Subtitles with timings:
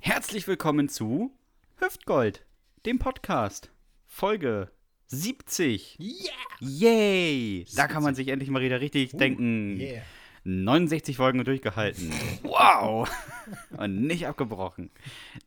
[0.00, 1.32] Herzlich willkommen zu
[1.76, 2.46] Hüftgold,
[2.86, 3.70] dem Podcast.
[4.06, 4.70] Folge
[5.08, 5.98] 70.
[5.98, 6.30] Yeah!
[6.60, 7.66] Yay!
[7.74, 9.76] Da kann man sich endlich mal wieder richtig denken.
[9.80, 10.02] Yeah.
[10.44, 12.12] 69 Folgen durchgehalten.
[12.42, 13.10] Wow!
[13.76, 14.90] Und nicht abgebrochen.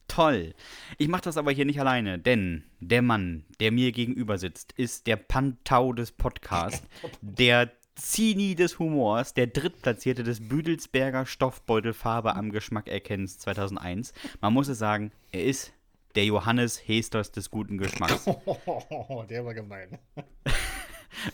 [0.09, 0.53] Toll.
[0.97, 5.07] Ich mache das aber hier nicht alleine, denn der Mann, der mir gegenüber sitzt, ist
[5.07, 6.85] der Pantau des Podcasts,
[7.21, 14.13] der Zini des Humors, der Drittplatzierte des Büdelsberger Stoffbeutelfarbe am Geschmack erkennens 2001.
[14.39, 15.73] Man muss es sagen, er ist
[16.15, 18.27] der Johannes Hesters des guten Geschmacks.
[18.45, 19.97] Oh, der war gemein.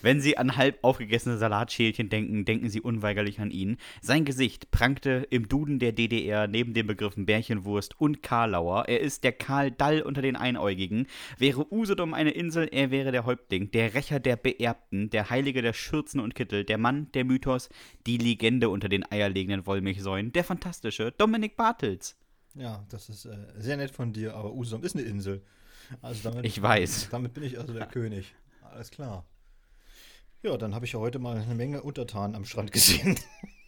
[0.02, 3.76] Wenn Sie an halb aufgegessene Salatschälchen denken, denken Sie unweigerlich an ihn.
[4.00, 8.84] Sein Gesicht prangte im Duden der DDR neben den Begriffen Bärchenwurst und Karlauer.
[8.88, 11.06] Er ist der Karl Dall unter den Einäugigen.
[11.38, 15.72] Wäre Usedom eine Insel, er wäre der Häuptling, der Rächer der Beerbten, der Heilige der
[15.72, 17.68] Schürzen und Kittel, der Mann, der Mythos,
[18.06, 22.16] die Legende unter den eierlegenden Wollmilchsäulen, der fantastische Dominik Bartels.
[22.54, 25.42] Ja, das ist äh, sehr nett von dir, aber Usedom ist eine Insel.
[26.02, 27.08] Also damit, Ich weiß.
[27.10, 28.34] Damit bin ich also der König.
[28.62, 29.24] Alles klar.
[30.42, 33.18] Ja, dann habe ich ja heute mal eine Menge Untertanen am Strand gesehen.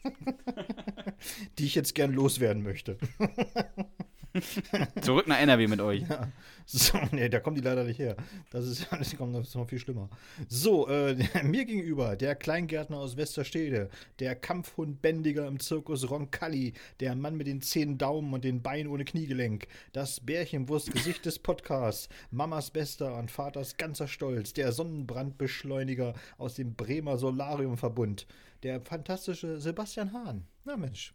[1.59, 2.97] die ich jetzt gern loswerden möchte.
[5.01, 6.03] Zurück nach NRW mit euch.
[6.09, 6.31] Ja.
[6.67, 8.17] So, nee, da kommen die leider nicht her.
[8.51, 10.09] Das ist, das kommt das ist noch viel schlimmer.
[10.49, 17.37] So, äh, mir gegenüber der Kleingärtner aus Westerstede, der Kampfhundbändiger im Zirkus Roncalli, der Mann
[17.37, 23.17] mit den zehn Daumen und den Beinen ohne Kniegelenk, das Bärchenwurstgesicht des Podcasts, Mamas Bester
[23.17, 28.27] und Vaters ganzer Stolz, der Sonnenbrandbeschleuniger aus dem Bremer Solariumverbund,
[28.63, 30.47] der fantastische Sebastian Hahn.
[30.65, 31.15] Na Mensch.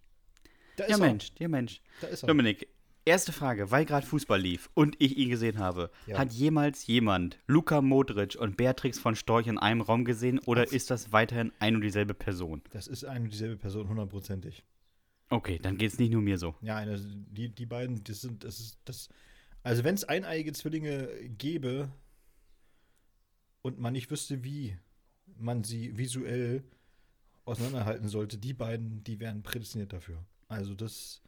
[0.75, 1.07] Da ist Ja, er.
[1.07, 1.81] Mensch, ja, Mensch.
[2.01, 2.27] Da ist er.
[2.27, 2.67] Dominik,
[3.05, 5.91] erste Frage, weil gerade Fußball lief und ich ihn gesehen habe.
[6.07, 6.17] Ja.
[6.17, 10.91] Hat jemals jemand Luka Modric und Beatrix von Storch in einem Raum gesehen oder ist
[10.91, 12.61] das weiterhin ein und dieselbe Person?
[12.71, 14.63] Das ist eine und dieselbe Person, hundertprozentig.
[15.29, 16.55] Okay, dann geht es nicht nur mir so.
[16.61, 19.09] Ja, eine, die, die beiden, das sind, das ist, das.
[19.63, 21.91] Also wenn es eineiige Zwillinge gäbe
[23.61, 24.77] und man nicht wüsste, wie
[25.37, 26.63] man sie visuell
[27.45, 30.23] auseinanderhalten sollte, die beiden, die wären prädestiniert dafür.
[30.47, 31.21] Also das,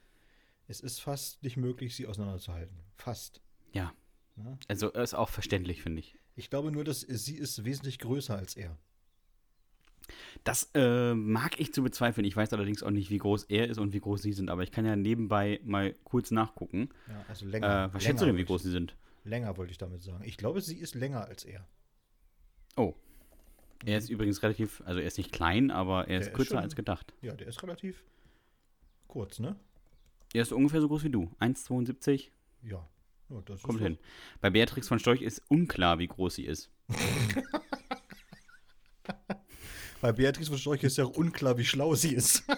[0.68, 2.78] es ist fast nicht möglich, sie auseinanderzuhalten.
[2.96, 3.42] Fast.
[3.74, 3.94] Ja.
[4.38, 4.58] Ja.
[4.68, 6.18] Also ist auch verständlich, finde ich.
[6.36, 8.78] Ich glaube nur, dass sie ist wesentlich größer als er.
[10.44, 12.24] Das äh, mag ich zu bezweifeln.
[12.26, 14.64] Ich weiß allerdings auch nicht, wie groß er ist und wie groß sie sind, aber
[14.64, 16.90] ich kann ja nebenbei mal kurz nachgucken.
[17.08, 17.68] Ja, also Äh, länger.
[17.68, 18.96] was länger schätzt du denn, wie groß sie sind?
[19.24, 20.24] Länger wollte ich damit sagen.
[20.24, 21.68] Ich glaube, sie ist länger als er.
[22.78, 22.94] Oh.
[23.86, 26.50] Er ist übrigens relativ, also er ist nicht klein, aber er ist Der ist kürzer
[26.56, 27.14] schon- als gedacht.
[27.22, 28.04] Ja, der ist relativ
[29.08, 29.56] kurz, ne?
[30.34, 31.32] Er ist ungefähr so groß wie du.
[31.40, 32.30] 1,72.
[32.64, 32.88] Ja.
[33.30, 33.98] ja das Kommt ist hin.
[34.42, 36.70] Bei Beatrix von Storch ist unklar, wie groß sie ist.
[40.02, 42.44] Bei Beatrice von Storch ist ja auch unklar, wie schlau sie ist.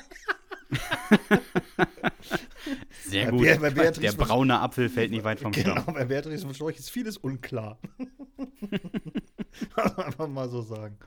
[3.05, 3.41] Sehr Bei gut.
[3.41, 5.93] Bea- bei Beatrix Der braune Apfel fällt nicht weit vom genau, Stamm.
[5.93, 7.79] bei Beatrice von Storch ist vieles unklar.
[9.75, 10.97] Einfach mal so sagen.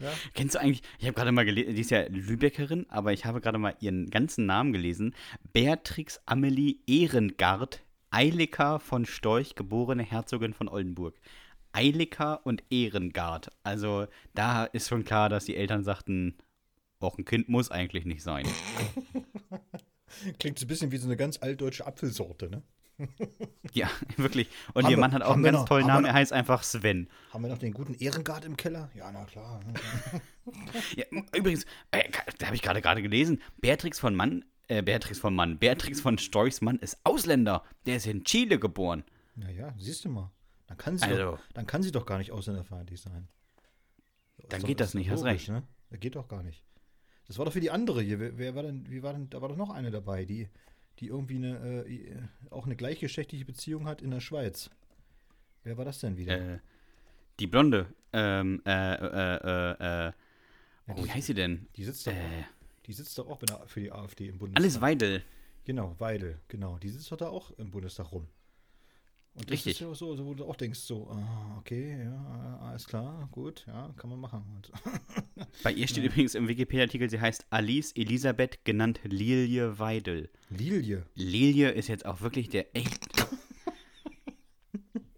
[0.00, 0.12] Ja?
[0.34, 3.40] Kennst du eigentlich, ich habe gerade mal gelesen, die ist ja Lübeckerin, aber ich habe
[3.40, 5.14] gerade mal ihren ganzen Namen gelesen.
[5.52, 11.14] Beatrix Amelie Ehrengard, Eilika von Storch, geborene Herzogin von Oldenburg.
[11.72, 13.50] Eilika und Ehrengard.
[13.64, 16.36] Also da ist schon klar, dass die Eltern sagten,
[17.00, 18.46] auch ein Kind muss eigentlich nicht sein.
[20.38, 22.62] Klingt so ein bisschen wie so eine ganz altdeutsche Apfelsorte, ne?
[23.72, 24.48] Ja, wirklich.
[24.72, 26.12] Und Haben ihr wir- Mann hat auch einen wir ganz noch- tollen wir Namen, er
[26.14, 27.08] heißt einfach Sven.
[27.32, 28.88] Haben wir noch den guten Ehrengard im Keller?
[28.94, 29.60] Ja, na klar.
[30.94, 32.02] Ja, übrigens, äh,
[32.38, 36.18] da habe ich gerade gerade gelesen, Beatrix von Mann, äh, Beatrix von Mann, Beatrix von
[36.18, 37.64] Storchs Mann ist Ausländer.
[37.86, 39.04] Der ist in Chile geboren.
[39.36, 40.30] Naja, siehst du mal.
[40.66, 43.26] Dann kann sie, Also- doch, dann kann sie doch gar nicht ausländerfeindlich sein.
[44.50, 45.48] Dann Ist geht doch- das nicht, doch hast logisch, recht.
[45.48, 45.62] Ne?
[45.90, 46.62] Das geht doch gar nicht.
[47.26, 48.20] Das war doch für die andere hier.
[48.20, 50.50] Wer, wer war denn, wie war denn, da war doch noch eine dabei, die,
[51.00, 52.16] die irgendwie eine, äh,
[52.50, 54.70] auch eine gleichgeschlechtliche Beziehung hat in der Schweiz.
[55.62, 56.54] Wer war das denn wieder?
[56.54, 56.58] Äh,
[57.40, 60.12] die Blonde, ähm, äh, äh, äh, äh,
[60.88, 61.66] oh, die, wie heißt sie denn?
[61.76, 62.44] die sitzt doch, Äh,
[62.86, 64.62] die sitzt doch auch für die AfD im Bundestag.
[64.62, 65.24] Alice Weidel.
[65.64, 66.78] Genau, Weidel, genau.
[66.78, 68.28] Die sitzt doch da auch im Bundestag rum.
[69.36, 69.72] Und das Richtig.
[69.72, 73.64] ist ja so, so, wo du auch denkst, so, ah, okay, ja, alles klar, gut,
[73.66, 74.62] ja, kann man machen.
[75.64, 80.30] Bei ihr steht übrigens im Wikipedia-Artikel, sie heißt Alice Elisabeth, genannt Lilie Weidel.
[80.50, 81.04] Lilie.
[81.16, 83.08] Lilie ist jetzt auch wirklich der echt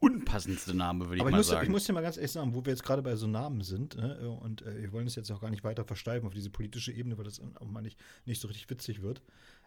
[0.00, 1.70] unpassendste Name, würde ich Aber ich mal muss, ich sagen.
[1.70, 4.30] muss dir mal ganz ehrlich sagen, wo wir jetzt gerade bei so Namen sind, ne,
[4.30, 7.18] und äh, wir wollen es jetzt auch gar nicht weiter versteifen auf diese politische Ebene,
[7.18, 9.20] weil das auch mal nicht, nicht so richtig witzig wird.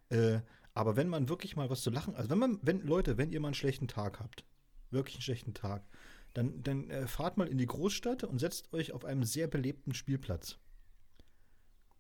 [0.10, 0.40] Äh,
[0.74, 3.40] aber wenn man wirklich mal was zu lachen, also wenn man, wenn, Leute, wenn ihr
[3.40, 4.46] mal einen schlechten Tag habt,
[4.92, 5.84] wirklich einen schlechten Tag,
[6.34, 9.94] dann, dann äh, fahrt mal in die Großstadt und setzt euch auf einem sehr belebten
[9.94, 10.58] Spielplatz.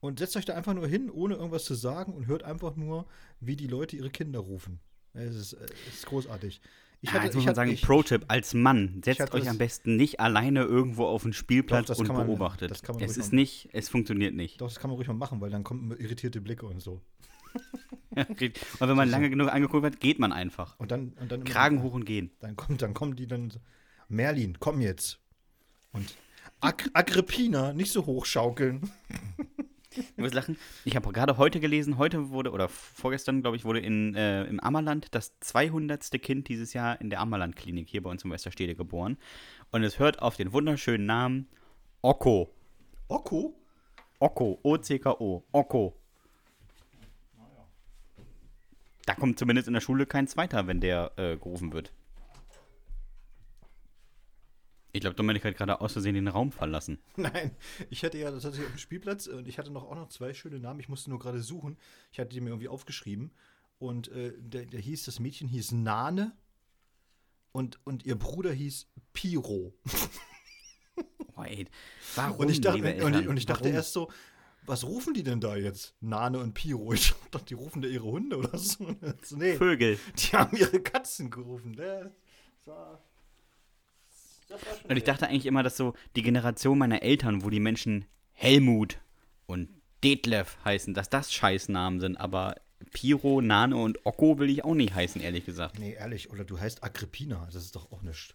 [0.02, 3.06] Und setzt euch da einfach nur hin, ohne irgendwas zu sagen und hört einfach nur,
[3.42, 4.80] wie die Leute ihre Kinder rufen.
[5.14, 6.62] Es ist, äh, es ist großartig.
[7.02, 10.20] Ich hatte, ja, jetzt muss man sagen, Pro-Tipp, als Mann, setzt euch am besten nicht
[10.20, 12.72] alleine irgendwo auf den Spielplatz doch, und man, beobachtet.
[13.00, 14.60] es ist nicht, es funktioniert nicht.
[14.60, 17.02] Doch, das kann man ruhig mal machen, weil dann kommen irritierte Blicke und so.
[18.16, 20.80] und wenn man lange genug angeguckt hat, geht man einfach.
[20.80, 22.32] Und dann, und dann Kragen hoch und gehen.
[22.40, 23.60] Dann kommt, dann kommen die dann so,
[24.08, 25.20] Merlin, komm jetzt.
[25.92, 26.16] Und
[26.62, 28.90] Ag Agrippina, nicht so hochschaukeln.
[30.16, 30.56] Du wirst lachen.
[30.86, 34.60] Ich habe gerade heute gelesen, heute wurde, oder vorgestern, glaube ich, wurde in, äh, im
[34.60, 36.12] Ammerland das 200.
[36.22, 39.18] Kind dieses Jahr in der Ammerland-Klinik hier bei uns in Westerstede geboren.
[39.72, 41.48] Und es hört auf den wunderschönen Namen
[42.02, 42.54] Okko.
[43.08, 43.56] Okko?
[44.20, 45.44] Okko, O-C-K-O.
[45.52, 45.96] Okko.
[49.10, 51.92] Da kommt zumindest in der Schule kein Zweiter, wenn der äh, gerufen wird.
[54.92, 57.00] Ich glaube, Dominik hat gerade aus Versehen den Raum verlassen.
[57.16, 57.56] Nein,
[57.90, 60.60] ich hatte ja tatsächlich auf dem Spielplatz und ich hatte noch auch noch zwei schöne
[60.60, 60.80] Namen.
[60.80, 61.80] Ich musste nur gerade suchen.
[62.12, 63.32] Ich hatte die mir irgendwie aufgeschrieben.
[63.80, 66.38] Und äh, der, der, hieß, das Mädchen hieß Nane
[67.52, 69.74] und, und ihr Bruder hieß Piro.
[71.36, 71.72] Wait,
[72.14, 72.42] warum?
[72.42, 74.12] Und ich dachte, und ich, und ich dachte erst so,
[74.66, 75.96] was rufen die denn da jetzt?
[76.02, 76.94] Nane und Piro.
[76.94, 78.96] Ich dachte, die rufen da ihre Hunde oder so.
[79.32, 80.00] Nee, Vögel.
[80.18, 81.76] Die haben ihre Katzen gerufen.
[81.76, 82.12] Das
[82.66, 83.02] war
[84.88, 89.00] und ich dachte eigentlich immer, dass so die Generation meiner Eltern, wo die Menschen Helmut
[89.46, 89.70] und
[90.04, 92.56] Detlef heißen, dass das Scheißnamen sind, aber
[92.94, 95.78] Piro, Nano und Okko will ich auch nicht heißen, ehrlich gesagt.
[95.78, 98.34] Nee, ehrlich, oder du heißt Agrippina, das ist doch auch nichts.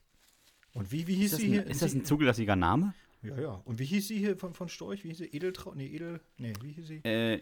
[0.75, 1.67] Und wie, wie hieß sie hier?
[1.67, 2.94] Ist das ein zugelassiger Name?
[3.25, 3.62] Ja, ja.
[3.65, 5.05] Und wie hieß sie hier von, von Storch?
[5.05, 5.26] Wie hieß sie?
[5.26, 5.75] Edeltrau?
[5.75, 6.21] Nee, Edel.
[6.38, 7.00] Nee, wie hieß sie?
[7.05, 7.41] Äh,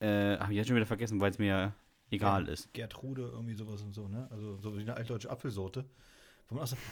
[0.00, 1.74] äh, hab ich jetzt schon wieder vergessen, weil es mir
[2.10, 2.72] egal ja, ist.
[2.72, 4.28] Gertrude, irgendwie sowas und so, ne?
[4.30, 5.84] Also so wie eine altdeutsche Apfelsorte.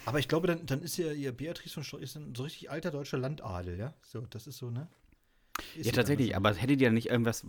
[0.05, 2.71] Aber ich glaube, dann, dann ist ja ihr Beatrice von Storch ist dann so richtig
[2.71, 3.93] alter deutscher Landadel, ja?
[4.01, 4.87] So, das ist so, ne?
[5.75, 7.45] Ist ja, tatsächlich, aber hättet ihr nicht irgendwas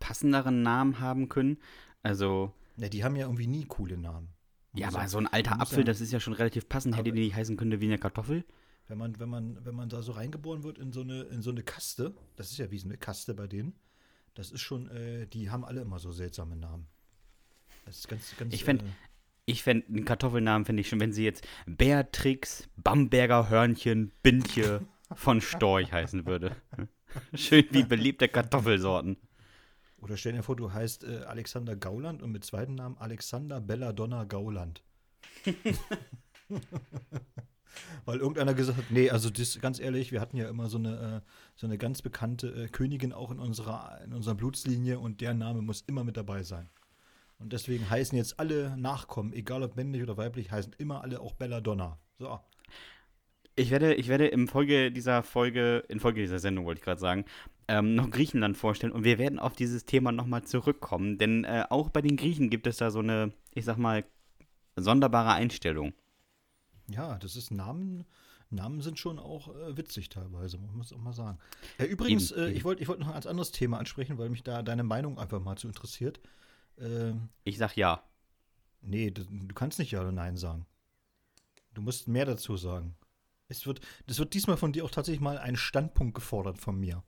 [0.00, 1.58] passenderen Namen haben können?
[2.02, 2.52] Also.
[2.76, 4.28] Ne, die haben ja irgendwie nie coole Namen.
[4.74, 6.96] Ja, aber so ein alter Apfel, ja, das ist ja schon relativ passend.
[6.96, 8.44] Hätte die nicht heißen können wie eine Kartoffel?
[8.92, 11.50] Wenn man, wenn man, wenn man da so reingeboren wird in so eine, in so
[11.50, 13.72] eine Kaste, das ist ja wie so eine Kaste bei denen,
[14.34, 16.86] das ist schon, äh, die haben alle immer so seltsame Namen.
[17.86, 18.52] Das ist ganz, ganz.
[18.52, 18.88] Ich finde, äh,
[19.46, 24.82] ich fände einen Kartoffelnamen finde ich schon, wenn sie jetzt Beatrix, Bamberger Hörnchen, Bindje
[25.14, 26.54] von Storch heißen würde.
[27.32, 29.16] Schön wie beliebte Kartoffelsorten.
[30.02, 34.24] Oder stell dir vor, du heißt äh, Alexander Gauland und mit zweiten Namen Alexander Belladonna
[34.24, 34.82] Gauland.
[38.04, 41.22] Weil irgendeiner gesagt hat, nee, also das, ganz ehrlich, wir hatten ja immer so eine,
[41.24, 45.34] äh, so eine ganz bekannte äh, Königin auch in unserer, in unserer Blutslinie und der
[45.34, 46.68] Name muss immer mit dabei sein.
[47.38, 51.34] Und deswegen heißen jetzt alle Nachkommen, egal ob männlich oder weiblich, heißen immer alle auch
[51.34, 51.98] Belladonna.
[52.18, 52.38] So.
[53.56, 57.00] Ich werde, ich werde in Folge dieser Folge, in Folge dieser Sendung wollte ich gerade
[57.00, 57.24] sagen,
[57.68, 61.90] ähm, noch Griechenland vorstellen und wir werden auf dieses Thema nochmal zurückkommen, denn äh, auch
[61.90, 64.04] bei den Griechen gibt es da so eine, ich sag mal,
[64.76, 65.92] sonderbare Einstellung.
[66.88, 68.04] Ja, das ist Namen,
[68.50, 71.38] Namen sind schon auch äh, witzig teilweise, muss man auch mal sagen.
[71.78, 72.54] Äh, übrigens, eben.
[72.54, 75.40] ich wollte ich wollt noch ein anderes Thema ansprechen, weil mich da deine Meinung einfach
[75.40, 76.20] mal zu interessiert.
[76.78, 78.02] Ähm, ich sag ja.
[78.82, 80.66] Nee, du, du, kannst nicht ja oder nein sagen.
[81.72, 82.96] Du musst mehr dazu sagen.
[83.48, 87.02] Es wird, das wird diesmal von dir auch tatsächlich mal ein Standpunkt gefordert von mir.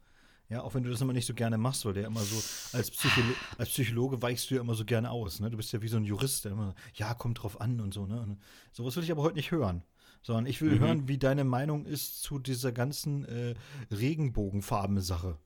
[0.51, 2.37] Ja, auch wenn du das immer nicht so gerne machst, weil der immer so,
[2.77, 5.51] als, Psycholo als Psychologe weichst du ja immer so gerne aus, ne?
[5.51, 8.07] Du bist ja wie so ein Jurist, der immer, ja, kommt drauf an und so,
[8.07, 8.37] ne?
[8.73, 9.83] Sowas will ich aber heute nicht hören.
[10.23, 10.81] Sondern ich will mhm.
[10.81, 13.55] hören, wie deine Meinung ist zu dieser ganzen äh,
[13.91, 15.39] Regenbogenfarben-Sache.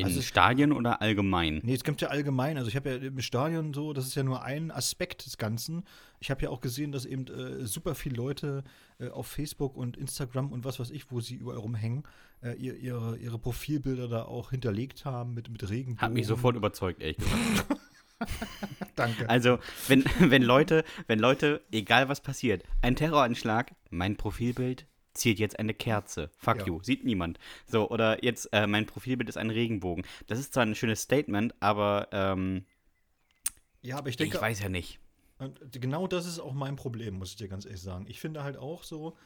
[0.00, 1.60] In also Stadien oder allgemein?
[1.62, 2.56] Nee, es gibt ja allgemein.
[2.58, 5.84] Also ich habe ja im Stadion so, das ist ja nur ein Aspekt des Ganzen.
[6.18, 8.64] Ich habe ja auch gesehen, dass eben äh, super viele Leute
[8.98, 12.04] äh, auf Facebook und Instagram und was weiß ich, wo sie überall rumhängen,
[12.42, 16.00] äh, ihr, ihre, ihre Profilbilder da auch hinterlegt haben mit, mit Regenbogen.
[16.00, 17.66] Hat mich sofort überzeugt, ehrlich gesagt.
[18.96, 19.28] Danke.
[19.28, 25.58] Also, wenn, wenn Leute, wenn Leute, egal was passiert, ein Terroranschlag, mein Profilbild, zielt jetzt
[25.58, 26.30] eine Kerze.
[26.36, 26.66] Fuck ja.
[26.66, 27.38] you, sieht niemand.
[27.66, 30.04] So, oder jetzt, äh, mein Profilbild ist ein Regenbogen.
[30.26, 32.64] Das ist zwar ein schönes Statement, aber ähm,
[33.82, 34.36] ja, aber ich denke.
[34.36, 34.98] Ich weiß ja nicht.
[35.72, 38.04] Genau das ist auch mein Problem, muss ich dir ganz ehrlich sagen.
[38.08, 39.16] Ich finde halt auch so,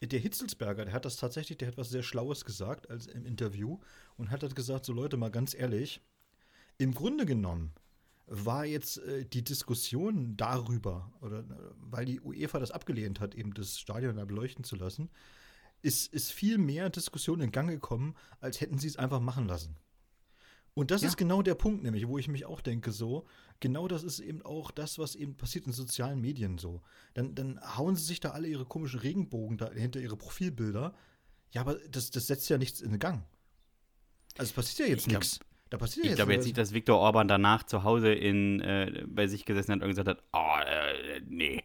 [0.00, 3.78] der Hitzelsberger, der hat das tatsächlich, der hat was sehr Schlaues gesagt als im Interview
[4.16, 6.00] und hat halt gesagt, so Leute, mal ganz ehrlich,
[6.78, 7.72] im Grunde genommen
[8.26, 11.44] war jetzt äh, die Diskussion darüber, oder äh,
[11.76, 15.10] weil die UEFA das abgelehnt hat, eben das Stadion da beleuchten zu lassen,
[15.82, 19.76] ist, ist viel mehr Diskussion in Gang gekommen, als hätten sie es einfach machen lassen.
[20.72, 21.08] Und das ja.
[21.08, 23.26] ist genau der Punkt, nämlich, wo ich mich auch denke, so,
[23.60, 26.82] genau das ist eben auch das, was eben passiert in sozialen Medien so.
[27.12, 30.94] Dann, dann hauen sie sich da alle ihre komischen Regenbogen da hinter ihre Profilbilder.
[31.52, 33.24] Ja, aber das, das setzt ja nichts in Gang.
[34.36, 35.38] Also es passiert ja jetzt nichts.
[35.70, 39.04] Da passiert Ich jetzt glaube jetzt nicht, dass Viktor Orban danach zu Hause in, äh,
[39.06, 41.64] bei sich gesessen hat und gesagt hat, oh, äh, nee,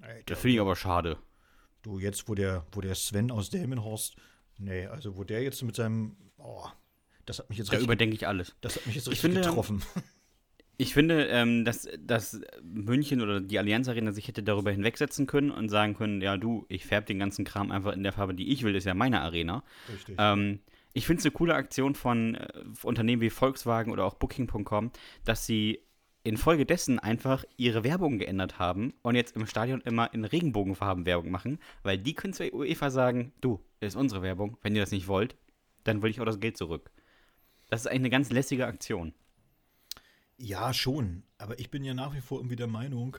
[0.00, 1.18] Alter, das finde ich aber schade.
[1.82, 4.16] Du, jetzt, wo der, wo der Sven aus Delmenhorst,
[4.58, 6.66] nee, also wo der jetzt mit seinem, oh,
[7.26, 8.54] das hat mich jetzt Da richtig, überdenke ich alles.
[8.60, 9.82] das hat mich jetzt Ich richtig finde, getroffen.
[10.76, 15.52] Ich finde, ähm, dass, dass München oder die Allianz Arena sich hätte darüber hinwegsetzen können
[15.52, 18.52] und sagen können, ja du, ich färbe den ganzen Kram einfach in der Farbe, die
[18.52, 19.62] ich will, ist ja meine Arena.
[19.88, 20.16] Richtig.
[20.18, 20.58] Ähm,
[20.94, 24.92] ich finde es eine coole Aktion von äh, Unternehmen wie Volkswagen oder auch Booking.com,
[25.24, 25.80] dass sie
[26.22, 31.58] infolgedessen einfach ihre Werbung geändert haben und jetzt im Stadion immer in Regenbogenfarben Werbung machen,
[31.82, 35.06] weil die können zur UEFA sagen, du, das ist unsere Werbung, wenn ihr das nicht
[35.06, 35.36] wollt,
[35.82, 36.90] dann will ich auch das Geld zurück.
[37.68, 39.12] Das ist eigentlich eine ganz lässige Aktion.
[40.38, 41.24] Ja, schon.
[41.38, 43.18] Aber ich bin ja nach wie vor irgendwie der Meinung,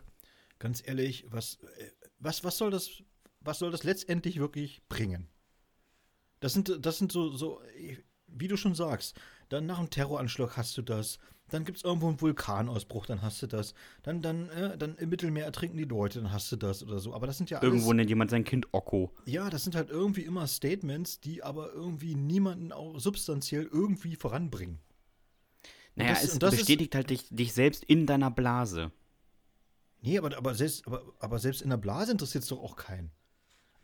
[0.60, 3.04] ganz ehrlich, was, äh, was, was, soll, das,
[3.42, 5.28] was soll das letztendlich wirklich bringen?
[6.40, 7.62] Das sind, das sind so, so,
[8.28, 9.16] wie du schon sagst,
[9.50, 11.18] dann nach einem Terroranschlag hast du das,
[11.50, 13.74] dann gibt es irgendwo einen Vulkanausbruch, dann hast du das,
[14.04, 17.14] dann, dann, äh, dann im Mittelmeer ertrinken die Leute, dann hast du das oder so.
[17.14, 19.12] Aber das sind ja alles, Irgendwo nennt jemand sein Kind Okko.
[19.26, 24.80] ja, das sind halt irgendwie immer Statements, die aber irgendwie niemanden auch substanziell irgendwie voranbringen.
[25.96, 28.92] Naja, das- es das ist- bestätigt halt dich, dich selbst in deiner Blase.
[30.02, 33.12] Nee, aber, aber, selbst, aber, aber selbst in der Blase interessiert es doch auch keinen.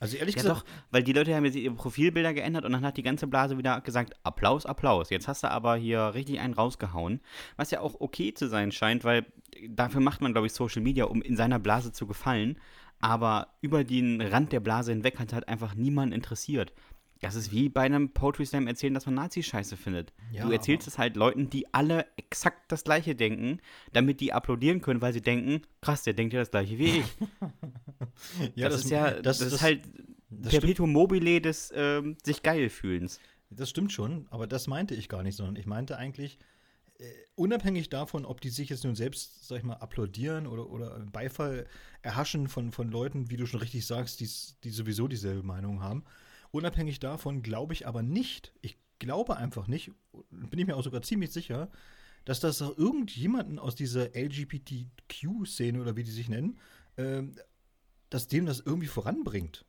[0.02, 2.84] Also ehrlich Ja gesagt, doch, weil die Leute haben jetzt ihre Profilbilder geändert und dann
[2.84, 5.12] hat die ganze Blase wieder gesagt, Applaus, Applaus.
[5.12, 7.22] Jetzt hast du aber hier richtig einen rausgehauen,
[7.56, 9.28] was ja auch okay zu sein scheint, weil
[9.70, 12.58] dafür macht man, glaube ich, Social Media, um in seiner Blase zu gefallen.
[13.00, 16.74] Aber über den Rand der Blase hinweg hat halt einfach niemand interessiert.
[17.22, 20.12] Das ist wie bei einem Poetry Slam erzählen, dass man Nazi scheiße findet.
[20.32, 23.60] Ja, du erzählst es halt Leuten, die alle exakt das gleiche denken,
[23.94, 27.06] damit die applaudieren können, weil sie denken, krass, der denkt ja das gleiche wie ich.
[28.56, 29.82] ja, das, ist ja, das, ist halt
[30.32, 33.20] das Perpetuum mobile des ähm, sich geil fühlens.
[33.52, 36.40] das stimmt schon, aber das meinte ich gar nicht, sondern ich meinte eigentlich,
[36.98, 37.04] äh,
[37.36, 41.68] unabhängig davon, ob die sich jetzt nun selbst, sag ich mal, applaudieren oder, oder Beifall
[42.02, 46.04] erhaschen von, von Leuten, wie du schon richtig sagst, die sowieso dieselbe Meinung haben,
[46.52, 49.92] unabhängig davon glaube ich aber nicht, ich glaube einfach nicht,
[50.30, 51.70] bin ich mir auch sogar ziemlich sicher,
[52.26, 56.60] dass das irgendjemanden aus dieser LGBTQ-Szene oder wie die sich nennen,
[56.98, 57.36] ähm,
[58.10, 59.66] dass dem das irgendwie voranbringt.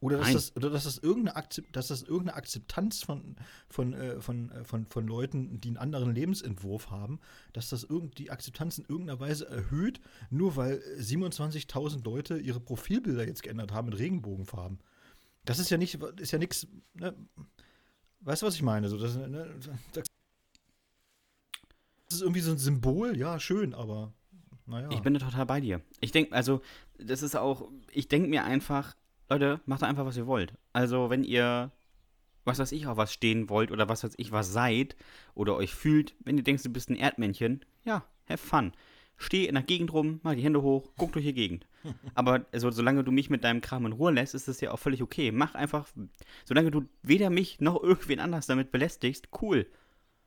[0.00, 0.34] Oder dass, Nein.
[0.34, 3.36] das, oder dass, das irgendeine Akzep dass das irgendeine Akzeptanz von,
[3.68, 7.20] von, äh, von, äh, von, von Leuten, die einen anderen Lebensentwurf haben,
[7.54, 12.60] dass das irgend, die Akzeptanz in irgendeiner Weise erhöht, nur weil äh, 27.000 Leute ihre
[12.60, 14.78] Profilbilder jetzt geändert haben mit Regenbogenfarben.
[15.44, 17.14] Das ist ja nicht, ist ja nichts, ne?
[18.20, 18.88] Weißt du, was ich meine?
[18.88, 19.54] So, das, ne?
[19.92, 20.04] das
[22.10, 24.14] ist irgendwie so ein Symbol, ja, schön, aber
[24.66, 24.88] naja.
[24.92, 25.82] Ich bin total bei dir.
[26.00, 26.62] Ich denke, also,
[26.98, 28.96] das ist auch, ich denke mir einfach,
[29.28, 30.54] Leute, macht einfach, was ihr wollt.
[30.72, 31.70] Also, wenn ihr,
[32.44, 34.96] was weiß ich, auf was stehen wollt oder was weiß ich, was seid
[35.34, 38.72] oder euch fühlt, wenn ihr denkt, du bist ein Erdmännchen, ja, have fun.
[39.16, 41.66] Steh in der Gegend rum, mach die Hände hoch, guck durch die Gegend.
[42.14, 44.78] Aber also, solange du mich mit deinem Kram in Ruhe lässt, ist das ja auch
[44.78, 45.32] völlig okay.
[45.32, 45.88] Mach einfach,
[46.44, 49.66] solange du weder mich noch irgendwen anders damit belästigst, cool.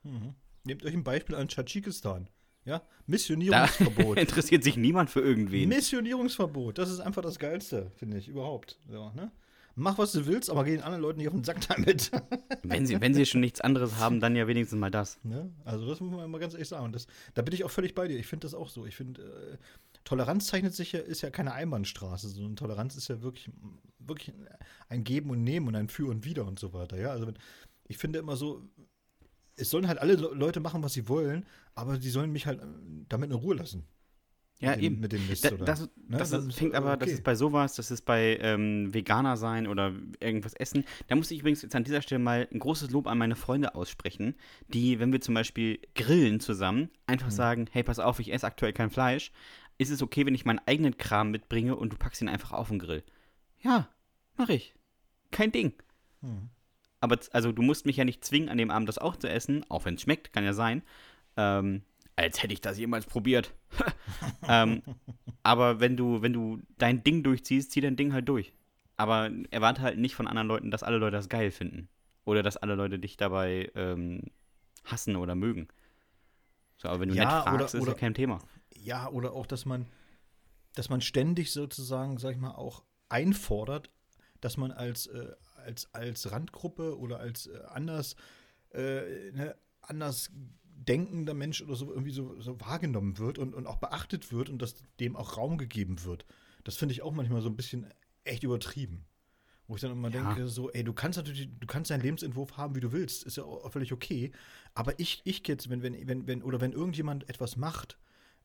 [0.04, 0.36] Mhm.
[0.64, 2.30] Nehmt euch ein Beispiel an Tadschikistan.
[2.66, 4.18] Ja, Missionierungsverbot.
[4.18, 5.70] Interessiert sich niemand für irgendwen.
[5.70, 8.80] Missionierungsverbot, das ist einfach das Geilste, finde ich, überhaupt.
[8.90, 9.32] So, ne?
[9.80, 12.12] Mach, was du willst, aber geh den anderen Leuten nicht auf den Sack damit.
[12.64, 15.24] Wenn sie, wenn sie schon nichts anderes haben, dann ja wenigstens mal das.
[15.24, 15.52] ne?
[15.64, 16.92] Also, das muss man mal ganz ehrlich sagen.
[16.92, 17.06] Das,
[17.36, 18.18] da bin ich auch völlig bei dir.
[18.18, 18.86] Ich finde das auch so.
[18.88, 19.58] Ich finde, äh,
[20.04, 23.50] Toleranz zeichnet sich ja, ist ja keine Einbahnstraße, sondern Toleranz ist ja wirklich,
[24.00, 24.34] wirklich
[24.90, 26.98] ein Geben und Nehmen und ein Für und Wider und so weiter.
[26.98, 27.38] Ja, also, wenn,
[27.88, 28.68] ich finde immer so,
[29.56, 32.62] es sollen halt alle Le- Leute machen, was sie wollen, aber die sollen mich halt
[32.62, 32.66] äh,
[33.08, 33.86] damit in Ruhe lassen.
[34.60, 35.00] Ja, mit dem, eben.
[35.02, 35.66] Mit dem Mist, Da, oder?
[35.66, 35.90] das Ne?
[36.18, 37.14] das Das ist, ist, fängt aber, das okay.
[37.16, 40.84] ist bei sowas, das ist bei ähm, Veganer sein oder irgendwas essen.
[41.08, 43.76] Da muss ich übrigens jetzt an dieser Stelle mal ein großes Lob an meine Freunde
[43.76, 44.36] aussprechen,
[44.70, 47.32] die, wenn wir zum Beispiel grillen zusammen, einfach Mhm.
[47.32, 49.32] sagen, hey, pass auf, ich esse aktuell kein Fleisch.
[49.78, 52.70] Ist es okay, wenn ich meinen eigenen Kram mitbringe und du packst ihn einfach auf
[52.70, 53.04] den Grill?
[53.60, 53.88] Ja,
[54.38, 54.74] mach ich.
[55.30, 55.74] Kein Ding.
[56.22, 56.50] Hm.
[57.00, 59.64] Aber also du musst mich ja nicht zwingen, an dem Abend das auch zu essen,
[59.70, 60.82] auch wenn es schmeckt, kann ja sein.
[61.36, 61.84] Ähm,
[62.18, 63.54] als hätte ich das jemals probiert.
[64.50, 64.82] ähm,
[65.44, 68.52] aber wenn du, wenn du dein Ding durchziehst, zieh dein Ding halt durch.
[68.98, 71.88] Aber erwarte halt nicht von anderen Leuten, dass alle Leute das geil finden.
[72.26, 74.24] Oder dass alle Leute dich dabei ähm,
[74.84, 75.68] hassen oder mögen.
[76.78, 78.40] So, aber wenn du Ja, nett fragst, oder- ist ja oder- kein Thema.
[78.76, 79.86] Ja, oder auch, dass man,
[80.76, 83.90] dass man ständig sozusagen, sag ich mal, auch einfordert,
[84.42, 85.32] dass man als, äh,
[85.66, 88.16] als, als Randgruppe oder als äh, anders,
[88.74, 90.32] äh, ne, anders
[90.78, 94.62] denkender Mensch oder so irgendwie so, so wahrgenommen wird und, und auch beachtet wird und
[94.62, 96.26] dass dem auch Raum gegeben wird.
[96.64, 97.88] Das finde ich auch manchmal so ein bisschen
[98.24, 99.06] echt übertrieben.
[99.68, 100.34] Wo ich dann immer Ja.
[100.34, 103.36] denke, so, ey, du kannst natürlich, du kannst deinen Lebensentwurf haben, wie du willst, ist
[103.38, 104.32] ja auch völlig okay.
[104.74, 107.98] Aber ich, ich jetzt, wenn, wenn, wenn, wenn, oder wenn irgendjemand etwas macht,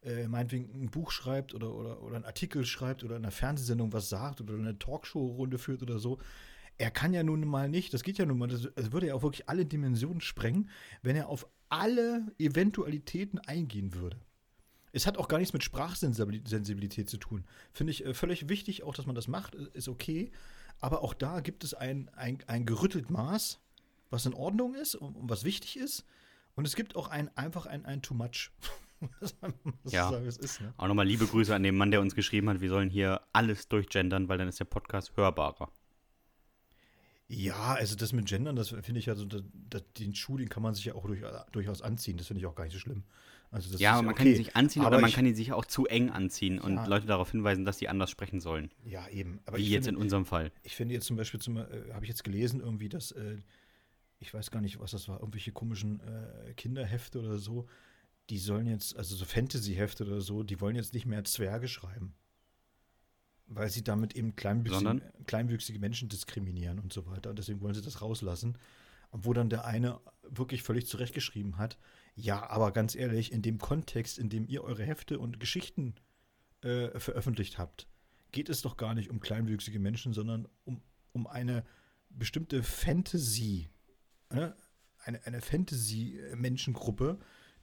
[0.03, 3.93] äh, meinetwegen ein Buch schreibt oder, oder, oder einen Artikel schreibt oder in einer Fernsehsendung
[3.93, 6.19] was sagt oder eine Talkshow-Runde führt oder so,
[6.79, 9.15] er kann ja nun mal nicht, das geht ja nun mal, das, das würde ja
[9.15, 10.69] auch wirklich alle Dimensionen sprengen,
[11.03, 14.21] wenn er auf alle Eventualitäten eingehen würde.
[14.93, 17.45] Es hat auch gar nichts mit Sprachsensibilität zu tun.
[17.73, 20.31] Finde ich äh, völlig wichtig, auch dass man das macht, äh, ist okay.
[20.81, 23.59] Aber auch da gibt es ein, ein, ein gerüttelt Maß,
[24.11, 26.05] was in Ordnung ist und, und was wichtig ist.
[26.57, 28.51] Und es gibt auch ein, einfach ein, ein Too Much.
[29.85, 30.11] Ja.
[30.11, 30.73] sagen, ist, ne?
[30.77, 33.67] Auch nochmal liebe Grüße an den Mann, der uns geschrieben hat, wir sollen hier alles
[33.67, 35.73] durchgendern, weil dann ist der Podcast hörbarer.
[37.35, 40.51] Ja, also das mit Gendern, das finde ich ja so, das, das, den Schuh, den
[40.51, 41.21] kann man sich ja auch durch,
[41.53, 42.19] durchaus anziehen.
[42.19, 43.05] Das finde ich auch gar nicht so schlimm.
[43.51, 44.19] Also das Ja, ist aber man okay.
[44.25, 46.59] kann ihn sich anziehen Aber oder man ich- kann ihn sich auch zu eng anziehen
[46.59, 46.85] und Ja.
[46.87, 48.71] Leute darauf hinweisen, dass sie anders sprechen sollen.
[48.85, 49.41] Ja, eben.
[49.47, 50.53] Aber Wie jetzt finde, in unserem Fall.
[50.63, 53.37] Ich finde jetzt zum Beispiel, zum, äh, habe ich jetzt gelesen, irgendwie, dass, äh,
[54.21, 57.67] ich weiß gar nicht, was das war, irgendwelche komischen äh, Kinderhefte oder so,
[58.31, 62.15] die sollen jetzt, also so Fantasy-Hefte oder so, die wollen jetzt nicht mehr Zwerge schreiben.
[63.55, 67.31] Weil sie damit eben kleinwüchsige, Menschen diskriminieren und so weiter.
[67.31, 68.57] Und deswegen wollen sie das rauslassen.
[69.11, 71.77] Wo dann der eine wirklich völlig zurechtgeschrieben hat,
[72.15, 75.95] ja, aber ganz ehrlich, in dem Kontext, in dem ihr eure Hefte und Geschichten
[76.63, 77.87] äh, veröffentlicht habt,
[78.33, 80.81] geht es doch gar nicht um kleinwüchsige Menschen, sondern um,
[81.13, 81.65] um eine
[82.09, 83.69] bestimmte Fantasy,
[84.31, 84.57] ne?
[85.05, 87.19] eine, eine Fantasy-Menschengruppe,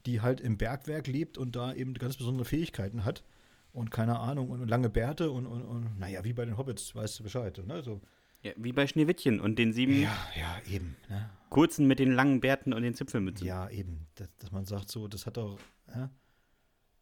[0.06, 3.24] die halt im Bergwerk lebt und da eben ganz besondere Fähigkeiten hat
[3.72, 7.18] und keine Ahnung und lange Bärte und, und, und naja, wie bei den Hobbits, weißt
[7.18, 7.62] du Bescheid.
[7.66, 7.82] Ne?
[7.82, 8.00] So,
[8.42, 10.96] Ja, wie bei Schneewittchen und den sieben ja, ja, eben.
[11.08, 11.30] Ne?
[11.50, 13.46] kurzen mit den langen Bärten und den Zipfelmützen.
[13.46, 14.06] Ja, eben.
[14.14, 15.58] Dass, dass man sagt, so, das hat doch,
[15.88, 16.10] ja,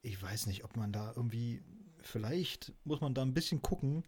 [0.03, 1.63] ich weiß nicht, ob man da irgendwie,
[2.01, 4.05] vielleicht muss man da ein bisschen gucken,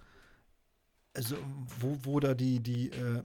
[1.14, 1.36] also
[1.78, 3.22] wo, wo da die, die, äh,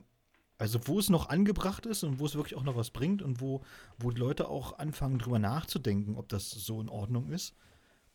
[0.58, 3.42] also wo es noch angebracht ist und wo es wirklich auch noch was bringt und
[3.42, 3.64] wo,
[3.98, 7.56] wo die Leute auch anfangen drüber nachzudenken, ob das so in Ordnung ist.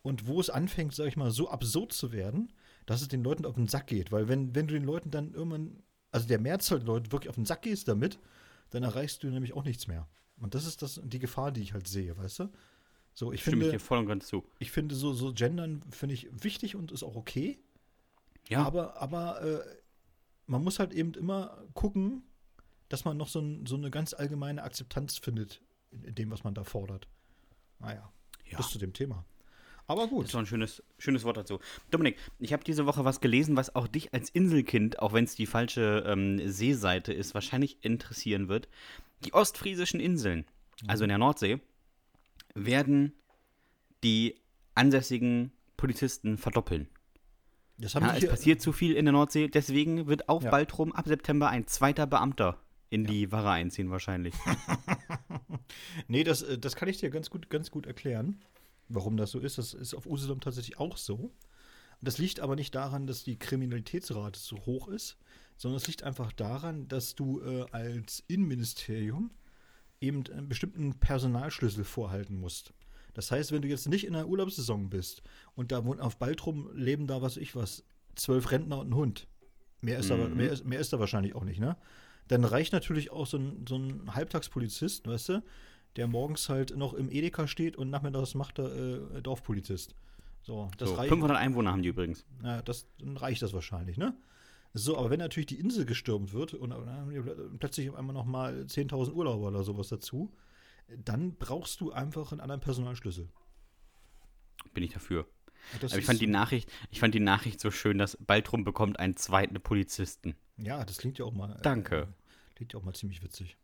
[0.03, 2.51] Und wo es anfängt, sag ich mal, so absurd zu werden,
[2.85, 4.11] dass es den Leuten auf den Sack geht.
[4.11, 7.35] Weil wenn, wenn du den Leuten dann irgendwann, also der Mehrzahl der Leute wirklich auf
[7.35, 8.17] den Sack gehst damit,
[8.71, 10.07] dann erreichst du nämlich auch nichts mehr.
[10.39, 12.49] Und das ist das, die Gefahr, die ich halt sehe, weißt du?
[13.13, 14.43] So, ich Stimme ich finde, dir voll und ganz zu.
[14.57, 17.59] ich finde so, so Gendern finde ich wichtig und ist auch okay.
[18.49, 19.59] Ja, Aber, aber äh,
[20.47, 22.23] man muss halt eben immer gucken,
[22.89, 26.43] dass man noch so, ein, so eine ganz allgemeine Akzeptanz findet in, in dem, was
[26.43, 27.07] man da fordert.
[27.79, 28.11] Naja,
[28.49, 28.57] Ja.
[28.57, 29.25] bis zu dem Thema.
[29.91, 30.25] Aber Das gut.
[30.25, 31.59] ist doch ein schönes, schönes Wort dazu.
[31.89, 35.35] Dominik, ich habe diese Woche was gelesen, was auch dich als Inselkind, auch wenn es
[35.35, 38.69] die falsche ähm, Seeseite ist, wahrscheinlich interessieren wird.
[39.25, 40.45] Die ostfriesischen Inseln,
[40.87, 41.59] also in der Nordsee,
[42.55, 43.11] werden
[44.03, 44.35] die
[44.75, 46.87] ansässigen Polizisten verdoppeln.
[47.77, 50.51] Das haben Ja, es passiert zu viel in der Nordsee, deswegen wird auf Ja.
[50.51, 54.33] Baltrum ab September ein zweiter Beamter in die Wache einziehen wahrscheinlich.
[56.07, 58.41] Nee, das, äh, das kann ich dir ganz gut, ganz gut erklären,
[58.93, 59.57] warum das so ist.
[59.57, 61.31] Das ist auf Usedom tatsächlich auch so.
[62.01, 65.17] Das liegt aber nicht daran, dass die Kriminalitätsrate so hoch ist,
[65.57, 69.31] sondern es liegt einfach daran, dass du äh, als Innenministerium
[69.99, 72.73] eben einen bestimmten Personalschlüssel vorhalten musst.
[73.13, 75.21] Das heißt, wenn du jetzt nicht in der Urlaubssaison bist
[75.55, 77.83] und da wohnt auf Baltrum leben da, was ich was,
[78.15, 79.27] zwölf Rentner und ein Hund.
[79.81, 80.37] Mehr ist, da, Mhm.
[80.37, 81.77] mehr, ist, mehr ist da wahrscheinlich auch nicht, ne?
[82.27, 85.43] Dann reicht natürlich auch so ein, so ein Halbtagspolizist, weißt du,
[85.95, 89.95] der morgens halt noch im Edeka steht und nachmittags macht er äh, Dorfpolizist.
[90.41, 91.09] So, das so, reicht.
[91.09, 92.25] 500 Einwohner haben die übrigens.
[92.43, 94.15] Ja, das, dann reicht das wahrscheinlich, ne?
[94.73, 97.95] So, aber wenn natürlich die Insel gestürmt wird und, und dann haben die plötzlich auf
[97.95, 100.33] einmal nochmal 10.000 Urlauber oder sowas dazu,
[100.87, 103.29] dann brauchst du einfach einen anderen Personalschlüssel.
[104.73, 105.27] Bin ich dafür.
[105.79, 108.97] Das Aber ich fand, die Nachricht, ich fand die Nachricht so schön, dass Baltrum bekommt
[108.99, 110.35] einen zweiten Polizisten.
[110.57, 111.59] Ja, das klingt ja auch mal.
[111.61, 111.95] Danke.
[111.97, 113.57] Äh, klingt ja auch mal ziemlich witzig.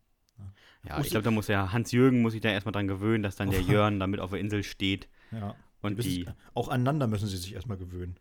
[0.87, 3.49] Ja, ich glaube, da muss ja Hans-Jürgen muss sich da erstmal dran gewöhnen, dass dann
[3.49, 5.55] der Jörn damit auf der Insel steht Ja.
[5.81, 6.09] und die.
[6.09, 8.17] Sie, auch aneinander müssen sie sich erstmal gewöhnen.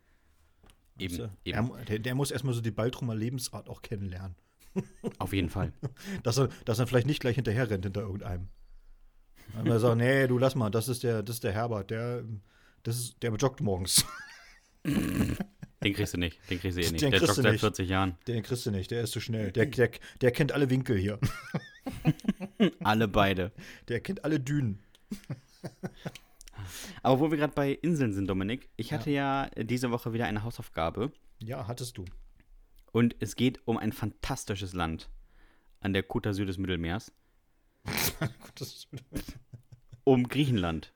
[0.99, 1.31] Eben, du?
[1.45, 1.71] eben.
[1.75, 4.35] Er, der, der muss erstmal so die Baltrumer Lebensart auch kennenlernen.
[5.19, 5.73] Auf jeden Fall.
[6.23, 8.49] Dass er, dass er vielleicht nicht gleich hinterher rennt hinter irgendeinem.
[9.53, 12.23] Wenn er sagt, nee, du lass mal, das ist der, das ist der Herbert, der,
[12.83, 14.05] das ist, der joggt morgens.
[15.83, 16.39] Den kriegst du nicht.
[16.49, 17.01] Den kriegst du eh nicht.
[17.01, 17.59] Den der joggt seit nicht.
[17.61, 18.17] 40 Jahren.
[18.27, 19.51] Den kriegst du nicht, der ist zu schnell.
[19.51, 21.19] Der, der, der kennt alle Winkel hier.
[22.83, 23.51] Alle beide.
[23.87, 24.79] Der kennt alle Dünen.
[27.03, 29.49] Aber wo wir gerade bei Inseln sind, Dominik, ich hatte ja.
[29.55, 32.05] diese Woche wieder eine Hausaufgabe Ja, hattest du.
[32.91, 35.09] und es geht um ein fantastisches Land
[35.79, 37.11] an der Côte d'Azur des Mittelmeers,
[40.03, 40.93] um Griechenland.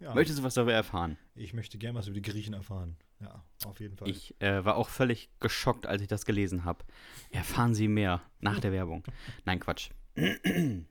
[0.00, 0.14] Ja.
[0.14, 1.18] Möchtest du was darüber erfahren?
[1.34, 2.96] Ich möchte gerne was über die Griechen erfahren.
[3.20, 4.08] Ja, auf jeden Fall.
[4.08, 6.84] Ich äh, war auch völlig geschockt, als ich das gelesen habe.
[7.30, 9.04] Erfahren Sie mehr nach der Werbung.
[9.44, 9.90] Nein, Quatsch.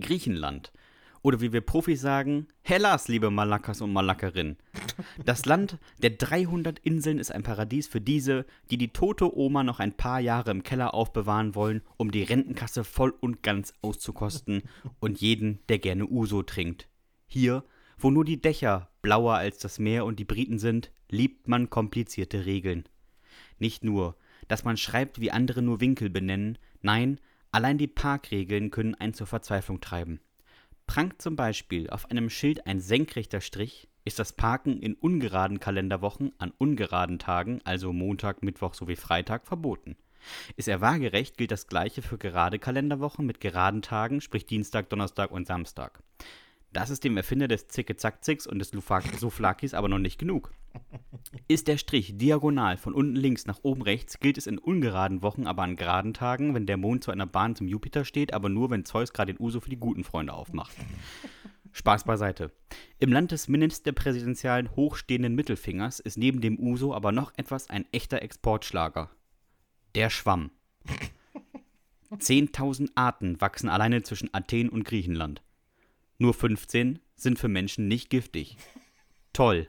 [0.00, 0.72] Griechenland.
[1.22, 4.58] Oder wie wir Profis sagen, Hellas, liebe Malakas und Malakerinnen.
[5.24, 9.80] Das Land der 300 Inseln ist ein Paradies für diese, die die tote Oma noch
[9.80, 14.62] ein paar Jahre im Keller aufbewahren wollen, um die Rentenkasse voll und ganz auszukosten
[15.00, 16.88] und jeden, der gerne Uso trinkt.
[17.26, 17.64] Hier,
[17.98, 22.46] wo nur die Dächer blauer als das Meer und die Briten sind, liebt man komplizierte
[22.46, 22.84] Regeln.
[23.58, 24.16] Nicht nur,
[24.48, 27.18] dass man schreibt, wie andere nur Winkel benennen, nein,
[27.56, 30.20] allein die Parkregeln können einen zur Verzweiflung treiben.
[30.86, 36.34] Prangt zum Beispiel auf einem Schild ein senkrechter Strich, ist das Parken in ungeraden Kalenderwochen
[36.36, 39.96] an ungeraden Tagen, also Montag, Mittwoch sowie Freitag, verboten.
[40.56, 45.30] Ist er waagerecht, gilt das gleiche für gerade Kalenderwochen mit geraden Tagen, sprich Dienstag, Donnerstag
[45.30, 46.02] und Samstag.
[46.72, 50.52] Das ist dem Erfinder des Zicke-Zack-Zicks und des Souflakis aber noch nicht genug.
[51.48, 55.46] Ist der Strich diagonal von unten links nach oben rechts, gilt es in ungeraden Wochen,
[55.46, 58.70] aber an geraden Tagen, wenn der Mond zu einer Bahn zum Jupiter steht, aber nur,
[58.70, 60.76] wenn Zeus gerade den Uso für die guten Freunde aufmacht.
[61.72, 62.52] Spaß beiseite.
[62.98, 68.22] Im Land des ministerpräsidentialen hochstehenden Mittelfingers ist neben dem Uso aber noch etwas ein echter
[68.22, 69.10] Exportschlager.
[69.94, 70.50] Der Schwamm.
[72.12, 75.42] 10.000 Arten wachsen alleine zwischen Athen und Griechenland.
[76.18, 78.56] Nur 15 sind für Menschen nicht giftig.
[79.32, 79.68] Toll.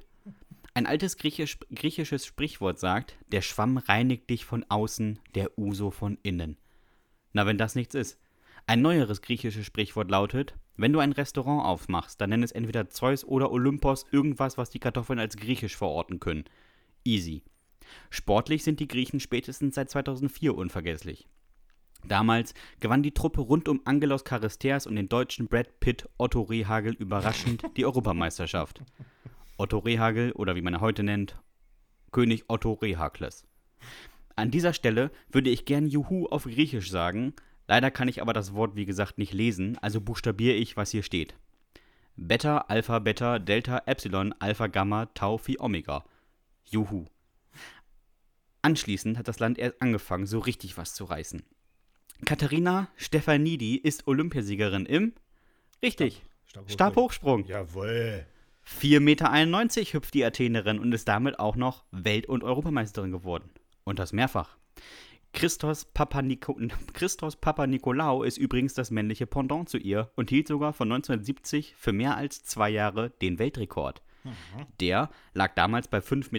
[0.73, 6.17] Ein altes Griechisch, griechisches Sprichwort sagt, der Schwamm reinigt dich von außen, der Uso von
[6.23, 6.57] innen.
[7.33, 8.19] Na, wenn das nichts ist.
[8.67, 13.25] Ein neueres griechisches Sprichwort lautet, wenn du ein Restaurant aufmachst, dann nenn es entweder Zeus
[13.25, 16.45] oder Olympos irgendwas, was die Kartoffeln als griechisch verorten können.
[17.03, 17.43] Easy.
[18.09, 21.27] Sportlich sind die Griechen spätestens seit 2004 unvergesslich.
[22.05, 26.93] Damals gewann die Truppe rund um Angelos Charisteas und den deutschen Brad Pitt Otto Rehagel
[26.93, 28.81] überraschend die Europameisterschaft.
[29.57, 31.41] Otto Rehagel oder wie man er heute nennt,
[32.11, 33.45] König Otto Rehakles.
[34.35, 37.33] An dieser Stelle würde ich gern Juhu auf Griechisch sagen,
[37.67, 41.03] leider kann ich aber das Wort wie gesagt nicht lesen, also buchstabiere ich, was hier
[41.03, 41.35] steht.
[42.15, 46.03] Beta, Alpha, Beta, Delta, Epsilon, Alpha, Gamma, Tau, Phi, Omega.
[46.65, 47.05] Juhu.
[48.61, 51.43] Anschließend hat das Land erst angefangen, so richtig was zu reißen.
[52.25, 55.13] Katharina Stefanidi ist Olympiasiegerin im.
[55.81, 56.23] Richtig.
[56.45, 56.73] Stabhochsprung.
[56.73, 57.45] Stabhochsprung.
[57.45, 58.25] Jawohl.
[58.65, 63.49] 4,91 Meter hüpft die Athenerin und ist damit auch noch Welt- und Europameisterin geworden.
[63.83, 64.57] Und das mehrfach.
[65.33, 66.57] Christos Papaniko
[66.93, 71.93] Christos Papanikolaou ist übrigens das männliche Pendant zu ihr und hielt sogar von 1970 für
[71.93, 74.01] mehr als zwei Jahre den Weltrekord.
[74.81, 76.31] Der lag damals bei 5,49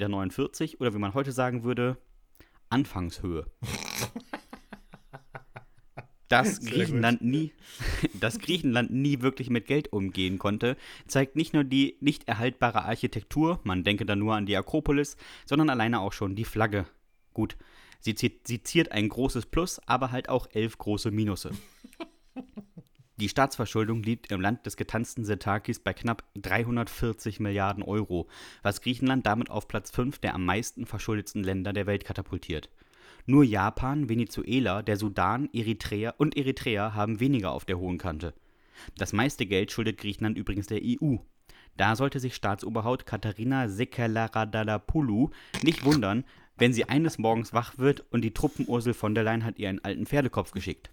[0.62, 1.96] Meter oder wie man heute sagen würde,
[2.68, 3.46] Anfangshöhe.
[6.28, 7.52] Dass Griechenland, nie,
[8.20, 13.60] dass Griechenland nie wirklich mit Geld umgehen konnte, zeigt nicht nur die nicht erhaltbare Architektur,
[13.64, 16.86] man denke da nur an die Akropolis, sondern alleine auch schon die Flagge.
[17.32, 17.56] Gut,
[18.00, 21.50] sie sie ziert ein großes Plus, aber halt auch elf große Minusse.
[23.20, 28.28] Die Staatsverschuldung liegt im Land des getanzten Setakis bei knapp 340 Milliarden Euro,
[28.62, 32.70] was Griechenland damit auf Platz 5 der am meisten verschuldetsten Länder der Welt katapultiert.
[33.30, 38.32] Nur Japan, Venezuela, der Sudan, Eritrea und Eritrea haben weniger auf der hohen Kante.
[38.96, 41.16] Das meiste Geld schuldet Griechenland übrigens der EU.
[41.76, 45.28] Da sollte sich Staatsoberhaupt Katharina Sekelaradalapoulou
[45.62, 46.24] nicht wundern,
[46.56, 49.68] wenn sie eines Morgens wach wird und die Truppen Ursel von der Leyen hat ihr
[49.68, 50.88] einen alten Pferdekopf geschickt.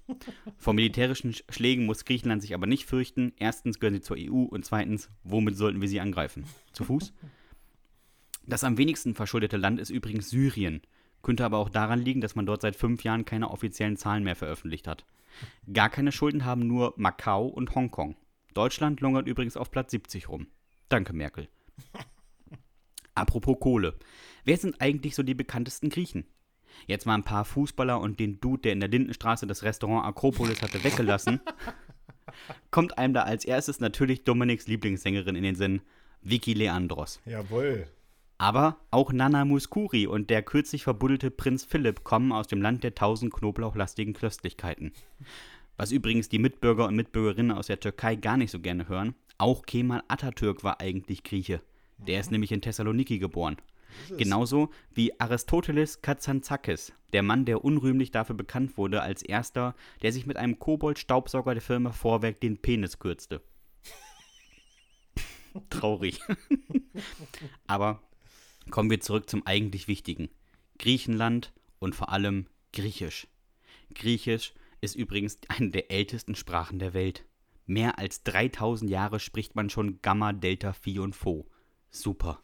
[0.58, 3.32] Vor militärischen Sch- Schlägen muss Griechenland sich aber nicht fürchten.
[3.39, 6.43] Erstens gehören sie zur EU und zweitens, womit sollten wir sie angreifen?
[6.74, 7.13] Zu Fuß?
[8.45, 10.82] Das am wenigsten verschuldete Land ist übrigens Syrien.
[11.25, 14.35] Könnte aber auch daran liegen, dass man dort seit fünf Jahren keine offiziellen Zahlen mehr
[14.35, 15.05] veröffentlicht hat.
[15.73, 18.15] Gar keine Schulden haben nur Macau und Hongkong.
[18.53, 20.45] Deutschland lungert übrigens auf Platz 70 rum.
[20.88, 21.47] Danke, Merkel.
[23.15, 23.95] Apropos Kohle.
[24.43, 26.27] Wer sind eigentlich so die bekanntesten Griechen?
[26.85, 30.61] Jetzt mal ein paar Fußballer und den Dude, der in der Lindenstraße das Restaurant Akropolis
[30.61, 31.41] hatte, weggelassen.
[32.69, 35.81] Kommt einem da als erstes natürlich Dominiks Lieblingssängerin in den Sinn,
[36.21, 37.19] Vicky Leandros.
[37.25, 37.88] Jawohl.
[38.38, 42.95] Aber auch Nana Muskuri und der kürzlich verbuddelte Prinz Philipp kommen aus dem Land der
[42.95, 44.91] tausend knoblauchlastigen Köstlichkeiten.
[45.78, 49.65] Was übrigens die Mitbürger und Mitbürgerinnen aus der Türkei gar nicht so gerne hören, auch
[49.65, 51.62] Kemal Atatürk war eigentlich Grieche.
[51.98, 53.58] Der ist nämlich in Thessaloniki geboren.
[54.17, 60.26] Genauso wie Aristoteles Katsantzakis, der Mann, der unrühmlich dafür bekannt wurde, als erster, der sich
[60.26, 63.41] mit einem Kobold-Staubsauger der Firma Vorwerk den Penis kürzte.
[65.69, 66.19] Traurig.
[67.67, 68.02] Aber
[68.71, 70.30] kommen wir zurück zum eigentlich Wichtigen.
[70.78, 73.28] Griechenland und vor allem Griechisch.
[73.93, 77.25] Griechisch ist übrigens eine der ältesten Sprachen der Welt.
[77.65, 81.47] Mehr als 3000 Jahre spricht man schon Gamma, Delta, Phi und Pho.
[81.89, 82.41] Super.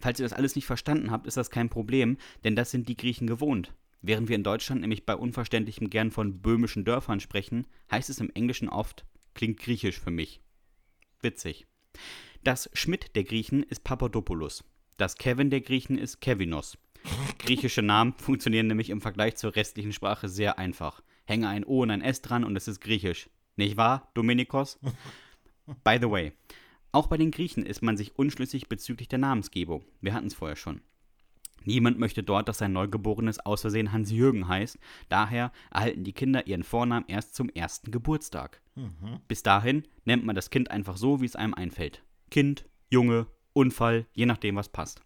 [0.00, 2.96] Falls ihr das alles nicht verstanden habt, ist das kein Problem, denn das sind die
[2.96, 3.72] Griechen gewohnt.
[4.00, 8.30] Während wir in Deutschland nämlich bei Unverständlichem gern von böhmischen Dörfern sprechen, heißt es im
[8.30, 10.40] Englischen oft, klingt griechisch für mich.
[11.20, 11.66] Witzig.
[12.44, 14.64] Das Schmidt der Griechen ist Papadopoulos.
[14.98, 16.76] Das Kevin der Griechen ist Kevinos.
[17.38, 21.02] Griechische Namen funktionieren nämlich im Vergleich zur restlichen Sprache sehr einfach.
[21.24, 23.30] Hänge ein O und ein S dran und es ist griechisch.
[23.54, 24.80] Nicht wahr, Dominikos?
[25.84, 26.32] By the way,
[26.90, 29.84] auch bei den Griechen ist man sich unschlüssig bezüglich der Namensgebung.
[30.00, 30.80] Wir hatten es vorher schon.
[31.64, 34.78] Niemand möchte dort, dass sein Neugeborenes aus Versehen Hans-Jürgen heißt.
[35.08, 38.60] Daher erhalten die Kinder ihren Vornamen erst zum ersten Geburtstag.
[38.74, 39.20] Mhm.
[39.28, 42.02] Bis dahin nennt man das Kind einfach so, wie es einem einfällt.
[42.30, 43.28] Kind, Junge,
[43.58, 45.02] Unfall, je nachdem, was passt.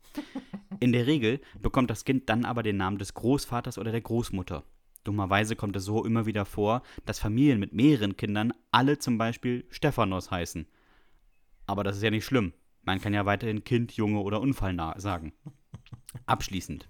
[0.78, 4.62] In der Regel bekommt das Kind dann aber den Namen des Großvaters oder der Großmutter.
[5.04, 9.64] Dummerweise kommt es so immer wieder vor, dass Familien mit mehreren Kindern alle zum Beispiel
[9.70, 10.66] Stephanos heißen.
[11.66, 12.52] Aber das ist ja nicht schlimm.
[12.82, 15.32] Man kann ja weiterhin Kind, Junge oder Unfall sagen.
[16.26, 16.88] Abschließend.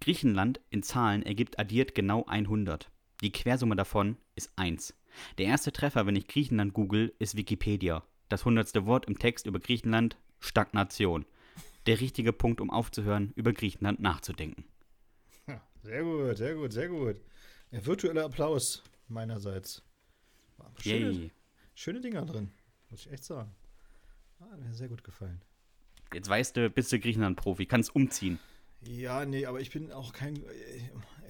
[0.00, 2.88] Griechenland in Zahlen ergibt addiert genau 100.
[3.20, 4.94] Die Quersumme davon ist 1.
[5.38, 8.04] Der erste Treffer, wenn ich Griechenland google, ist Wikipedia.
[8.28, 11.24] Das hundertste Wort im Text über Griechenland, Stagnation.
[11.86, 14.64] Der richtige Punkt, um aufzuhören, über Griechenland nachzudenken.
[15.82, 17.16] Sehr gut, sehr gut, sehr gut.
[17.70, 19.82] Ja, virtueller Applaus meinerseits.
[20.82, 21.30] Schöne, Yay.
[21.74, 22.50] schöne Dinger drin,
[22.90, 23.54] muss ich echt sagen.
[24.40, 25.40] Ah, mir sehr gut gefallen.
[26.12, 28.38] Jetzt weißt du, bist du Griechenland-Profi, kannst umziehen.
[28.82, 30.42] Ja, nee, aber ich bin auch kein.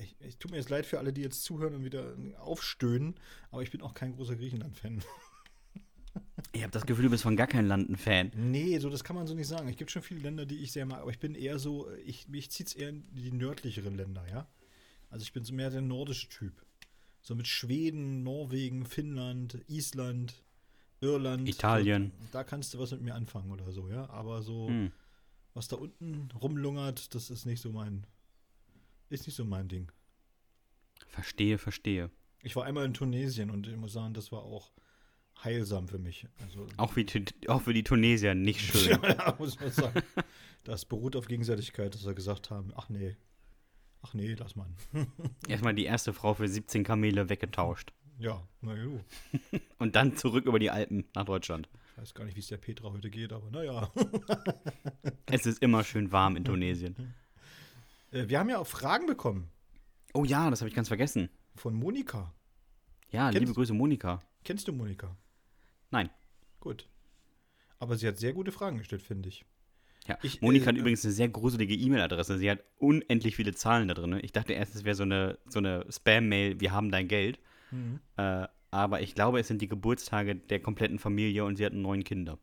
[0.00, 3.14] Ich, ich tut mir jetzt leid für alle, die jetzt zuhören und wieder aufstöhnen,
[3.50, 5.02] aber ich bin auch kein großer Griechenland-Fan.
[6.52, 8.32] Ich habe das Gefühl, du bist von gar keinem Land ein Fan.
[8.34, 9.68] Nee, so das kann man so nicht sagen.
[9.68, 12.28] Es gibt schon viele Länder, die ich sehr mag, aber ich bin eher so, ich,
[12.28, 14.48] mich zieht es eher in die nördlicheren Länder, ja.
[15.10, 16.64] Also ich bin so mehr der nordische Typ.
[17.20, 20.42] So mit Schweden, Norwegen, Finnland, Island,
[21.00, 21.48] Irland.
[21.48, 22.12] Italien.
[22.18, 24.08] So, da kannst du was mit mir anfangen oder so, ja.
[24.10, 24.90] Aber so, Hm.
[25.54, 28.06] was da unten rumlungert, das ist nicht so mein,
[29.10, 29.92] ist nicht so mein Ding.
[31.08, 32.10] Verstehe, verstehe.
[32.42, 34.72] Ich war einmal in Tunesien und ich muss sagen, das war auch
[35.44, 36.26] heilsam für mich.
[36.42, 37.06] Also, Auch, wie,
[37.48, 38.98] auch für die Tunesier nicht schön.
[39.02, 40.02] ja, muss man sagen.
[40.64, 43.16] Das beruht auf Gegenseitigkeit, dass wir gesagt haben, ach nee,
[44.02, 44.68] ach nee, lass mal.
[45.48, 47.92] Erstmal die erste Frau für 17 Kamele weggetauscht.
[48.18, 49.00] Ja, na gut.
[49.78, 51.68] Und dann zurück über die Alpen nach Deutschland.
[51.96, 53.90] Ich weiß gar nicht, wie es der Petra heute geht, aber naja.
[55.26, 57.14] Es ist immer schön warm in Tunesien.
[58.10, 59.50] Äh, Wir haben ja auch Fragen bekommen
[60.12, 61.28] Oh ja, das habe ich ganz vergessen.
[61.56, 62.34] von Monika.
[63.10, 64.20] Ja, Kennst- liebe Grüße, Monika.
[64.44, 65.16] Kennst du Monika?
[65.90, 66.10] Nein.
[66.60, 66.88] Gut.
[67.78, 69.44] Aber sie hat sehr gute Fragen gestellt, finde ich.
[70.06, 70.18] Ja.
[70.22, 72.38] Ich, Monika äh, hat übrigens eine sehr gruselige E-Mail-Adresse.
[72.38, 74.18] Sie hat unendlich viele Zahlen da drin.
[74.22, 77.38] Ich dachte erst, es wäre so eine, so eine Spam-Mail, wir haben dein Geld.
[77.70, 78.00] Mhm.
[78.16, 82.04] Äh, aber ich glaube, es sind die Geburtstage der kompletten Familie und sie hat neun
[82.04, 82.38] Kinder.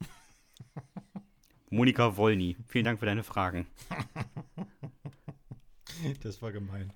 [1.70, 3.66] Monika Wolny, vielen Dank für deine Fragen.
[6.22, 6.92] Das war gemein.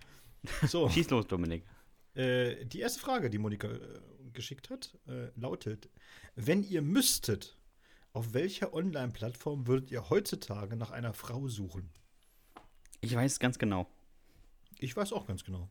[0.67, 1.65] So, Schieß los, Dominik.
[2.15, 3.79] äh, die erste Frage, die Monika äh,
[4.35, 5.89] geschickt hat, äh, lautet:
[6.35, 7.57] Wenn ihr müsstet,
[8.13, 11.91] auf welcher Online-Plattform würdet ihr heutzutage nach einer Frau suchen?
[13.01, 13.87] Ich weiß ganz genau.
[14.79, 15.69] Ich weiß auch ganz genau.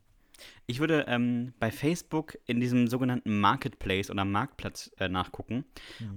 [0.65, 5.65] Ich würde ähm, bei Facebook in diesem sogenannten Marketplace oder Marktplatz äh, nachgucken.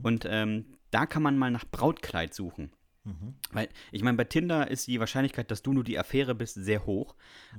[0.03, 2.71] Und ähm, da kann man mal nach Brautkleid suchen.
[3.05, 3.35] Mhm.
[3.53, 6.87] Weil, ich meine, bei Tinder ist die Wahrscheinlichkeit, dass du nur die Affäre bist, sehr
[6.87, 7.15] hoch.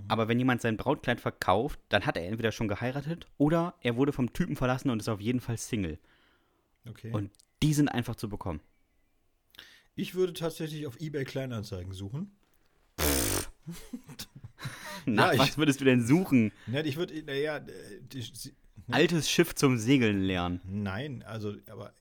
[0.08, 4.12] Aber wenn jemand sein Brautkleid verkauft, dann hat er entweder schon geheiratet oder er wurde
[4.12, 6.00] vom Typen verlassen und ist auf jeden Fall Single.
[6.88, 7.12] Okay.
[7.12, 7.32] Und
[7.62, 8.60] die sind einfach zu bekommen.
[9.96, 12.32] ich würde tatsächlich auf eBay Kleinanzeigen suchen.
[15.06, 16.52] Nach ich- was würdest du denn suchen?
[16.68, 17.62] Ne, ich würde, naja, äh,
[18.12, 18.54] sie,
[18.90, 20.62] Altes Schiff zum Segeln lernen.
[20.66, 21.94] nein, also, aber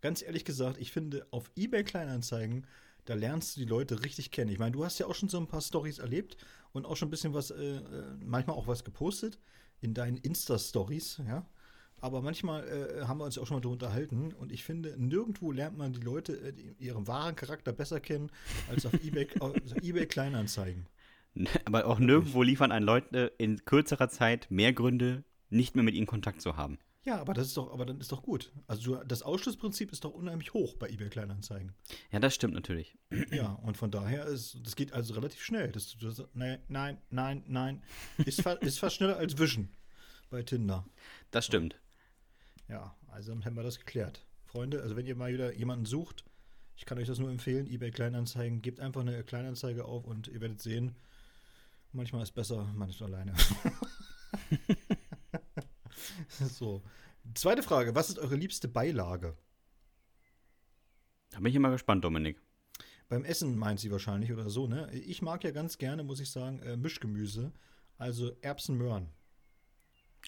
[0.00, 2.66] ganz ehrlich gesagt, ich finde, auf eBay Kleinanzeigen,
[3.08, 4.50] da lernst du die Leute richtig kennen.
[4.50, 6.36] Ich meine, du hast ja auch schon so ein paar Stories erlebt
[6.72, 7.82] und auch schon ein bisschen was, äh, äh,
[8.22, 9.38] manchmal auch was gepostet
[9.80, 11.46] in deinen Insta-Stories, ja.
[12.00, 15.50] Aber manchmal äh, haben wir uns auch schon mal darüber unterhalten und ich finde, nirgendwo
[15.50, 18.30] lernt man die Leute äh, ihren wahren Charakter besser kennen
[18.68, 20.86] als auf eBay, auf eBay Kleinanzeigen.
[21.64, 26.06] Aber auch nirgendwo liefern ein Leute in kürzerer Zeit mehr Gründe, nicht mehr mit ihnen
[26.06, 26.78] Kontakt zu haben.
[27.08, 28.52] Ja, aber das ist doch, aber dann ist doch gut.
[28.66, 31.72] Also das Ausschlussprinzip ist doch unheimlich hoch bei eBay Kleinanzeigen.
[32.12, 32.98] Ja, das stimmt natürlich.
[33.30, 35.72] Ja, und von daher ist, das geht also relativ schnell.
[35.72, 37.82] Das, das, nein, nein, nein, nein.
[38.26, 39.70] Ist, fa ist fast schneller als Wischen
[40.28, 40.84] bei Tinder.
[41.30, 41.80] Das stimmt.
[42.68, 44.26] Ja, also haben wir das geklärt.
[44.44, 46.26] Freunde, also wenn ihr mal wieder jemanden sucht,
[46.76, 50.42] ich kann euch das nur empfehlen, eBay Kleinanzeigen, gebt einfach eine Kleinanzeige auf und ihr
[50.42, 50.94] werdet sehen,
[51.90, 53.32] manchmal ist besser, manchmal alleine.
[56.58, 56.82] so.
[57.34, 59.36] Zweite Frage: Was ist eure liebste Beilage?
[61.30, 62.40] Da bin ich immer gespannt, Dominik.
[63.08, 64.90] Beim Essen meint sie wahrscheinlich oder so, ne?
[64.92, 67.52] Ich mag ja ganz gerne, muss ich sagen, äh, Mischgemüse.
[67.96, 69.08] Also Erbsen, Möhren.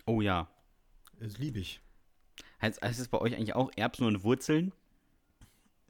[0.06, 0.50] Oh ja.
[1.18, 1.80] Das liebe ich.
[2.62, 4.72] Heißt, heißt es bei euch eigentlich auch Erbsen und Wurzeln?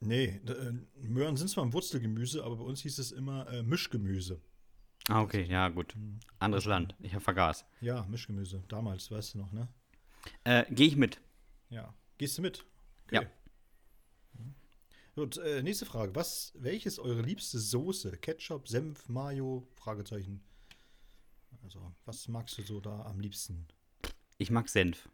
[0.01, 4.41] Nee, äh, Möhren sind zwar ein Wurzelgemüse, aber bei uns hieß es immer äh, Mischgemüse.
[5.09, 5.95] Ah, okay, ja, gut.
[5.95, 6.19] Hm.
[6.39, 6.95] Anderes Land.
[7.01, 7.65] Ich hab vergaß.
[7.81, 8.65] Ja, Mischgemüse.
[8.69, 9.69] Damals, weißt du noch, ne?
[10.45, 11.21] Äh, Gehe ich mit.
[11.71, 11.95] Ja.
[12.19, 12.65] Gehst du mit?
[13.11, 13.23] Ja.
[14.35, 14.55] Mhm.
[15.15, 16.15] Gut, äh, nächste Frage.
[16.15, 18.13] Was, welches ist eure liebste Soße?
[18.19, 19.67] Ketchup, Senf, Mayo?
[19.77, 20.43] Fragezeichen.
[21.63, 23.67] Also, was magst du so da am liebsten?
[24.39, 25.09] Ich mag Senf.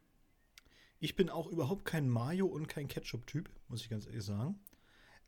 [1.00, 4.58] Ich bin auch überhaupt kein Mayo- und kein Ketchup-Typ, muss ich ganz ehrlich sagen.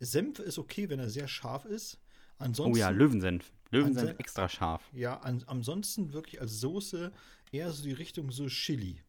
[0.00, 1.98] Senf ist okay, wenn er sehr scharf ist.
[2.38, 3.52] Ansonsten, Oh ja, Löwensenf.
[3.70, 4.88] Löwensenf extra scharf.
[4.92, 7.12] ja, an, ansonsten wirklich als Soße
[7.50, 9.02] eher so die Richtung so Chili.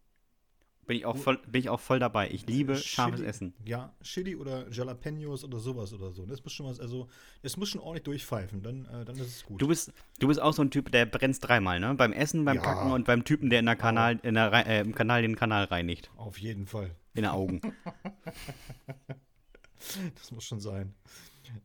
[0.90, 2.32] Bin ich auch voll, bin ich auch voll dabei.
[2.32, 3.54] Ich liebe Chili- scharfes Essen.
[3.64, 6.26] Ja, Chili oder Jalapenos oder sowas oder so.
[6.26, 7.08] Das muss schon was, also
[7.44, 9.62] es muss schon ordentlich durchpfeifen, dann, äh, dann ist es gut.
[9.62, 11.94] Du bist, du bist auch so ein Typ, der brennt dreimal, ne?
[11.94, 12.62] Beim Essen, beim Ja.
[12.64, 15.66] Kacken und beim Typen, der in der Kanal, in der, äh, im Kanal den Kanal
[15.66, 16.10] reinigt.
[16.18, 16.96] Auf jeden Fall.
[17.14, 17.62] In den Augen.
[20.16, 20.94] Das muss schon sein.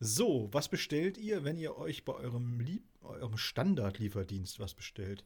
[0.00, 5.24] So, was bestellt ihr, wenn ihr euch bei eurem, Lieb eurem Standardlieferdienst was bestellt?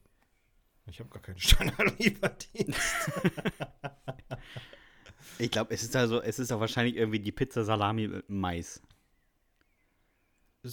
[0.90, 2.80] Ich habe gar keinen Standardlieferdienst.
[5.40, 8.82] Ich glaube, es ist also, es ist doch wahrscheinlich irgendwie die Pizza Salami mit Mais.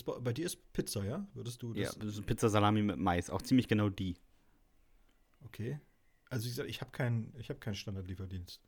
[0.06, 1.28] Bei, bei dir ist Pizza, ja?
[1.36, 2.18] Würdest du Ja, das?
[2.18, 3.30] ist Pizza Salami mit Mais.
[3.30, 4.16] Auch ziemlich genau die.
[5.46, 5.80] Okay.
[6.30, 8.60] Also wie gesagt, ich habe keinen ich hab keinen Standardlieferdienst.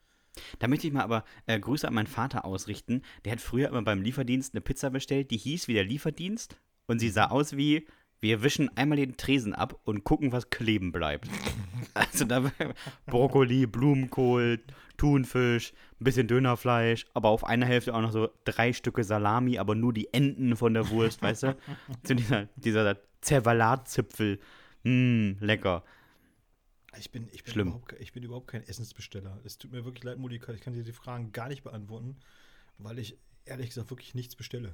[0.60, 3.02] Da möchte ich mal aber äh, Grüße an meinen Vater ausrichten.
[3.26, 7.00] Der hat früher immer beim Lieferdienst eine Pizza bestellt, die hieß wie der Lieferdienst und
[7.00, 7.88] sie sah aus wie,
[8.20, 11.28] wir wischen einmal den Tresen ab und gucken, was kleben bleibt.
[11.94, 12.52] also da
[13.06, 14.60] Brokkoli, Blumenkohl,
[14.98, 19.76] Thunfisch, ein bisschen Dönerfleisch, aber auf einer Hälfte auch noch so drei Stücke Salami, aber
[19.76, 21.58] nur die Enden von der Wurst, weißt du?
[22.04, 24.40] So dieser, dieser Zervalatzipfel.
[24.84, 25.84] Mmm, lecker.
[26.98, 27.68] Ich bin, ich bin, Schlimm.
[27.68, 29.40] Überhaupt, ich bin überhaupt kein Essensbesteller.
[29.44, 32.18] Es tut mir wirklich leid, Monika, ich kann dir die Fragen gar nicht beantworten,
[32.78, 34.74] weil ich ehrlich gesagt wirklich nichts bestelle.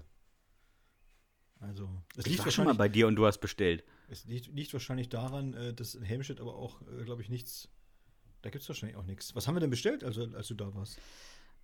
[1.60, 3.84] Also, es Ich liegt, war schon mal bei dir und du hast bestellt.
[4.10, 7.70] es liegt, liegt wahrscheinlich daran, äh, dass in Helmstedt aber auch, äh, glaube ich, nichts,
[8.42, 9.34] da gibt es wahrscheinlich auch nichts.
[9.36, 11.00] Was haben wir denn bestellt, also, als du da warst?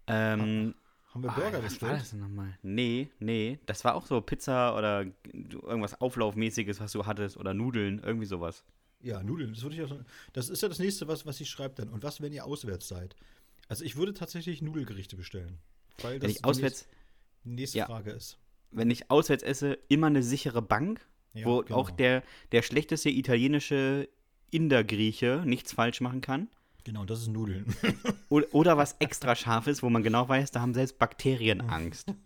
[0.08, 0.74] Ähm,
[1.14, 2.02] Haben wir Ah, Burger was war bestellt?
[2.02, 2.58] das denn nochmal?
[2.62, 3.60] Nee, nee.
[3.66, 7.36] Das war auch so Pizza oder irgendwas Auflaufmäßiges, was du hattest.
[7.38, 8.64] Oder Nudeln, irgendwie sowas.
[9.02, 9.96] Ja, Nudeln, das würde ich auch
[10.34, 11.90] Das ist ja das nächste, was, was ich schreibe dann.
[11.90, 13.16] Und was, wenn ihr auswärts seid?
[13.68, 15.60] Also ich würde tatsächlich Nudelgerichte bestellen.
[16.02, 16.88] Weil das Wenn ich die auswärts,
[17.44, 17.86] nächste, nächste Ja.
[17.86, 18.38] Frage ist.
[18.72, 21.78] Wenn ich auswärts esse, immer eine sichere Bank, Ja, wo genau.
[21.78, 24.10] auch der, der schlechteste italienische
[24.52, 26.48] Inder-Grieche nichts falsch machen kann.
[26.84, 27.66] Genau, das ist Nudeln.
[28.30, 32.14] Oder, oder was extra scharf ist, wo man genau weiß, da haben selbst Bakterien Angst.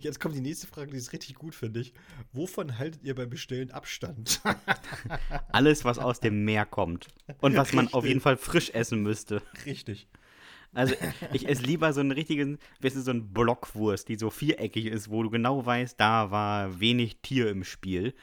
[0.00, 1.94] Jetzt kommt die nächste Frage, die ist richtig gut, finde ich.
[2.32, 4.40] Wovon haltet ihr beim Bestellen Abstand?
[5.52, 7.08] Alles, was aus dem Meer kommt.
[7.40, 9.42] Und was man auf jeden Fall frisch essen müsste.
[9.66, 10.08] richtig.
[10.74, 10.94] Also
[11.32, 15.10] ich esse lieber so einen richtigen, weißt du, so einen Blockwurst, die so viereckig ist,
[15.10, 18.14] wo du genau weißt, da war wenig Tier im Spiel,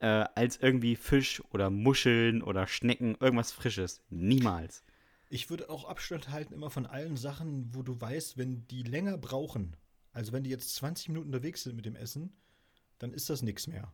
[0.00, 4.02] äh, als irgendwie Fisch oder Muscheln oder Schnecken, irgendwas Frisches.
[4.10, 4.82] Niemals.
[5.30, 9.18] Ich würde auch Abstand halten immer von allen Sachen, wo du weißt, wenn die länger
[9.18, 9.76] brauchen,
[10.12, 12.32] also wenn die jetzt 20 Minuten unterwegs sind mit dem Essen,
[12.98, 13.92] dann ist das nichts mehr.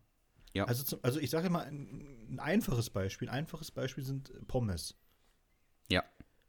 [0.54, 0.64] Ja.
[0.64, 3.28] Also, zum, also ich sage mal ein, ein einfaches Beispiel.
[3.28, 4.94] Ein einfaches Beispiel sind Pommes.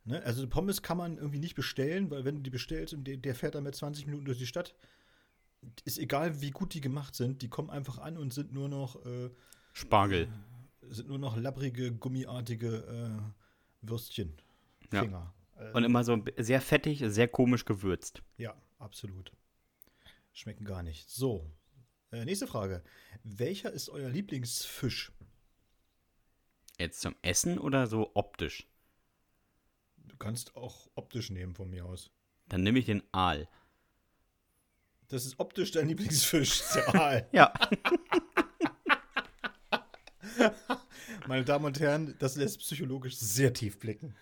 [0.05, 0.13] Ja.
[0.19, 0.23] Ne?
[0.23, 3.35] Also Pommes kann man irgendwie nicht bestellen, weil wenn du die bestellst und der, der
[3.35, 4.75] fährt dann mit 20 Minuten durch die Stadt,
[5.83, 9.03] ist egal, wie gut die gemacht sind, die kommen einfach an und sind nur noch,
[9.05, 9.29] äh,
[9.73, 10.27] Spargel.
[10.81, 13.21] sind nur noch labbrige, gummiartige
[13.81, 14.35] äh, Würstchen.
[14.93, 15.01] Ja.
[15.01, 15.33] Finger.
[15.57, 18.21] Äh, Und immer so sehr fettig, sehr komisch gewürzt.
[18.37, 19.31] ja, absolut.
[20.33, 21.09] Schmecken gar nicht.
[21.09, 21.49] So,
[22.11, 22.83] äh, nächste Frage.
[23.23, 25.13] Welcher ist euer Lieblingsfisch?
[26.77, 28.67] Jetzt zum Essen oder so optisch?
[30.15, 32.09] Du kannst auch optisch nehmen von mir aus.
[32.47, 33.49] Dann nehme ich den Aal.
[35.09, 37.27] Das ist optisch dein Lieblingsfisch, der Aal.
[37.33, 37.51] Ja.
[41.27, 44.15] Meine Damen und Herren, das lässt psychologisch sehr tief blicken.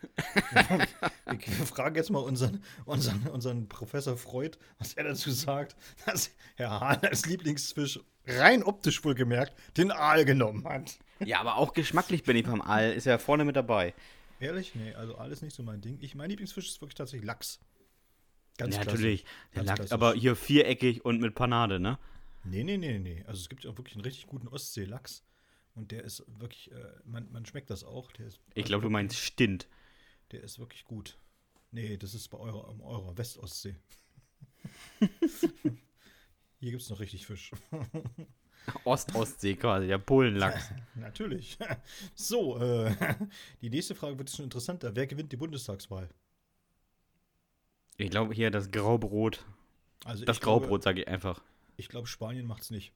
[1.27, 5.75] Wir fragen jetzt mal unseren, unseren, unseren Professor Freud, was er dazu sagt,
[6.07, 10.97] dass Herr Hahn als Lieblingsfisch rein optisch wohlgemerkt den Aal genommen hat.
[11.19, 12.93] ja, aber auch geschmacklich bin ich beim Aal.
[12.93, 13.93] Ist ja vorne mit dabei.
[14.43, 14.75] Ehrlich?
[14.75, 15.97] Nee, also alles nicht so mein Ding.
[16.01, 17.61] Ich, mein Lieblingsfisch ist wirklich tatsächlich Lachs.
[18.57, 19.23] Ganz ja, natürlich.
[19.55, 19.91] Der klassisch.
[19.93, 21.97] aber hier viereckig und mit Panade, ne?
[22.43, 23.23] Nee, nee, nee, nee.
[23.25, 25.23] Also es gibt ja wirklich einen richtig guten Ostsee-Lachs.
[25.75, 26.75] Und der ist wirklich, äh,
[27.05, 28.11] man, man schmeckt das auch.
[28.11, 29.67] Der ist, Ich glaube, du meinst Stint.
[30.31, 31.17] Der ist wirklich gut.
[31.71, 33.75] Nee, das ist bei eurer, um eurer Westostsee.
[36.59, 37.51] Hier gibt es noch richtig Fisch.
[38.85, 40.71] Ost-Ostsee quasi, der Polenlachs.
[40.95, 41.57] Natürlich.
[42.15, 42.95] So, äh,
[43.61, 44.95] die nächste Frage wird schon interessanter.
[44.95, 46.09] Wer gewinnt die Bundestagswahl?
[47.97, 49.45] Ich glaube hier das Graubrot.
[50.05, 51.41] Also Das Graubrot, sage ich einfach.
[51.77, 52.93] Ich glaube, Spanien macht's nicht.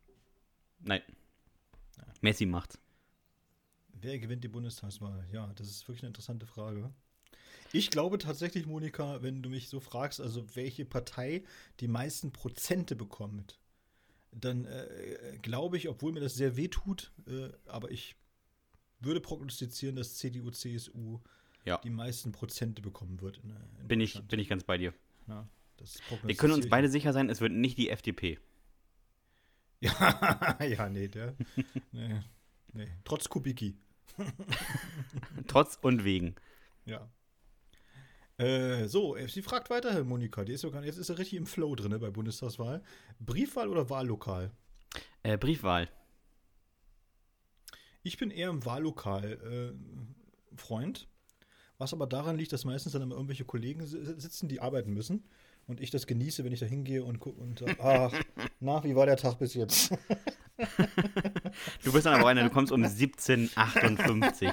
[0.80, 1.02] Nein.
[2.22, 2.80] Messi macht's.
[3.94, 5.26] Wer gewinnt die Bundestagswahl?
[5.32, 6.92] Ja, das ist wirklich eine interessante Frage.
[7.74, 11.44] Ich glaube tatsächlich, Monika, wenn du mich so fragst, also welche Partei
[11.80, 13.60] die meisten Prozente bekommt,
[14.32, 18.16] dann äh, glaube ich, obwohl mir das sehr weh tut, äh, aber ich
[19.00, 21.20] würde prognostizieren, dass CDU, CSU
[21.66, 21.78] Ja.
[21.80, 23.38] die meisten Prozente bekommen wird.
[23.44, 23.52] In,
[23.82, 24.94] in Bin ich, bin ich ganz bei dir.
[25.28, 25.48] Ja,
[26.24, 28.40] Wir können uns beide sicher sein, es wird nicht die FDP.
[29.80, 31.36] Ja, ja nee, der.
[31.92, 32.20] nee,
[32.74, 32.88] nee.
[33.04, 33.78] Trotz Kubicki.
[35.48, 36.34] Trotz und wegen.
[36.86, 37.08] Ja.
[38.38, 40.44] Äh, so, sie fragt weiter, Monika.
[40.44, 42.84] Die ist sogar, jetzt ist er richtig im Flow drin ne, bei Bundestagswahl.
[43.20, 44.52] Briefwahl oder Wahllokal?
[45.24, 45.90] Äh, Briefwahl.
[48.04, 49.74] Ich bin eher im Wahllokal
[50.54, 51.08] äh, Freund.
[51.80, 55.24] Was aber daran liegt, dass meistens dann immer irgendwelche Kollegen si- sitzen, die arbeiten müssen.
[55.68, 58.14] Und ich das genieße, wenn ich da hingehe und gucke und sag, ach,
[58.62, 59.94] na, wie war der Tag bis jetzt?
[61.84, 64.50] Du bist dann aber einer, du kommst um 1758.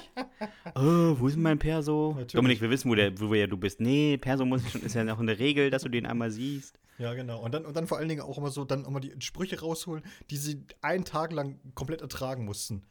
[0.75, 2.11] Oh, wo ist denn mein Perso?
[2.11, 2.33] Natürlich.
[2.33, 3.81] Dominik, wir wissen, wo, der, wo ja du bist.
[3.81, 6.79] Nee, Perso muss ich schon, ist ja noch eine Regel, dass du den einmal siehst.
[6.99, 7.41] Ja, genau.
[7.43, 10.05] Und dann, und dann vor allen Dingen auch immer so, dann immer die Sprüche rausholen,
[10.31, 12.83] die sie einen Tag lang komplett ertragen mussten.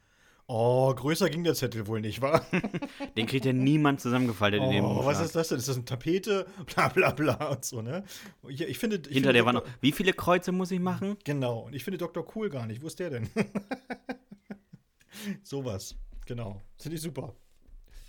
[0.46, 2.44] Oh, größer ging der Zettel wohl nicht, wa?
[3.16, 5.24] Den kriegt ja niemand zusammengefaltet in dem Oh, was Umschlag.
[5.24, 5.58] ist das denn?
[5.58, 6.46] Ist das eine Tapete?
[6.74, 8.04] Bla bla bla und so, ne?
[8.48, 9.74] Ich, ich finde, ich Hinter finde der war noch, Dr.
[9.80, 11.16] wie viele Kreuze muss ich machen?
[11.24, 11.60] Genau.
[11.60, 12.26] Und ich finde Dr.
[12.36, 12.82] Cool gar nicht.
[12.82, 13.30] Wo ist der denn?
[15.42, 15.96] Sowas.
[16.26, 16.60] Genau.
[16.78, 17.34] Finde ich super.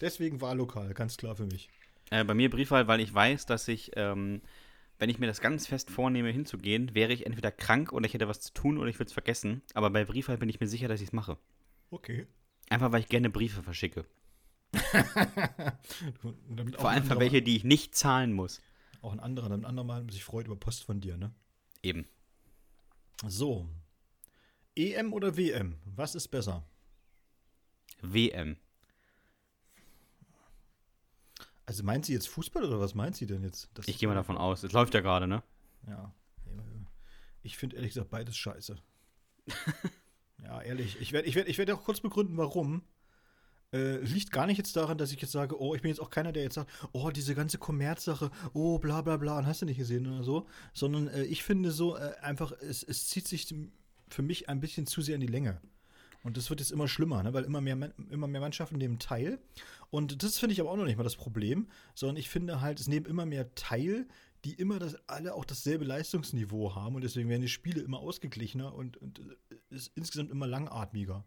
[0.01, 1.69] Deswegen Wahllokal, ganz klar für mich.
[2.11, 4.41] Äh, bei mir Briefwahl, weil ich weiß, dass ich, ähm,
[4.99, 8.27] wenn ich mir das ganz fest vornehme, hinzugehen, wäre ich entweder krank oder ich hätte
[8.27, 9.61] was zu tun oder ich würde es vergessen.
[9.73, 11.37] Aber bei Briefwahl bin ich mir sicher, dass ich es mache.
[11.95, 12.27] Okay.
[12.69, 14.05] Einfach, weil ich gerne Briefe verschicke.
[16.77, 18.61] Vor allem für welche, die ich nicht zahlen muss.
[19.01, 21.33] Auch ein anderer, damit ein anderer mal sich freut über Post von dir, ne?
[21.83, 22.05] Eben.
[23.25, 23.69] So.
[24.75, 25.77] EM oder WM?
[25.85, 26.67] Was ist besser?
[28.01, 28.57] WM.
[31.65, 33.69] Also meint sie jetzt Fußball oder was meint sie denn jetzt?
[33.73, 34.63] Das Ich gehe mal davon aus.
[34.63, 35.43] Es läuft ja gerade, ne?
[35.87, 36.13] Ja.
[37.41, 38.75] Ich finde ehrlich gesagt beides scheiße.
[40.43, 40.97] ja, ehrlich.
[40.99, 42.83] Ich werde ich werd, ich werd auch kurz begründen, warum.
[43.73, 46.09] Äh, liegt gar nicht jetzt daran, dass ich jetzt sage, oh, ich bin jetzt auch
[46.09, 49.65] keiner, der jetzt sagt, oh, diese ganze Kommerzsache, oh, bla bla bla, und hast du
[49.65, 50.47] nicht gesehen oder so.
[50.73, 53.53] Sondern äh, ich finde so äh, einfach, es, es zieht sich
[54.07, 55.59] für mich ein bisschen zu sehr in die Länge.
[56.23, 57.33] Und das wird jetzt immer schlimmer, ne?
[57.33, 59.39] weil immer mehr, immer mehr Mannschaften nehmen teil.
[59.91, 62.79] Und das finde ich aber auch noch nicht mal das Problem, sondern ich finde halt,
[62.79, 64.07] es nehmen immer mehr teil,
[64.43, 68.73] die immer das, alle auch dasselbe Leistungsniveau haben und deswegen werden die Spiele immer ausgeglichener
[68.73, 69.23] und, und äh,
[69.69, 71.23] ist insgesamt immer langatmiger.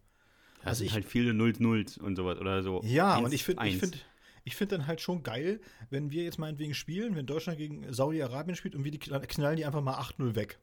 [0.59, 2.80] Das Also ich- halt viele Nulls Nulls und sowas oder so.
[2.84, 3.80] Ja, Eins, und ich finde ich eins.
[3.80, 4.07] find,
[4.45, 5.61] ich find dann halt schon geil,
[5.91, 9.57] wenn wir jetzt meinetwegen spielen, wenn Deutschland gegen Saudi-Arabien spielt und wir die knall- knallen
[9.57, 10.59] die einfach mal 8-0 weg.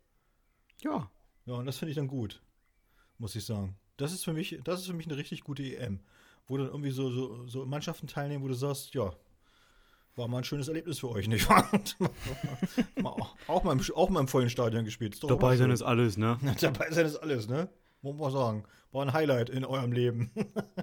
[0.84, 1.10] Ja.
[1.46, 2.42] Ja, und das finde ich dann gut,
[3.20, 3.76] muss ich sagen.
[3.98, 6.00] Das ist für mich, das ist für mich eine richtig gute EM,
[6.48, 9.14] wo dann irgendwie so, so, so Mannschaften teilnehmen, wo du sagst, ja,
[10.16, 11.70] war mal ein schönes Erlebnis für euch, nicht wahr?
[13.48, 15.22] Auch, mal im, auch mal im vollen Stadion gespielt.
[15.24, 16.40] Dabei sein ist alles, ne?
[16.62, 17.70] Dabei sein ist alles, ne?
[18.02, 18.64] Muss man sagen.
[18.92, 20.32] War ein Highlight in eurem Leben.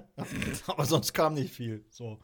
[0.67, 1.85] Aber sonst kam nicht viel.
[1.89, 2.19] So.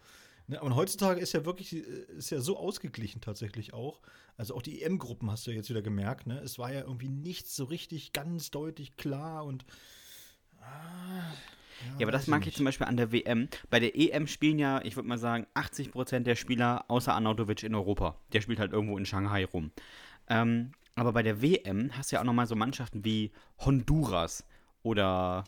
[0.47, 4.01] Ne, und heutzutage ist ja wirklich, ist ja so ausgeglichen tatsächlich auch.
[4.35, 6.39] Also auch die EM-Gruppen hast du ja jetzt wieder gemerkt, ne?
[6.39, 9.65] Es war ja irgendwie nichts so richtig ganz deutlich klar und.
[10.61, 11.33] Ah,
[11.97, 13.49] Ja, aber das mag ich zum Beispiel an der WM.
[13.69, 17.75] Bei der EM spielen ja, ich würde mal sagen, 80% der Spieler außer Arnautovic in
[17.75, 18.15] Europa.
[18.33, 19.71] Der spielt halt irgendwo in Shanghai rum.
[20.29, 24.45] Ähm, aber bei der WM hast du ja auch nochmal so Mannschaften wie Honduras
[24.83, 25.45] oder,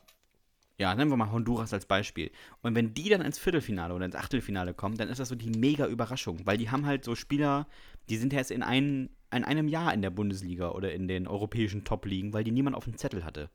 [0.77, 2.31] ja, nennen wir mal Honduras als Beispiel.
[2.61, 5.49] Und wenn die dann ins Viertelfinale oder ins Achtelfinale kommen, dann ist das so die
[5.49, 7.67] mega Überraschung, weil die haben halt so Spieler,
[8.09, 11.83] die sind erst in, ein, in einem Jahr in der Bundesliga oder in den europäischen
[11.83, 13.49] Top-Ligen, weil die niemand auf dem Zettel hatte.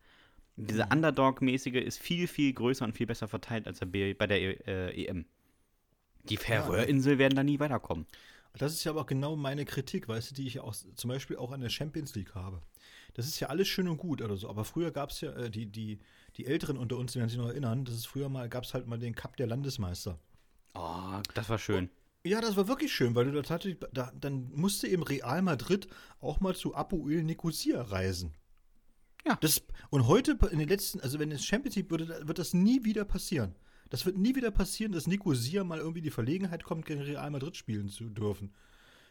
[0.56, 5.26] Diese Underdog-mäßige ist viel, viel größer und viel besser verteilt als bei der äh, EM.
[6.24, 8.06] Die Färöerinseln werden da nie weiterkommen.
[8.54, 11.08] Das ist ja aber auch genau meine Kritik, weißt du, die ich ja auch zum
[11.08, 12.62] Beispiel auch an der Champions League habe.
[13.12, 15.50] Das ist ja alles schön und gut oder so, aber früher gab es ja, äh,
[15.50, 15.98] die, die,
[16.36, 18.72] die Älteren unter uns, die werden sich noch erinnern, das ist früher mal, gab es
[18.72, 20.18] halt mal den Cup der Landesmeister.
[20.74, 21.90] Oh, das war schön.
[22.24, 25.86] Ja, das war wirklich schön, weil du da tatsächlich, da, dann musste eben Real Madrid
[26.20, 28.34] auch mal zu Apoel Nicosia reisen.
[29.26, 29.36] Ja.
[29.40, 32.84] Das, und heute, in den letzten, also wenn es Champions League würde, wird das nie
[32.84, 33.54] wieder passieren.
[33.90, 37.56] Das wird nie wieder passieren, dass Nicosia mal irgendwie die Verlegenheit kommt, gegen Real Madrid
[37.56, 38.52] spielen zu dürfen.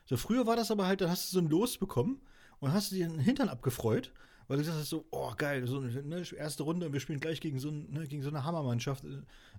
[0.05, 2.21] So, früher war das aber halt, dann hast du so ein Los bekommen
[2.59, 4.11] und hast dir den Hintern abgefreut,
[4.47, 7.41] weil du gesagt hast, so, oh geil, so eine ne, erste Runde, wir spielen gleich
[7.41, 9.03] gegen so, ne, gegen so eine Hammermannschaft.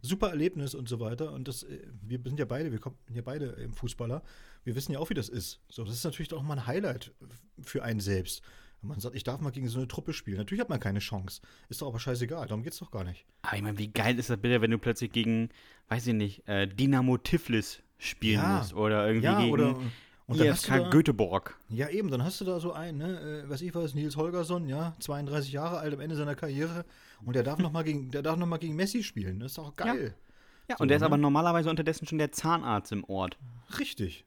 [0.03, 1.33] Super Erlebnis und so weiter.
[1.33, 4.23] Und das, äh, wir sind ja beide, wir kommen ja beide im Fußballer.
[4.63, 5.61] Wir wissen ja auch, wie das ist.
[5.69, 7.13] So, das ist natürlich auch mal ein Highlight
[7.61, 8.43] für einen selbst.
[8.87, 10.39] Wenn man sagt, ich darf mal gegen so eine Truppe spielen.
[10.39, 11.41] Natürlich hat man keine Chance.
[11.69, 13.27] Ist doch aber scheißegal, darum geht's doch gar nicht.
[13.43, 15.49] Aber ich meine, wie geil ist das bitte, wenn du plötzlich gegen,
[15.89, 18.59] weiß ich nicht, äh, Dynamo Tiflis spielen ja.
[18.59, 19.77] musst oder irgendwie ja, gegen oder,
[20.27, 21.59] und dann IFK da, Göteborg.
[21.69, 24.69] Ja, eben, dann hast du da so einen, ne, äh, was ich weiß, Nils Holgersson,
[24.69, 26.85] ja, 32 Jahre alt am Ende seiner Karriere
[27.25, 29.41] und der darf nochmal gegen, noch gegen Messi spielen.
[29.41, 30.15] Das ist doch geil.
[30.69, 31.07] Ja, ja so, und der ist ne?
[31.07, 33.39] aber normalerweise unterdessen schon der Zahnarzt im Ort.
[33.79, 34.25] Richtig.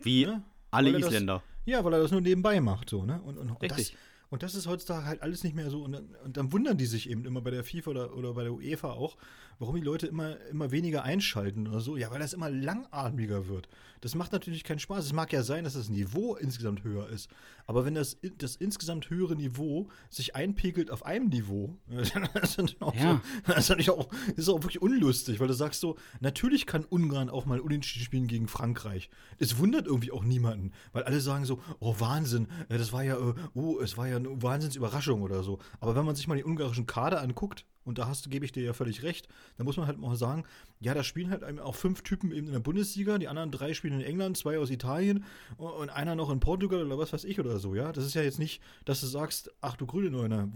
[0.00, 0.42] Wie ne?
[0.70, 1.34] alle Isländer.
[1.34, 3.20] Das, ja, weil er das nur nebenbei macht, so, ne?
[3.24, 3.92] Und, und, und das,
[4.30, 5.82] und das ist heutzutage halt alles nicht mehr so.
[5.82, 8.42] Und dann, und dann, wundern die sich eben immer bei der FIFA oder, oder bei
[8.42, 9.16] der UEFA auch,
[9.58, 11.96] warum die Leute immer, immer weniger einschalten oder so.
[11.96, 13.68] Ja, weil das immer langatmiger wird.
[14.00, 15.06] Das macht natürlich keinen Spaß.
[15.06, 17.30] Es mag ja sein, dass das Niveau insgesamt höher ist.
[17.66, 22.76] Aber wenn das, das insgesamt höhere Niveau sich einpegelt auf einem Niveau, dann ist das,
[22.80, 23.20] auch ja.
[23.44, 27.30] so, das ist auch, ist auch wirklich unlustig, weil du sagst so, natürlich kann Ungarn
[27.30, 29.10] auch mal unentschieden spielen gegen Frankreich.
[29.38, 33.16] Es wundert irgendwie auch niemanden, weil alle sagen so, oh Wahnsinn, das war ja,
[33.54, 35.58] oh, es war ja eine Wahnsinnsüberraschung oder so.
[35.80, 38.62] Aber wenn man sich mal den ungarischen Kader anguckt, und da hast, gebe ich dir
[38.62, 40.44] ja völlig recht, da muss man halt mal sagen,
[40.78, 43.94] ja, da spielen halt auch fünf Typen eben in der Bundesliga, die anderen drei spielen
[43.94, 45.24] in England, zwei aus Italien
[45.56, 47.90] und einer noch in Portugal oder was weiß ich oder so, ja.
[47.90, 50.50] Das ist ja jetzt nicht, dass du sagst, ach du grüne Neuner,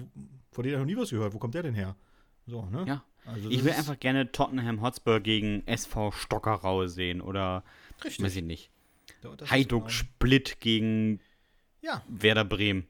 [0.51, 1.97] von denen habe ich noch nie was gehört, wo kommt der denn her?
[2.47, 2.85] So, ne?
[2.87, 3.05] Ja.
[3.25, 7.65] Also ich will einfach gerne Tottenham Hotspur gegen SV Stockerau sehen oder
[8.05, 8.25] Richtig.
[8.25, 8.71] weiß ich nicht.
[9.49, 11.21] Hajduk Split gegen
[11.81, 12.03] ja.
[12.09, 12.89] Werder Bremen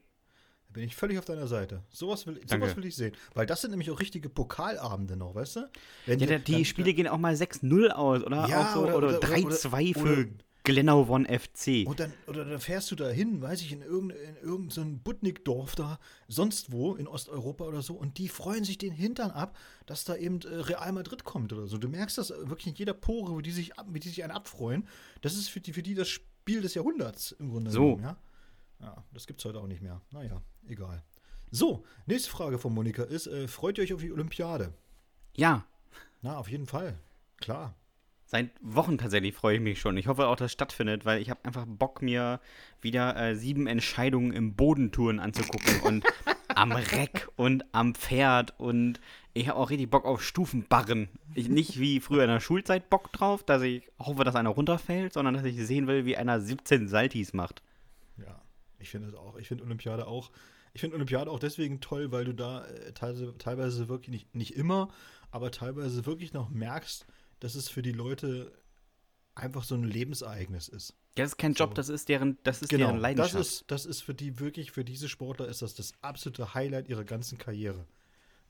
[0.73, 1.83] bin ich völlig auf deiner Seite.
[1.91, 3.13] Sowas will, sowas will ich sehen.
[3.35, 5.71] Weil das sind nämlich auch richtige Pokalabende noch, weißt du?
[6.07, 8.97] Wenn ja, die, die dann, Spiele gehen auch mal 6-0 aus oder ja, so, oder,
[8.97, 10.29] oder, oder 3-2 für
[10.65, 11.87] Glenau One FC.
[11.87, 15.75] Und dann, oder dann fährst du da hin, weiß ich, in irgendein, in irgendein Budnick-Dorf
[15.75, 15.99] da,
[16.29, 19.57] sonst wo, in Osteuropa oder so, und die freuen sich den Hintern ab,
[19.87, 21.79] dass da eben äh, Real Madrid kommt oder so.
[21.79, 24.87] Du merkst das wirklich in jeder Pore, wie die sich, wie die sich einen abfreuen.
[25.21, 27.97] Das ist für die, für die das Spiel des Jahrhunderts im Grunde so.
[27.97, 28.17] genommen, ja.
[28.83, 30.01] Ja, das gibt's heute auch nicht mehr.
[30.11, 31.03] Naja, egal.
[31.51, 34.75] So, nächste Frage von Monika ist: äh, Freut ihr euch auf die Olympiade?
[35.35, 35.65] Ja.
[36.21, 36.99] Na, auf jeden Fall.
[37.39, 37.75] Klar.
[38.25, 39.97] Seit Wochen tatsächlich freue ich mich schon.
[39.99, 42.41] Ich hoffe auch, dass es stattfindet, weil ich habe einfach Bock, mir
[42.81, 46.05] wieder äh, sieben Entscheidungen im Bodentouren anzugucken und
[46.49, 49.01] am Reck und am Pferd und
[49.35, 51.09] ich habe auch richtig Bock auf Stufenbarren.
[51.35, 55.13] Ich, nicht wie früher in der Schulzeit Bock drauf, dass ich hoffe, dass einer runterfällt,
[55.13, 57.63] sondern dass ich sehen will, wie einer 17 Saltis macht.
[58.83, 59.37] Ich finde es auch.
[59.37, 60.31] Ich finde Olympiade auch.
[60.75, 64.57] Ich finde Olympiade auch deswegen toll, weil du da äh, teilweise, teilweise wirklich nicht, nicht
[64.57, 64.89] immer,
[65.31, 67.07] aber teilweise wirklich noch merkst,
[67.41, 68.53] dass es für die Leute
[69.35, 70.95] einfach so ein Lebensereignis ist.
[71.17, 71.75] Ja, das ist kein Job, so.
[71.75, 73.35] das ist deren, das ist genau, deren Leidenschaft.
[73.35, 76.89] Das ist, das ist für die wirklich, für diese Sportler ist das das absolute Highlight
[76.89, 77.87] ihrer ganzen Karriere.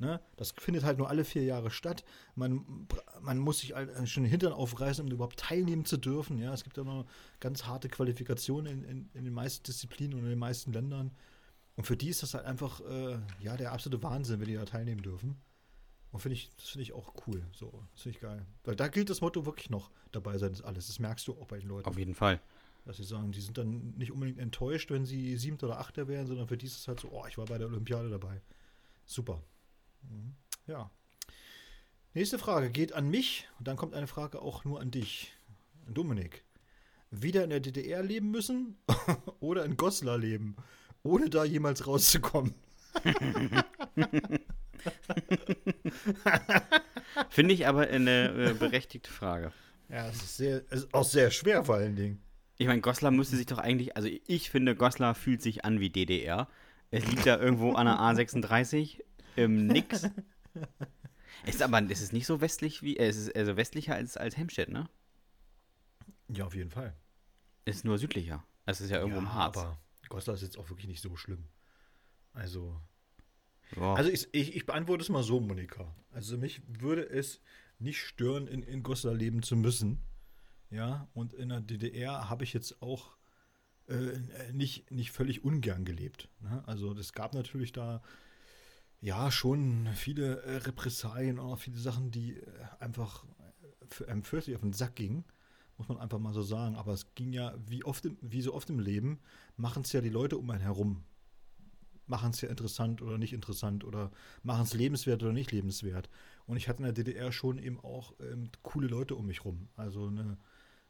[0.03, 0.21] Ne?
[0.35, 2.05] Das findet halt nur alle vier Jahre statt.
[2.35, 2.89] Man,
[3.21, 3.73] man muss sich
[4.05, 6.39] schon den Hintern aufreißen, um überhaupt teilnehmen zu dürfen.
[6.39, 6.53] Ja?
[6.53, 7.07] Es gibt ja noch
[7.39, 11.13] ganz harte Qualifikationen in, in, in, den meisten Disziplinen und in den meisten Ländern.
[11.77, 14.65] Und für die ist das halt einfach äh, ja, der absolute Wahnsinn, wenn die da
[14.65, 15.41] teilnehmen dürfen.
[16.11, 17.47] Und find ich, das finde ich auch cool.
[17.53, 18.45] So, das finde ich geil.
[18.65, 20.89] Weil da gilt das Motto wirklich noch, dabei sein ist alles.
[20.89, 21.89] Das merkst du auch bei den Leuten.
[21.89, 22.41] Auf jeden Fall.
[22.87, 26.27] Dass sie sagen, die sind dann nicht unbedingt enttäuscht, wenn sie siebter oder achter wären,
[26.27, 28.43] sondern für die ist es halt so, oh, ich war bei der Olympiade dabei.
[29.07, 29.41] Super.
[30.03, 30.35] Mhm.
[30.67, 30.91] Ja.
[32.15, 35.33] Nächste Frage geht an mich und dann kommt eine Frage auch nur an dich.
[35.89, 36.45] Dominik.
[37.11, 38.79] Wieder in der DDR leben müssen
[39.41, 40.57] oder in Goslar leben,
[41.03, 42.55] ohne da jemals rauszukommen?
[47.31, 49.53] Finde ich aber eine äh, berechtigte Frage.
[49.89, 52.23] Ja, es ist, sehr, es ist auch sehr schwer vor allen Dingen.
[52.57, 55.91] Ich meine, Goslar müsste sich doch eigentlich, also ich finde, Goslar fühlt sich an wie
[55.91, 56.49] DDR.
[56.91, 59.01] Es liegt da irgendwo an der A36
[59.37, 60.09] im Nix.
[61.47, 62.97] ist aber es ist nicht so westlich wie.
[62.97, 64.89] Es ist also westlicher als, als Hemstedt, ne?
[66.29, 66.95] Ja, auf jeden Fall.
[67.65, 68.45] Es ist nur südlicher.
[68.67, 69.59] Es ist ja irgendwo ja, im Harz.
[69.59, 69.79] Aber
[70.09, 71.49] Goslar ist jetzt auch wirklich nicht so schlimm.
[72.33, 72.81] Also.
[73.77, 73.95] Ja.
[73.95, 75.95] Also ich, ich, ich, beantworte es mal so, Monika.
[76.11, 77.41] Also mich würde es
[77.79, 79.99] nicht stören, in, in Goslar leben zu müssen.
[80.71, 83.17] Ja, und in der DDR habe ich jetzt auch
[83.89, 84.19] äh,
[84.53, 86.29] nicht, nicht völlig ungern gelebt.
[86.41, 86.63] Ne?
[86.67, 88.03] Also es gab natürlich da
[89.03, 92.47] ja, schon viele äh, Repressalien und auch viele Sachen, die äh,
[92.79, 93.27] einfach
[93.91, 95.25] für einem fürchterlich auf den Sack gingen.
[95.77, 96.77] Muss man einfach mal so sagen.
[96.77, 99.19] Aber es ging ja, wie, oft im, wie so oft im Leben,
[99.57, 101.05] machen es ja die Leute um einen herum
[102.07, 104.11] machen es ja interessant oder nicht interessant oder
[104.43, 106.11] machen es lebenswert oder nicht lebenswert.
[106.47, 109.69] Und ich hatte in der DDR schon eben auch ähm, coole Leute um mich rum.
[109.77, 110.37] Also eine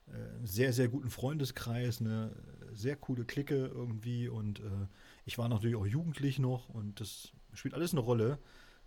[0.06, 2.34] äh, sehr, sehr guten Freundeskreis, eine
[2.72, 4.86] sehr coole Clique irgendwie und äh,
[5.24, 8.38] ich war natürlich auch jugendlich noch und das spielt alles eine Rolle.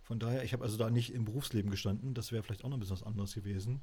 [0.02, 2.76] Von daher, ich habe also da nicht im Berufsleben gestanden, das wäre vielleicht auch noch
[2.76, 3.80] ein bisschen was anderes gewesen.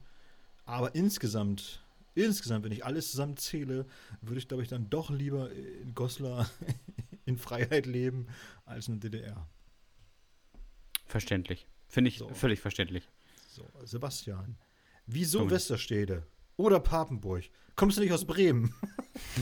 [0.66, 1.84] Aber insgesamt,
[2.16, 3.86] insgesamt, wenn ich alles zusammenzähle,
[4.22, 6.50] würde ich, glaube ich, dann doch lieber in Goslar
[7.26, 8.28] in Freiheit leben
[8.66, 9.48] als in der DDR.
[11.06, 11.68] Verständlich.
[11.88, 12.30] Finde ich So.
[12.30, 13.10] völlig verständlich.
[13.50, 14.58] So, Sebastian.
[15.06, 15.52] Wieso Komm.
[15.52, 16.26] Westerstede?
[16.56, 17.44] Oder Papenburg?
[17.76, 18.74] Kommst du nicht aus Bremen?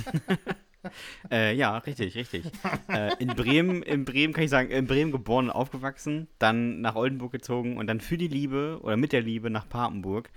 [1.31, 2.45] Äh, ja, richtig, richtig.
[2.89, 6.95] äh, in Bremen, in Bremen kann ich sagen, in Bremen geboren und aufgewachsen, dann nach
[6.95, 10.29] Oldenburg gezogen und dann für die Liebe oder mit der Liebe nach Papenburg.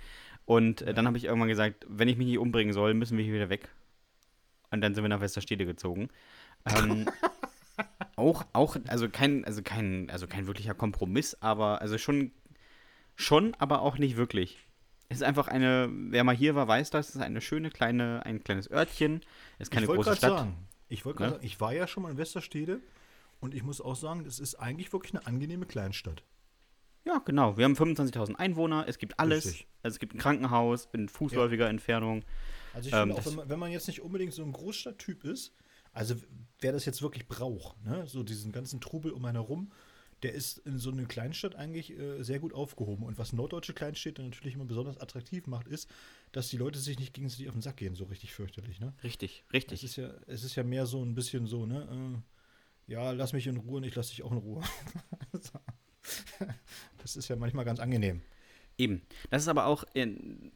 [0.45, 3.25] Und äh, dann habe ich irgendwann gesagt, wenn ich mich nicht umbringen soll, müssen wir
[3.25, 3.69] hier wieder weg.
[4.71, 6.09] Und dann sind wir nach Westerstede gezogen.
[6.65, 7.07] Ähm,
[8.15, 12.31] auch, auch, also kein, also kein, also kein wirklicher Kompromiss, aber also schon,
[13.15, 14.59] schon, aber auch nicht wirklich.
[15.09, 18.25] Es ist einfach eine, wer mal hier war, weiß das, es ist eine schöne kleine,
[18.25, 19.21] ein kleines Örtchen.
[19.59, 20.37] Es ist keine große Stadt.
[20.37, 20.55] sagen,
[20.89, 21.25] ich wollte Ne?
[21.27, 22.79] gerade sagen, ich war ja schon mal in Westerstede
[23.39, 26.23] und ich muss auch sagen, das ist eigentlich wirklich eine angenehme Kleinstadt.
[27.05, 27.55] Ja, genau.
[27.55, 28.85] Wir haben 25.000 Einwohner.
[28.87, 29.45] Es gibt alles.
[29.45, 29.67] Richtig.
[29.83, 32.23] Also es gibt ein Krankenhaus in fußläufiger Entfernung.
[32.73, 35.23] Also ich Ähm, finde auch, wenn man, wenn man jetzt nicht unbedingt so ein Großstadttyp
[35.23, 35.53] ist,
[35.93, 36.15] also
[36.59, 39.71] wer das jetzt wirklich braucht, ne, so diesen ganzen Trubel um einen herum,
[40.25, 43.05] der ist in so einer Kleinstadt eigentlich äh, sehr gut aufgehoben.
[43.05, 45.87] Und was norddeutsche Kleinstädte natürlich immer besonders attraktiv macht, ist,
[46.31, 48.95] dass die Leute sich nicht gegenseitig auf den Sack gehen, so richtig fürchterlich, ne?
[49.03, 49.83] Richtig, Es richtig.
[49.83, 52.23] ist ja, es ist ja mehr so ein bisschen so, ne?
[52.87, 54.63] Äh, ja, lass mich in Ruhe und ich lass dich auch in Ruhe.
[56.97, 58.23] das ist ja manchmal ganz angenehm.
[58.79, 59.03] Eben.
[59.29, 60.07] Das ist aber auch äh,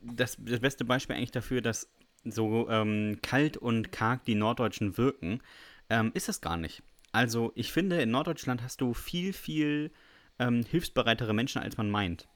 [0.01, 1.89] das, das beste Beispiel eigentlich dafür, dass
[2.23, 5.41] so ähm, kalt und karg die Norddeutschen wirken,
[5.91, 6.81] ähm, ist es gar nicht.
[7.11, 9.91] Also ich finde, in Norddeutschland hast du viel, viel
[10.37, 12.27] ähm, hilfsbereitere Menschen, als man meint.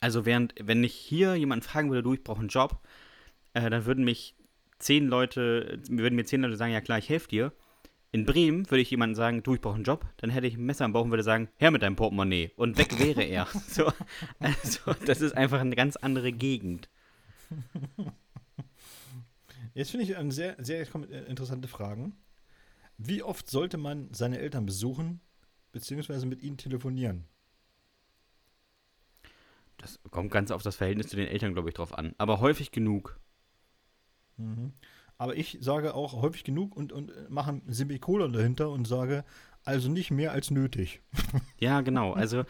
[0.00, 2.80] Also während, wenn ich hier jemanden fragen würde, du, ich brauche einen Job,
[3.52, 4.34] äh, dann würden mich
[4.78, 7.52] zehn Leute, würden mir zehn Leute sagen, ja klar, ich helfe dir.
[8.12, 10.64] In Bremen würde ich jemandem sagen, du, ich brauche einen Job, dann hätte ich ein
[10.64, 12.52] Messer im Bauch und würde sagen, her mit deinem Portemonnaie.
[12.56, 13.48] Und weg wäre er.
[13.68, 13.92] So,
[14.38, 16.88] also, das ist einfach eine ganz andere Gegend.
[19.74, 20.86] Jetzt finde ich eine sehr, sehr
[21.26, 22.14] interessante Fragen.
[22.98, 25.20] Wie oft sollte man seine Eltern besuchen,
[25.72, 27.24] beziehungsweise mit ihnen telefonieren?
[29.78, 32.14] Das kommt ganz auf das Verhältnis zu den Eltern, glaube ich, drauf an.
[32.18, 33.18] Aber häufig genug.
[35.18, 39.24] Aber ich sage auch häufig genug und, und äh, mache ein Semikolon dahinter und sage,
[39.64, 41.00] also nicht mehr als nötig.
[41.58, 42.12] Ja, genau.
[42.12, 42.44] Also,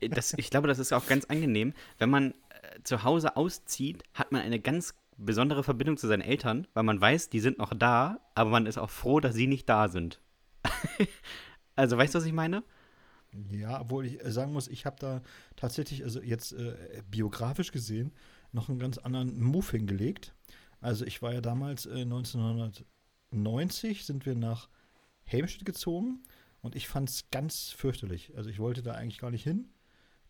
[0.00, 1.72] äh, das, ich glaube, das ist auch ganz angenehm.
[1.98, 4.94] Wenn man äh, zu Hause auszieht, hat man eine ganz
[5.24, 8.78] besondere Verbindung zu seinen Eltern, weil man weiß, die sind noch da, aber man ist
[8.78, 10.20] auch froh, dass sie nicht da sind.
[11.76, 12.62] also, weißt du, was ich meine?
[13.50, 15.22] Ja, obwohl ich äh, sagen muss, ich habe da
[15.56, 18.12] tatsächlich, also jetzt äh, biografisch gesehen,
[18.52, 20.34] noch einen ganz anderen Move hingelegt.
[20.80, 24.68] Also ich war ja damals äh, 1990, sind wir nach
[25.24, 26.22] Helmstedt gezogen
[26.60, 28.32] und ich fand es ganz fürchterlich.
[28.36, 29.68] Also ich wollte da eigentlich gar nicht hin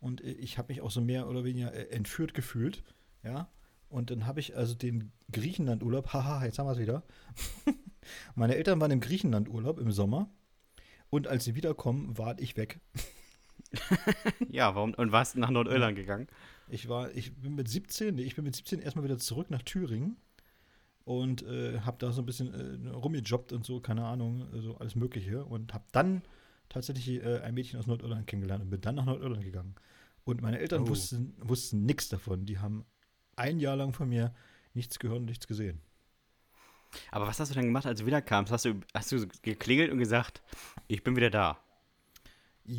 [0.00, 2.82] und äh, ich habe mich auch so mehr oder weniger äh, entführt gefühlt,
[3.22, 3.48] ja.
[3.90, 7.02] Und dann habe ich also den Griechenland-Urlaub, haha, jetzt haben wir es wieder.
[8.34, 10.30] Meine Eltern waren im Griechenland-Urlaub im Sommer
[11.10, 12.80] und als sie wiederkommen, war ich weg.
[14.48, 14.94] Ja, warum?
[14.94, 16.26] Und warst nach Nordirland gegangen?
[16.68, 19.62] Ich war, ich bin mit 17, nee, ich bin mit 17 erstmal wieder zurück nach
[19.62, 20.16] Thüringen
[21.04, 22.52] und äh, habe da so ein bisschen
[22.86, 26.22] äh, rumgejobbt und so, keine Ahnung, so alles Mögliche und habe dann
[26.68, 29.74] tatsächlich äh, ein Mädchen aus Nordirland kennengelernt und bin dann nach Nordirland gegangen.
[30.24, 30.88] Und meine Eltern Oh.
[30.88, 32.46] wussten, wussten nichts davon.
[32.46, 32.84] Die haben
[33.40, 34.32] ein Jahr lang von mir
[34.74, 35.80] nichts gehört und nichts gesehen.
[37.10, 38.52] Aber was hast du dann gemacht, als du wiederkamst?
[38.52, 40.42] Hast du, hast du geklingelt und gesagt,
[40.88, 41.58] ich bin wieder da?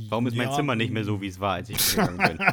[0.09, 2.37] Warum ist mein Ja, Zimmer nicht mehr so, wie es war, als ich gegangen bin?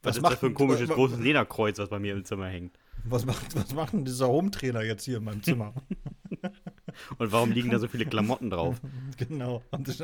[0.00, 2.46] Was, Was ist macht das für ein komisches großes Lederkreuz, was bei mir im Zimmer
[2.46, 2.78] hängt?
[3.04, 5.74] Was macht, was macht denn dieser Home-Trainer jetzt hier in meinem Zimmer?
[7.18, 8.80] Und warum liegen da so viele Klamotten drauf?
[9.16, 9.62] genau.
[9.70, 10.02] Und das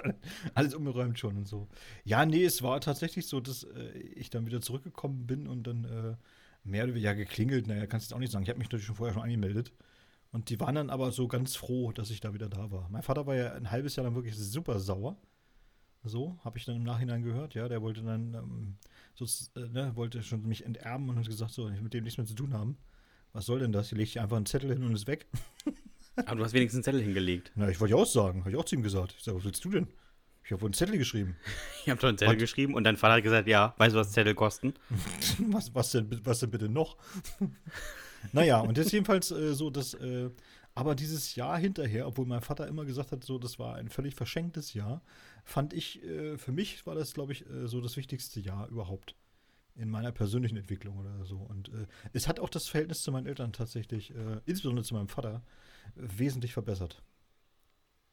[0.54, 1.68] alles- umgeräumt schon und so.
[2.04, 5.84] Ja, nee, es war tatsächlich so, dass äh, ich dann wieder zurückgekommen bin und dann
[5.84, 6.16] äh,
[6.64, 7.66] mehr oder weniger geklingelt.
[7.66, 8.42] Naja, kannst du jetzt auch nicht sagen.
[8.44, 9.72] Ich habe mich natürlich schon vorher schon angemeldet.
[10.32, 12.88] Und die waren dann aber so ganz froh, dass ich da wieder da war.
[12.90, 15.16] Mein Vater war ja ein halbes Jahr lang wirklich super sauer.
[16.02, 17.54] So, habe ich dann im Nachhinein gehört.
[17.54, 18.76] Ja, der wollte dann, ähm,
[19.14, 19.24] so,
[19.58, 22.18] äh, ne, wollte schon mich enterben und hat gesagt, so, ich will mit dem nichts
[22.18, 22.76] mehr zu tun haben.
[23.32, 23.88] Was soll denn das?
[23.88, 25.26] Hier legt ich einfach einen Zettel hin und ist weg.
[26.16, 27.52] Aber du hast wenigstens einen Zettel hingelegt.
[27.54, 28.40] Na, ich wollte ja auch sagen.
[28.40, 29.14] Habe ich auch zu ihm gesagt.
[29.18, 29.88] Ich sage, was willst du denn?
[30.44, 31.36] Ich habe wohl einen Zettel geschrieben.
[31.84, 32.40] Ich habe doch einen Zettel Was?
[32.40, 34.72] geschrieben und dein Vater hat gesagt, ja, weißt du, was Zettel kosten?
[35.50, 36.96] was, was, denn, was denn bitte noch?
[38.32, 40.30] naja, und das ist jedenfalls äh, so, dass äh,
[40.74, 44.14] Aber dieses Jahr hinterher, obwohl mein Vater immer gesagt hat, so, das war ein völlig
[44.14, 45.02] verschenktes Jahr,
[45.44, 49.14] fand ich, äh, für mich war das, glaube ich, äh, so das wichtigste Jahr überhaupt
[49.76, 51.36] in meiner persönlichen Entwicklung oder so.
[51.36, 55.08] Und äh, es hat auch das Verhältnis zu meinen Eltern tatsächlich, äh, insbesondere zu meinem
[55.08, 55.42] Vater,
[55.94, 57.02] wesentlich verbessert.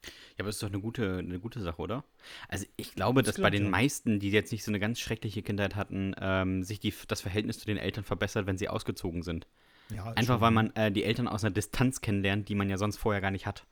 [0.03, 2.03] Ja, aber das ist doch eine gute, eine gute Sache, oder?
[2.47, 3.69] Also ich glaube, dass bei den ja.
[3.69, 7.59] meisten, die jetzt nicht so eine ganz schreckliche Kindheit hatten, ähm, sich die, das Verhältnis
[7.59, 9.47] zu den Eltern verbessert, wenn sie ausgezogen sind.
[9.93, 10.41] Ja, Einfach schon.
[10.41, 13.31] weil man äh, die Eltern aus einer Distanz kennenlernt, die man ja sonst vorher gar
[13.31, 13.65] nicht hat.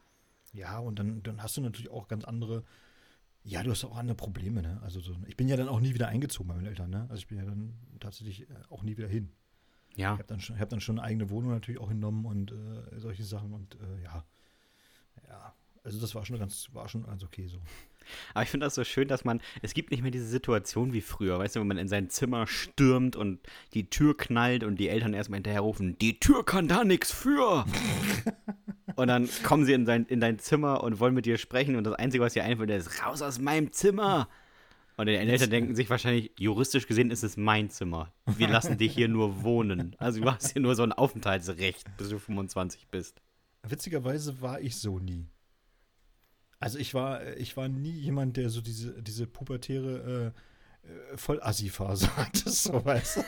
[0.54, 2.64] Ja, und dann, dann hast du natürlich auch ganz andere,
[3.44, 4.80] ja, du hast auch andere Probleme, ne?
[4.84, 7.08] Also so, ich bin ja dann auch nie wieder eingezogen bei meinen Eltern, ne?
[7.10, 9.32] Also ich bin ja dann tatsächlich äh, auch nie wieder hin.
[9.96, 10.14] Ja.
[10.14, 13.00] Ich habe dann, schon- hab dann schon eine eigene Wohnung natürlich auch genommen und äh,
[13.00, 14.24] solche Sachen und äh, ja.
[15.28, 17.60] Ja, also das war schon ganz, war schon ganz okay so.
[18.34, 21.02] Aber ich finde das so schön, dass man, es gibt nicht mehr diese Situation wie
[21.02, 23.40] früher, weißt du, wenn man in sein Zimmer stürmt und
[23.74, 27.66] die Tür knallt und die Eltern erstmal hinterher rufen, die Tür kann da nichts für.
[28.96, 31.84] und dann kommen sie in, sein, in dein Zimmer und wollen mit dir sprechen und
[31.84, 34.28] das Einzige, was dir einfällt, ist raus aus meinem Zimmer.
[35.00, 38.12] Und die Eltern denken sich wahrscheinlich, juristisch gesehen ist es mein Zimmer.
[38.26, 39.96] Wir lassen dich hier nur wohnen.
[39.98, 43.22] Also du hast hier nur so ein Aufenthaltsrecht, bis du 25 bist.
[43.64, 45.30] Witzigerweise war ich so nie.
[46.60, 50.34] Also ich war, ich war nie jemand, der so diese, diese pubertäre
[50.84, 53.22] äh, äh, Vollassi-Phase hatte, so weißt du.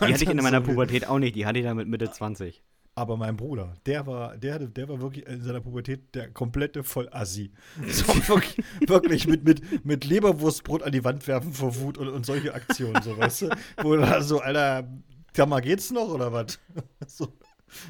[0.00, 2.62] Die hatte ich in meiner Pubertät auch nicht, die hatte ich dann mit Mitte 20.
[2.98, 6.82] Aber mein Bruder, der war, der, hatte- der war wirklich in seiner Pubertät der komplette
[6.82, 7.52] Vollassi.
[7.88, 12.24] So wirklich, wirklich mit, mit, mit Leberwurstbrot an die Wand werfen vor Wut und, und
[12.24, 13.50] solche Aktionen, so weißt du.
[13.82, 14.88] Wo da so, Alter,
[15.34, 16.58] da mal geht's noch oder was?
[17.06, 17.36] So,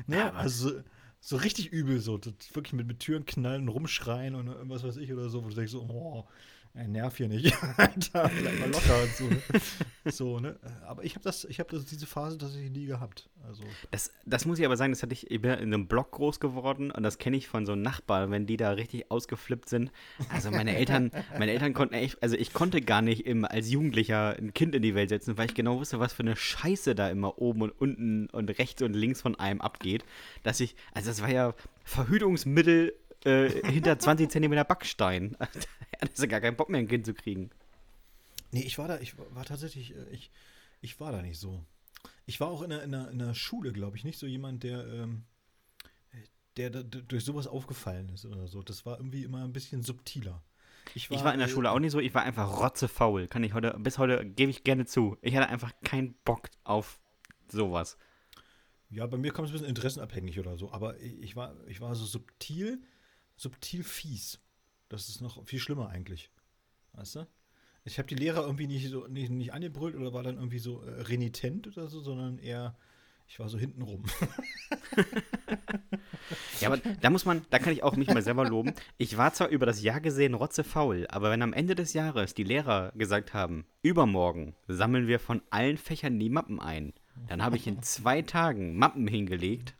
[0.08, 0.72] ne, Ja, aber- also
[1.20, 2.20] so richtig übel, so
[2.52, 5.72] wirklich mit, mit Türen knallen, rumschreien und was weiß ich oder so, wo du denkst
[5.72, 6.24] so, oh,
[6.76, 9.28] ey, nerv hier nicht, Alter, bleib mal locker und so.
[10.10, 10.56] So, ne?
[10.86, 13.28] Aber ich habe das, ich habe diese Phase tatsächlich nie gehabt.
[13.46, 13.62] Also.
[13.90, 16.40] Das, das muss ich aber sagen, das hatte ich, ich bin in einem Block groß
[16.40, 19.90] geworden und das kenne ich von so Nachbarn, wenn die da richtig ausgeflippt sind.
[20.28, 24.36] Also meine Eltern, meine Eltern konnten echt, also ich konnte gar nicht im, als Jugendlicher
[24.36, 27.08] ein Kind in die Welt setzen, weil ich genau wusste, was für eine Scheiße da
[27.08, 30.04] immer oben und unten und rechts und links von einem abgeht.
[30.42, 31.54] Dass ich, also das war ja
[31.84, 32.94] Verhütungsmittel
[33.26, 35.36] äh, hinter 20 Zentimeter Backstein.
[35.92, 37.48] Da hattest du gar keinen Bock mehr, ein Kind zu kriegen.
[38.52, 40.30] Nee, ich war da, ich war, war tatsächlich, äh, ich,
[40.82, 41.64] ich war da nicht so.
[42.26, 44.62] Ich war auch in der, in der, in der Schule, glaube ich, nicht so jemand,
[44.62, 45.24] der, ähm,
[46.56, 48.62] der, da- d- durch sowas aufgefallen ist oder so.
[48.62, 50.42] Das war irgendwie immer ein bisschen subtiler.
[50.94, 53.26] Ich war in der äh, Schule auch nicht so, ich war einfach rotzefaul.
[53.28, 55.16] Kann ich heute, bis heute gebe ich gerne zu.
[55.22, 57.00] Ich hatte einfach keinen Bock auf
[57.48, 57.96] sowas.
[58.90, 60.70] Ja, bei mir kam es ein bisschen interessenabhängig oder so.
[60.72, 62.82] Aber ich ich war, ich war so subtil,
[63.36, 64.38] subtil fies.
[64.88, 66.30] Das ist noch viel schlimmer eigentlich.
[66.92, 67.26] Weißt du?
[67.84, 70.82] Ich habe die Lehrer irgendwie nicht so nicht, nicht angebrüllt oder war dann irgendwie so
[70.82, 72.76] äh, renitent oder so, sondern eher,
[73.28, 74.04] ich war so hintenrum.
[76.60, 78.72] Ja, aber da muss man, da kann ich auch mich mal selber loben.
[78.98, 82.44] Ich war zwar über das Jahr gesehen rotzefaul, aber wenn am Ende des Jahres die
[82.44, 86.92] Lehrer gesagt haben, übermorgen sammeln wir von allen Fächern die Mappen ein,
[87.28, 89.74] dann habe ich in zwei Tagen Mappen hingelegt.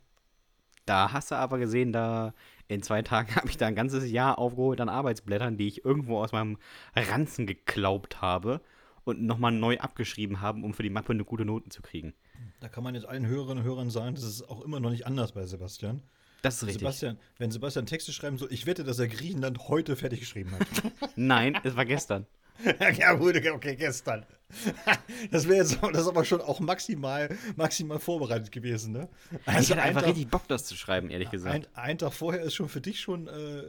[0.85, 2.33] Da hast du aber gesehen, da
[2.67, 6.19] in zwei Tagen habe ich da ein ganzes Jahr aufgeholt an Arbeitsblättern, die ich irgendwo
[6.21, 6.57] aus meinem
[6.95, 8.61] Ranzen geklaubt habe
[9.03, 12.13] und nochmal neu abgeschrieben haben, um für die Mappe eine gute Noten zu kriegen.
[12.59, 15.05] Da kann man jetzt allen Hörerinnen und Hörern sagen, das ist auch immer noch nicht
[15.05, 16.01] anders bei Sebastian.
[16.41, 16.79] Das ist richtig.
[16.79, 20.67] Sebastian, wenn Sebastian Texte schreiben soll, ich wette, dass er Griechenland heute fertig geschrieben hat.
[21.15, 22.27] Nein, es war gestern.
[22.97, 24.25] ja, gut, okay, gestern.
[25.31, 29.09] Das wäre jetzt das ist aber schon auch maximal, maximal vorbereitet gewesen, ne?
[29.31, 31.53] ich hatte ein einfach Tag- richtig Bock, das zu schreiben, ehrlich gesagt.
[31.73, 33.63] Ein, ein Tag vorher ist schon für dich schon, äh,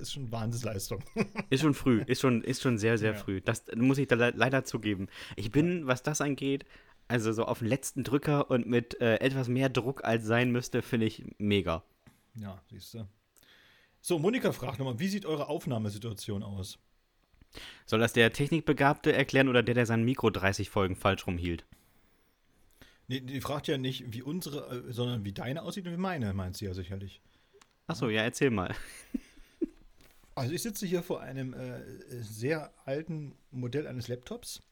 [0.00, 1.02] ist schon Wahnsinnsleistung.
[1.50, 3.18] Ist schon früh, ist schon, ist schon sehr, sehr Ja.
[3.18, 3.40] früh.
[3.40, 5.08] Das muss ich da le leider zugeben.
[5.36, 6.64] Ich bin, was das angeht,
[7.08, 10.80] also so auf den letzten Drücker und mit äh, etwas mehr Druck als sein müsste,
[10.82, 11.82] finde ich mega.
[12.36, 13.06] Ja, siehst du.
[14.00, 16.78] So, Monika fragt nochmal, wie sieht eure Aufnahmesituation aus?
[17.86, 21.64] Soll das der Technikbegabte erklären oder der, der sein Mikro 30 Folgen falsch rumhielt?
[23.08, 26.32] Nee, die fragt ja nicht, wie unsere, äh, sondern wie deine aussieht und wie meine,
[26.32, 27.20] meint sie ja sicherlich.
[27.88, 28.74] Achso, ja, erzähl mal.
[30.36, 31.82] Also ich sitze hier vor einem äh,
[32.22, 34.62] sehr alten Modell eines Laptops,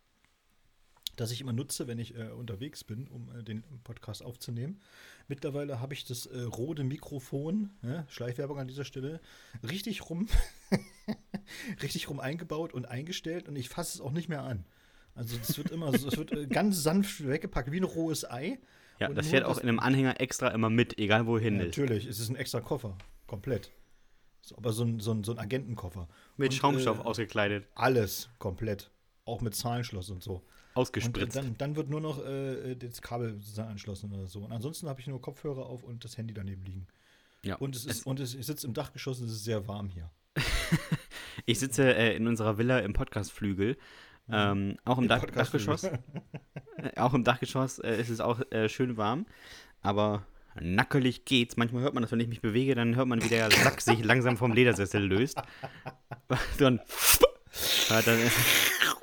[1.16, 4.80] das ich immer nutze, wenn ich äh, unterwegs bin, um äh, den Podcast aufzunehmen.
[5.28, 9.20] Mittlerweile habe ich das äh, Rode Mikrofon, ja, Schleichwerbung an dieser Stelle,
[9.62, 10.26] richtig rum,
[11.82, 14.64] richtig rum eingebaut und eingestellt und ich fasse es auch nicht mehr an.
[15.14, 18.58] Also es wird immer, so- es wird äh, ganz sanft weggepackt, wie ein rohes Ei.
[19.00, 21.66] Ja, Und das fährt auch in einem Anhänger extra immer mit, egal wohin Ja, ist.
[21.76, 23.70] natürlich, es ist ein extra Koffer, komplett.
[24.42, 26.08] So, aber so ein, so ein, so ein Agentenkoffer.
[26.36, 28.90] Mit Und, Schaumstoff äh, ausgekleidet, Alles komplett.
[29.24, 30.42] Auch mit Zahlenschloss und so.
[30.78, 30.82] Und
[31.18, 31.36] äh, ausgespritzt.
[31.36, 34.40] dann, dann wird nur noch äh, das Kabel anschlossen oder so.
[34.40, 36.86] Und ansonsten habe ich nur Kopfhörer auf und das Handy daneben liegen.
[37.44, 37.56] Ja.
[37.56, 39.88] Und es ist, es und es, ich sitze im Dachgeschoss und es ist sehr warm
[39.88, 40.10] hier.
[41.46, 43.76] ich sitze äh, in unserer Villa im Podcastflügel.
[44.26, 44.34] Mhm.
[44.34, 45.84] Ähm, auch im, Dach Dachgeschoss.
[45.84, 45.98] äh,
[46.96, 49.26] auch im Dachgeschoss äh, ist es auch äh, schön warm.
[49.80, 50.26] Aber
[50.60, 51.56] nackelig geht's.
[51.56, 54.04] Manchmal hört man das, wenn ich mich bewege, dann hört man, wie der Sack sich
[54.04, 55.40] langsam vom Ledersessel löst.
[56.58, 56.80] dann,
[57.88, 58.18] ja, dann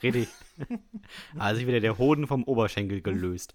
[0.03, 0.29] richtig.
[1.37, 3.53] Also wieder der Hoden vom Oberschenkel gelöst.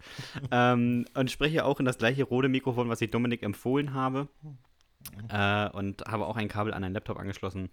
[0.50, 4.28] ähm, und spreche auch in das gleiche rote Mikrofon, was ich Dominik empfohlen habe.
[5.28, 7.70] Äh, und habe auch ein Kabel an einen Laptop angeschlossen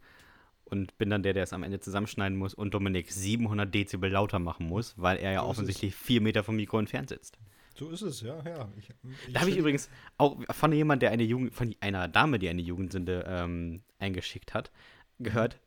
[0.69, 4.39] und bin dann der, der es am Ende zusammenschneiden muss und Dominik 700 Dezibel lauter
[4.39, 7.37] machen muss, weil er ja so offensichtlich vier Meter vom Mikro entfernt sitzt.
[7.75, 8.69] So ist es, ja, ja.
[8.77, 12.39] Ich, ich da habe ich übrigens auch von jemand, der eine Jugend, von einer Dame,
[12.39, 14.71] die eine Jugendsünde ähm, eingeschickt hat,
[15.19, 15.59] gehört.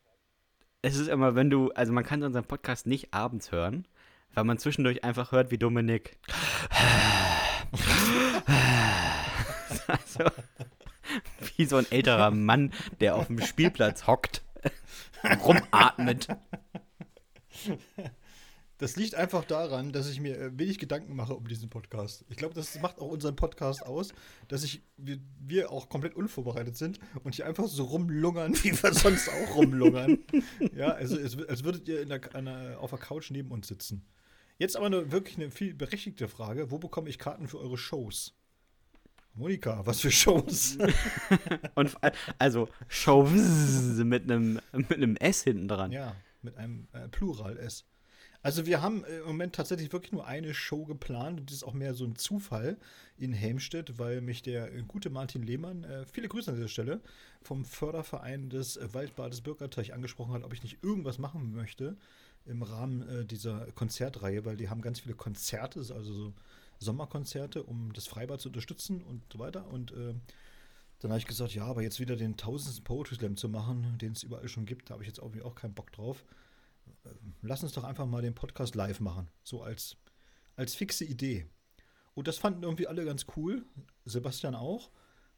[0.82, 3.86] Es ist immer, wenn du, also man kann unseren Podcast nicht abends hören,
[4.32, 6.16] weil man zwischendurch einfach hört, wie Dominik.
[9.86, 10.24] also,
[11.56, 14.42] wie so ein älterer Mann, der auf dem Spielplatz hockt,
[15.44, 16.28] rumatmet.
[18.80, 22.24] Das liegt einfach daran, dass ich mir äh, wenig Gedanken mache um diesen Podcast.
[22.30, 24.14] Ich glaube, das macht auch unseren Podcast aus,
[24.48, 28.94] dass ich, wir, wir, auch komplett unvorbereitet sind und hier einfach so rumlungern, wie wir
[28.94, 30.20] sonst auch rumlungern.
[30.74, 34.06] ja, also als, als würdet ihr der, einer, auf der Couch neben uns sitzen.
[34.56, 36.70] Jetzt aber eine, wirklich eine viel berechtigte Frage.
[36.70, 38.34] Wo bekomme ich Karten für eure Shows?
[39.34, 40.78] Monika, was für Shows?
[41.74, 41.94] und
[42.38, 43.30] also Shows
[44.04, 45.92] mit einem mit einem S hinten dran.
[45.92, 47.84] Ja, mit einem äh, Plural S.
[48.42, 51.64] Also wir haben äh, im Moment tatsächlich wirklich nur eine Show geplant und das ist
[51.64, 52.78] auch mehr so ein Zufall
[53.18, 57.00] in Helmstedt, weil mich der äh, gute Martin Lehmann, äh, viele Grüße an dieser Stelle,
[57.42, 61.96] vom Förderverein des äh, Waldbades Bürgerteich angesprochen hat, ob ich nicht irgendwas machen möchte
[62.46, 66.32] im Rahmen äh, dieser Konzertreihe, weil die haben ganz viele Konzerte, also so
[66.78, 69.66] Sommerkonzerte, um das Freibad zu unterstützen und so weiter.
[69.68, 70.14] Und äh,
[71.00, 74.12] dann habe ich gesagt, ja, aber jetzt wieder den tausendsten Poetry Slam zu machen, den
[74.12, 76.24] es überall schon gibt, da habe ich jetzt auch, auch keinen Bock drauf
[77.42, 79.28] lass uns doch einfach mal den Podcast live machen.
[79.42, 79.96] So als,
[80.56, 81.46] als fixe Idee.
[82.14, 83.64] Und das fanden irgendwie alle ganz cool.
[84.04, 84.90] Sebastian auch.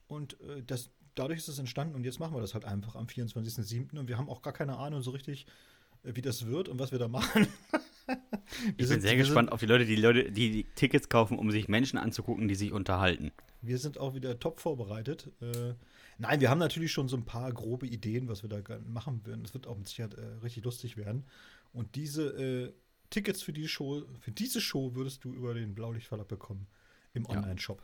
[0.06, 1.94] Und äh, das, dadurch ist es entstanden.
[1.94, 3.98] Und jetzt machen wir das halt einfach am 24.07.
[3.98, 5.46] Und wir haben auch gar keine Ahnung so richtig,
[6.02, 7.46] äh, wie das wird und was wir da machen.
[8.76, 11.50] ich sind, bin sehr gespannt sind, auf die Leute, die Leute, die, Tickets kaufen, um
[11.50, 13.32] sich Menschen anzugucken, die sich unterhalten.
[13.60, 15.30] Wir sind auch wieder top vorbereitet.
[15.40, 15.74] Äh,
[16.18, 19.44] nein, wir haben natürlich schon so ein paar grobe Ideen, was wir da machen werden.
[19.44, 21.24] Es wird auch mit Sicherheit äh, richtig lustig werden.
[21.72, 22.72] Und diese äh,
[23.10, 26.66] Tickets für die Show, für diese Show würdest du über den Blaulichtverlag bekommen
[27.14, 27.80] im Online-Shop.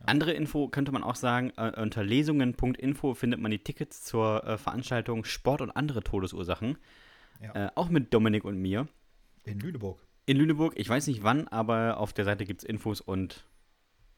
[0.00, 0.06] Ja.
[0.06, 4.56] Andere Info könnte man auch sagen, äh, unter lesungen.info findet man die Tickets zur äh,
[4.56, 6.78] Veranstaltung Sport und andere Todesursachen.
[7.42, 7.66] Ja.
[7.66, 8.88] Äh, auch mit Dominik und mir.
[9.48, 10.06] In Lüneburg.
[10.26, 13.46] In Lüneburg, ich weiß nicht wann, aber auf der Seite gibt es Infos und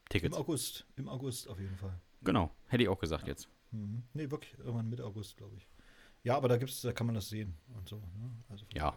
[0.09, 0.35] Tickets.
[0.35, 1.97] Im August, im August auf jeden Fall.
[2.21, 3.29] Genau, hätte ich auch gesagt ja.
[3.29, 3.47] jetzt.
[3.71, 4.03] Mhm.
[4.13, 5.67] Nee, wirklich, irgendwann Mitte August, glaube ich.
[6.23, 7.97] Ja, aber da gibt's, da kann man das sehen und so.
[7.97, 8.31] Ne?
[8.49, 8.95] Also ja.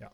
[0.00, 0.10] Ja.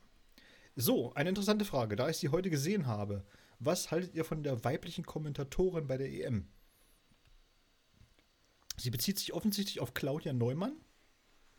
[0.76, 3.24] So, eine interessante Frage, da ich sie heute gesehen habe.
[3.58, 6.48] Was haltet ihr von der weiblichen Kommentatorin bei der EM?
[8.76, 10.74] Sie bezieht sich offensichtlich auf Claudia Neumann,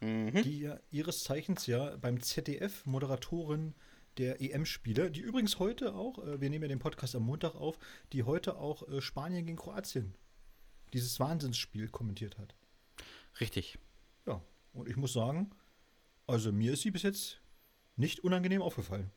[0.01, 0.43] mhm.
[0.43, 3.73] die ja ihres Zeichens ja beim ZDF Moderatorin
[4.17, 7.77] der EM-Spiele, die übrigens heute auch, äh, wir nehmen ja den Podcast am Montag auf,
[8.11, 10.15] die heute auch äh, Spanien gegen Kroatien
[10.93, 12.55] dieses Wahnsinnsspiel kommentiert hat.
[13.39, 13.79] Richtig.
[14.27, 14.41] Ja,
[14.73, 15.51] und ich muss sagen,
[16.27, 17.41] also mir ist sie bis jetzt
[17.95, 19.11] nicht unangenehm aufgefallen.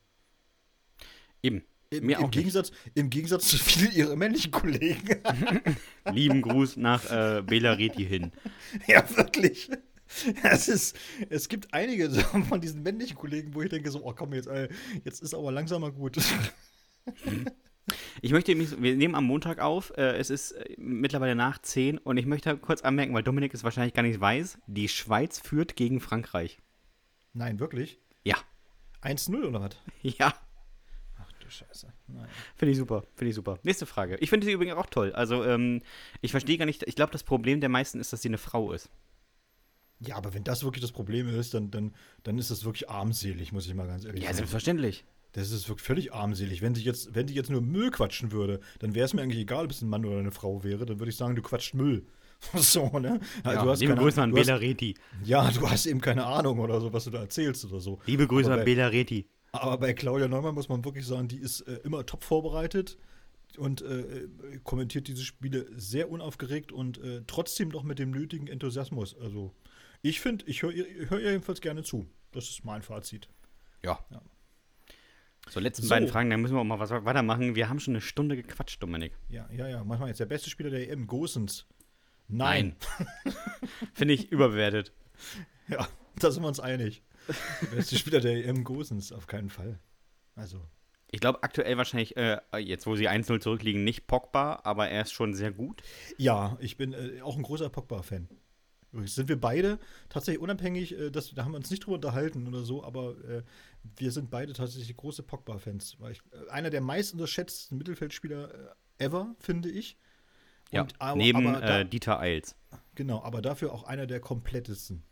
[1.43, 1.63] Eben.
[1.89, 5.21] Im, mir im auch Gegensatz, Im Gegensatz zu vielen ihrer männlichen Kollegen.
[6.11, 8.31] Lieben Gruß nach äh, Bela Reti hin.
[8.87, 9.69] Ja, wirklich.
[10.43, 10.97] Es, ist,
[11.29, 12.09] es gibt einige
[12.49, 14.49] von diesen männlichen Kollegen, wo ich denke so, oh komm, jetzt,
[15.03, 16.17] jetzt ist aber langsam mal gut.
[18.21, 21.97] Ich möchte mich, wir nehmen am Montag auf, äh, es ist äh, mittlerweile nach 10
[21.97, 25.75] und ich möchte kurz anmerken, weil Dominik es wahrscheinlich gar nicht weiß, die Schweiz führt
[25.75, 26.59] gegen Frankreich.
[27.33, 27.99] Nein, wirklich?
[28.23, 28.35] Ja.
[29.03, 29.77] 1-0 oder was?
[30.01, 30.33] Ja.
[31.17, 31.93] Ach du Scheiße.
[32.55, 33.59] Finde ich super, finde ich super.
[33.63, 34.17] Nächste Frage.
[34.17, 35.13] Ich finde sie übrigens auch toll.
[35.13, 35.81] Also, ähm,
[36.21, 38.73] ich verstehe gar nicht, ich glaube, das Problem der meisten ist, dass sie eine Frau
[38.73, 38.89] ist.
[39.99, 41.93] Ja, aber wenn das wirklich das Problem ist, dann, dann,
[42.23, 44.31] dann ist das wirklich armselig, muss ich mal ganz ehrlich sagen.
[44.31, 45.05] Ja, selbstverständlich.
[45.33, 46.61] Das ist wirklich völlig armselig.
[46.61, 49.41] Wenn sie jetzt, wenn die jetzt nur Müll quatschen würde, dann wäre es mir eigentlich
[49.41, 50.85] egal, ob es ein Mann oder eine Frau wäre.
[50.85, 52.05] Dann würde ich sagen, du quatscht Müll.
[52.55, 53.19] so, ne?
[53.43, 54.95] Ja, du hast liebe keine, Grüße an Bela Reti.
[55.23, 57.99] Ja, du hast eben keine Ahnung oder so, was du da erzählst oder so.
[58.05, 59.27] Liebe Grüße bei, an Bela Reti.
[59.51, 62.97] Aber bei Claudia Neumann muss man wirklich sagen, die ist äh, immer top vorbereitet
[63.57, 64.27] und äh,
[64.63, 69.15] kommentiert diese Spiele sehr unaufgeregt und äh, trotzdem doch mit dem nötigen Enthusiasmus.
[69.19, 69.53] Also
[70.01, 72.09] ich finde, ich höre hör ihr jedenfalls gerne zu.
[72.31, 73.29] Das ist mein Fazit.
[73.83, 73.99] ja.
[74.09, 74.21] ja.
[75.49, 75.89] So, letzten so.
[75.89, 77.55] beiden Fragen, dann müssen wir auch mal was weitermachen.
[77.55, 79.13] Wir haben schon eine Stunde gequatscht, Dominik.
[79.29, 79.83] Ja, ja, ja.
[79.83, 81.65] Manchmal jetzt der beste Spieler der EM, Gosens.
[82.27, 82.75] Nein.
[83.93, 84.93] Finde ich überbewertet.
[85.69, 85.85] Ja,
[86.19, 87.03] da sind wir uns einig.
[87.61, 89.79] Der beste Spieler der EM Gosens, auf keinen Fall.
[90.33, 90.61] Also,
[91.11, 95.11] Ich glaube aktuell wahrscheinlich, äh, jetzt wo sie 1-0 zurückliegen, nicht Pogba, aber er ist
[95.11, 95.81] schon sehr gut.
[96.17, 98.29] ja, ich bin äh, auch ein großer Pogba-Fan.
[99.05, 99.77] Sind wir beide
[100.09, 103.43] tatsächlich unabhängig, äh, das, da haben wir uns nicht drüber unterhalten oder so, aber äh,
[103.97, 105.97] wir sind beide tatsächlich große Pogba-Fans.
[106.01, 108.49] Äh, einer der meist unterschätzten Mittelfeldspieler
[108.99, 109.97] äh, ever, finde ich.
[110.71, 112.55] Ja, Und aber- neben da- äh, Dieter Eils.
[112.95, 115.03] Genau, aber dafür auch einer der komplettesten.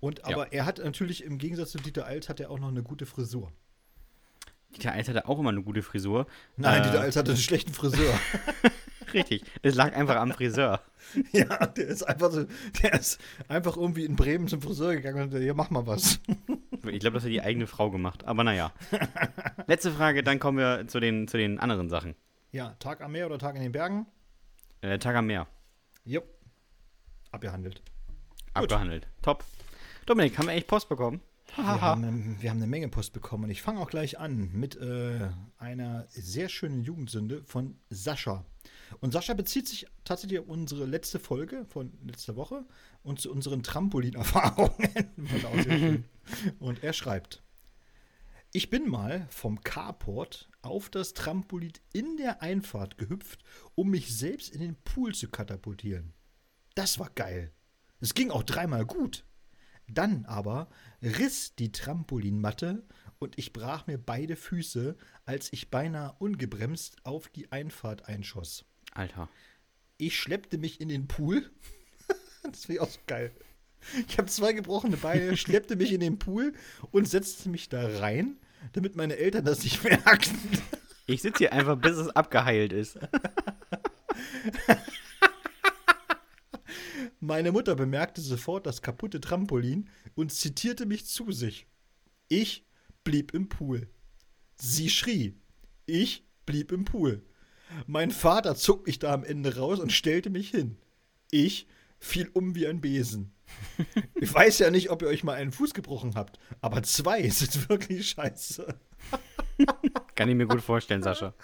[0.00, 0.24] Und Ja.
[0.34, 3.06] aber er hat natürlich im Gegensatz zu Dieter Eils hat er auch noch eine gute
[3.06, 3.52] Frisur.
[4.76, 6.26] Dieter Eils hatte auch immer eine gute Frisur.
[6.56, 8.12] Nein, Äh, Dieter Eils hatte einen schlechten Friseur.
[9.14, 10.80] Richtig, es lag einfach am Friseur.
[11.32, 12.44] ja, der ist einfach so,
[12.82, 16.20] der ist einfach irgendwie in Bremen zum Friseur gegangen und hat, ja, mach mal was.
[16.86, 18.72] Ich glaube, das hat die eigene Frau gemacht, aber naja.
[19.66, 22.14] Letzte Frage, dann kommen wir zu den, zu den anderen Sachen.
[22.52, 24.06] Ja, Tag am Meer oder Tag in den Bergen?
[24.80, 25.48] Äh, Tag am Meer,
[26.04, 26.22] Jo.
[27.32, 27.82] Abgehandelt.
[28.54, 29.08] abgehandelt.
[29.22, 29.44] Top.
[30.06, 31.20] Dominik, haben wir echt Post bekommen?
[31.56, 34.76] Wir haben, wir haben eine Menge Post bekommen und ich fange auch gleich an mit
[34.76, 35.28] äh,
[35.58, 38.44] einer sehr schönen Jugendsünde von Sascha.
[39.00, 42.66] Und Sascha bezieht sich tatsächlich auf unsere letzte Folge von letzter Woche
[43.02, 44.74] und zu unseren Trampolin-Erfahrungen.
[46.28, 47.42] Er und er schreibt:
[48.52, 53.42] Ich bin mal vom Carport auf das Trampolin in der Einfahrt gehüpft,
[53.74, 56.12] um mich selbst in den Pool zu katapultieren.
[56.74, 57.52] Das war geil.
[58.00, 59.24] Es ging auch dreimal gut.
[59.88, 60.68] Dann aber
[61.02, 62.86] riss die Trampolinmatte
[63.18, 68.64] und ich brach mir beide Füße, als ich beinahe ungebremst auf die Einfahrt einschoss.
[68.92, 69.28] Alter.
[69.96, 71.50] Ich schleppte mich in den Pool.
[72.42, 73.32] das finde ich auch so geil.
[74.08, 76.52] Ich habe zwei gebrochene Beine, schleppte mich in den Pool
[76.90, 78.36] und setzte mich da rein,
[78.72, 80.36] damit meine Eltern das nicht merken.
[81.06, 82.98] Ich sitze hier einfach, bis es abgeheilt ist.
[87.20, 91.66] Meine Mutter bemerkte sofort das kaputte Trampolin und zitierte mich zu sich.
[92.28, 92.64] Ich
[93.04, 93.88] blieb im Pool.
[94.56, 95.34] Sie schrie.
[95.86, 97.22] Ich blieb im Pool.
[97.86, 100.76] Mein Vater zog mich da am Ende raus und stellte mich hin.
[101.30, 101.66] Ich
[101.98, 103.34] fiel um wie ein Besen.
[104.20, 107.68] Ich weiß ja nicht, ob ihr euch mal einen Fuß gebrochen habt, aber zwei sind
[107.68, 108.78] wirklich scheiße.
[110.16, 111.34] Kann ich mir gut vorstellen, Sascha.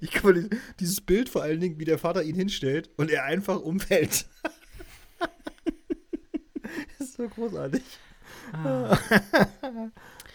[0.00, 3.24] Ich kann mir dieses Bild vor allen Dingen, wie der Vater ihn hinstellt und er
[3.24, 4.26] einfach umfällt.
[6.98, 7.82] das ist so großartig.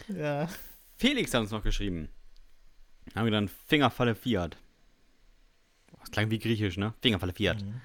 [0.07, 0.47] ja.
[0.95, 2.09] Felix hat uns noch geschrieben.
[3.15, 4.57] Haben wir dann Fingerfalle Fiat.
[6.09, 6.93] Das klang wie griechisch, ne?
[7.01, 7.63] Fingerfalle Fiat.
[7.63, 7.81] Mhm.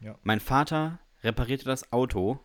[0.00, 0.18] Ja.
[0.22, 2.40] Mein Vater reparierte das Auto,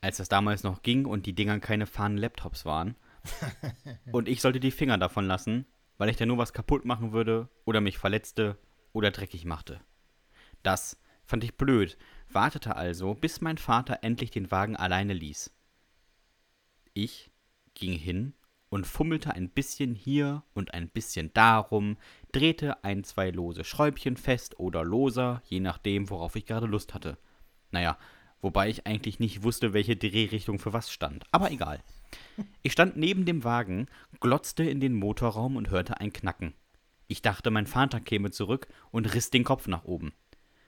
[0.00, 2.96] als das damals noch ging und die Dinger keine fahrenden Laptops waren.
[4.12, 5.66] und ich sollte die Finger davon lassen,
[5.98, 8.56] weil ich da nur was kaputt machen würde oder mich verletzte
[8.92, 9.80] oder dreckig machte.
[10.62, 11.98] Das fand ich blöd,
[12.30, 15.52] wartete also, bis mein Vater endlich den Wagen alleine ließ.
[16.94, 17.30] Ich
[17.74, 18.32] ging hin
[18.72, 21.98] und fummelte ein bisschen hier und ein bisschen darum,
[22.32, 27.18] drehte ein, zwei lose Schräubchen fest oder loser, je nachdem, worauf ich gerade Lust hatte.
[27.70, 27.98] Naja,
[28.40, 31.24] wobei ich eigentlich nicht wusste, welche Drehrichtung für was stand.
[31.32, 31.82] Aber egal.
[32.62, 33.88] Ich stand neben dem Wagen,
[34.20, 36.54] glotzte in den Motorraum und hörte ein Knacken.
[37.08, 40.14] Ich dachte, mein Vater käme zurück und riss den Kopf nach oben.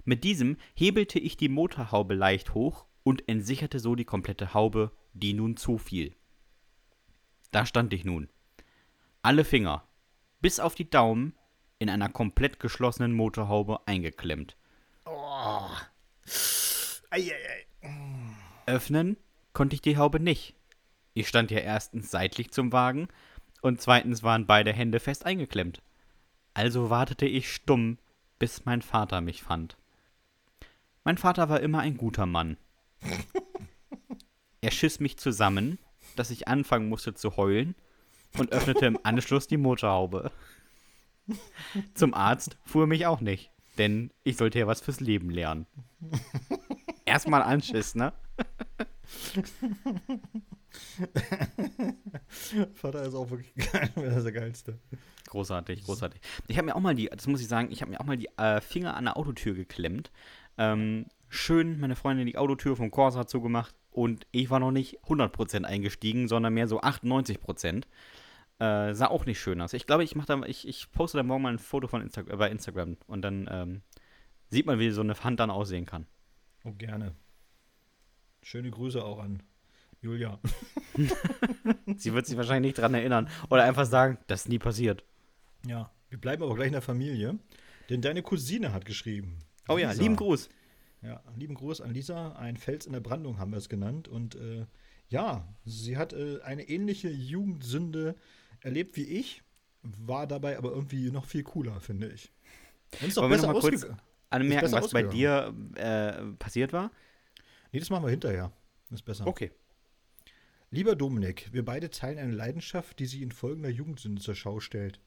[0.04, 5.32] Mit diesem hebelte ich die Motorhaube leicht hoch und entsicherte so die komplette Haube, die
[5.32, 6.14] nun zufiel.
[7.54, 8.28] Da stand ich nun.
[9.22, 9.86] Alle Finger,
[10.40, 11.34] bis auf die Daumen,
[11.78, 14.56] in einer komplett geschlossenen Motorhaube eingeklemmt.
[15.06, 15.70] Oh.
[17.10, 17.66] Eieiei.
[18.66, 19.16] Öffnen
[19.52, 20.56] konnte ich die Haube nicht.
[21.12, 23.06] Ich stand ja erstens seitlich zum Wagen
[23.62, 25.80] und zweitens waren beide Hände fest eingeklemmt.
[26.54, 27.98] Also wartete ich stumm,
[28.40, 29.76] bis mein Vater mich fand.
[31.04, 32.56] Mein Vater war immer ein guter Mann.
[34.60, 35.78] Er schiss mich zusammen,
[36.14, 37.74] dass ich anfangen musste zu heulen
[38.38, 40.30] und öffnete im Anschluss die Motorhaube.
[41.94, 45.66] Zum Arzt fuhr mich auch nicht, denn ich sollte ja was fürs Leben lernen.
[47.06, 48.12] Erstmal Anschiss, ne?
[52.74, 53.90] Vater ist auch wirklich geil.
[53.96, 54.78] Das ist der geilste.
[55.28, 56.20] Großartig, großartig.
[56.48, 58.16] Ich habe mir auch mal die, das muss ich sagen, ich habe mir auch mal
[58.16, 60.10] die äh, Finger an der Autotür geklemmt.
[60.58, 65.62] Ähm, schön meine Freundin die Autotür vom Corsa zugemacht und ich war noch nicht 100%
[65.62, 67.84] eingestiegen, sondern mehr so 98%.
[68.58, 69.72] Äh, sah auch nicht schön aus.
[69.72, 72.22] Ich glaube, ich mache da, ich, ich poste da morgen mal ein Foto von Insta
[72.22, 73.82] äh, bei Instagram und dann ähm,
[74.50, 76.06] sieht man, wie so eine Hand dann aussehen kann.
[76.64, 77.14] Oh, gerne.
[78.42, 79.42] Schöne Grüße auch an
[80.00, 80.40] Julia.
[81.96, 85.04] Sie wird sich wahrscheinlich nicht dran erinnern oder einfach sagen, das ist nie passiert.
[85.66, 85.90] Ja.
[86.10, 87.38] Wir bleiben aber gleich in der Familie,
[87.90, 89.38] denn deine Cousine hat geschrieben.
[89.68, 90.02] Oh ja, Lisa.
[90.02, 90.48] lieben Gruß.
[91.04, 92.32] Ja, lieben Gruß an Lisa.
[92.32, 94.08] Ein Fels in der Brandung haben wir es genannt.
[94.08, 94.66] Und äh,
[95.08, 98.14] ja, sie hat äh, eine ähnliche Jugendsünde
[98.60, 99.42] erlebt wie ich,
[99.82, 102.32] war dabei aber irgendwie noch viel cooler, finde ich.
[103.02, 103.86] Und ist doch besser wir noch mal kurz
[104.30, 106.90] anmerken, was bei dir äh, passiert war?
[107.72, 108.50] Nee, das machen wir hinterher.
[108.90, 109.26] Ist besser.
[109.26, 109.50] Okay.
[110.70, 115.00] Lieber Dominik, wir beide teilen eine Leidenschaft, die sich in folgender Jugendsünde zur Schau stellt.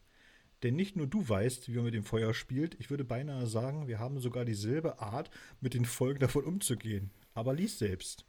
[0.62, 3.86] Denn nicht nur du weißt, wie man mit dem Feuer spielt, ich würde beinahe sagen,
[3.86, 5.30] wir haben sogar dieselbe Art,
[5.60, 7.10] mit den Folgen davon umzugehen.
[7.34, 8.24] Aber lies selbst.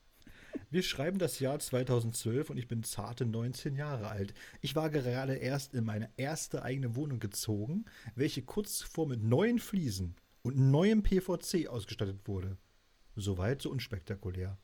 [0.69, 4.33] Wir schreiben das Jahr 2012 und ich bin zarte 19 Jahre alt.
[4.61, 9.59] Ich war gerade erst in meine erste eigene Wohnung gezogen, welche kurz zuvor mit neuen
[9.59, 12.57] Fliesen und neuem PVC ausgestattet wurde.
[13.15, 14.57] Soweit so unspektakulär.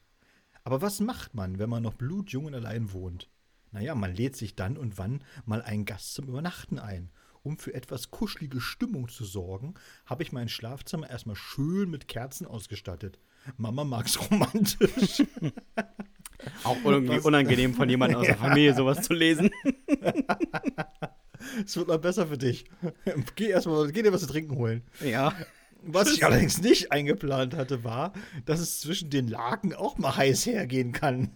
[0.63, 3.29] Aber was macht man, wenn man noch blutjung und allein wohnt?
[3.71, 7.11] Naja, man lädt sich dann und wann mal einen Gast zum Übernachten ein.
[7.45, 9.75] Um für etwas kuschelige Stimmung zu sorgen,
[10.07, 13.19] habe ich mein Schlafzimmer erstmal schön mit Kerzen ausgestattet.
[13.55, 15.21] Mama mag's romantisch.
[16.63, 17.25] Auch irgendwie was?
[17.25, 19.51] unangenehm von jemandem aus der Familie sowas zu lesen.
[21.63, 22.65] Es wird noch besser für dich.
[23.35, 24.81] Geh erstmal, geh dir was zu trinken holen.
[25.01, 25.31] Ja.
[25.83, 28.13] Was ich allerdings nicht eingeplant hatte, war,
[28.45, 31.29] dass es zwischen den Laken auch mal heiß hergehen kann.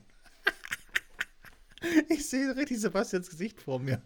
[2.10, 4.02] Ich sehe richtig Sebastians Gesicht vor mir.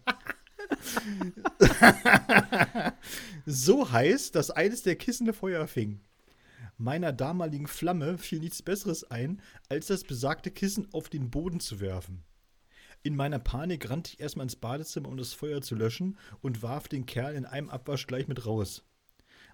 [3.46, 6.02] So heiß, dass eines der Kissen Feuer fing.
[6.78, 11.80] Meiner damaligen Flamme fiel nichts Besseres ein, als das besagte Kissen auf den Boden zu
[11.80, 12.24] werfen.
[13.04, 16.88] In meiner Panik rannte ich erstmal ins Badezimmer, um das Feuer zu löschen, und warf
[16.88, 18.84] den Kerl in einem Abwasch gleich mit raus.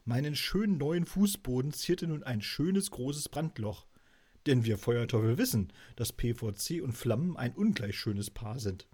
[0.06, 3.86] Meinen schönen neuen Fußboden zierte nun ein schönes großes Brandloch.
[4.46, 8.88] Denn wir Feuerteufel wissen, dass PVC und Flammen ein ungleich schönes Paar sind.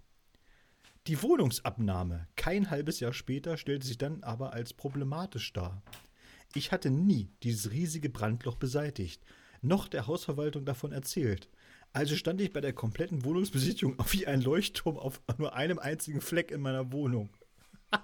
[1.06, 5.80] Die Wohnungsabnahme, kein halbes Jahr später, stellte sich dann aber als problematisch dar.
[6.52, 9.22] Ich hatte nie dieses riesige Brandloch beseitigt,
[9.62, 11.48] noch der Hausverwaltung davon erzählt.
[11.92, 16.50] Also stand ich bei der kompletten Wohnungsbesichtigung wie ein Leuchtturm auf nur einem einzigen Fleck
[16.50, 17.30] in meiner Wohnung.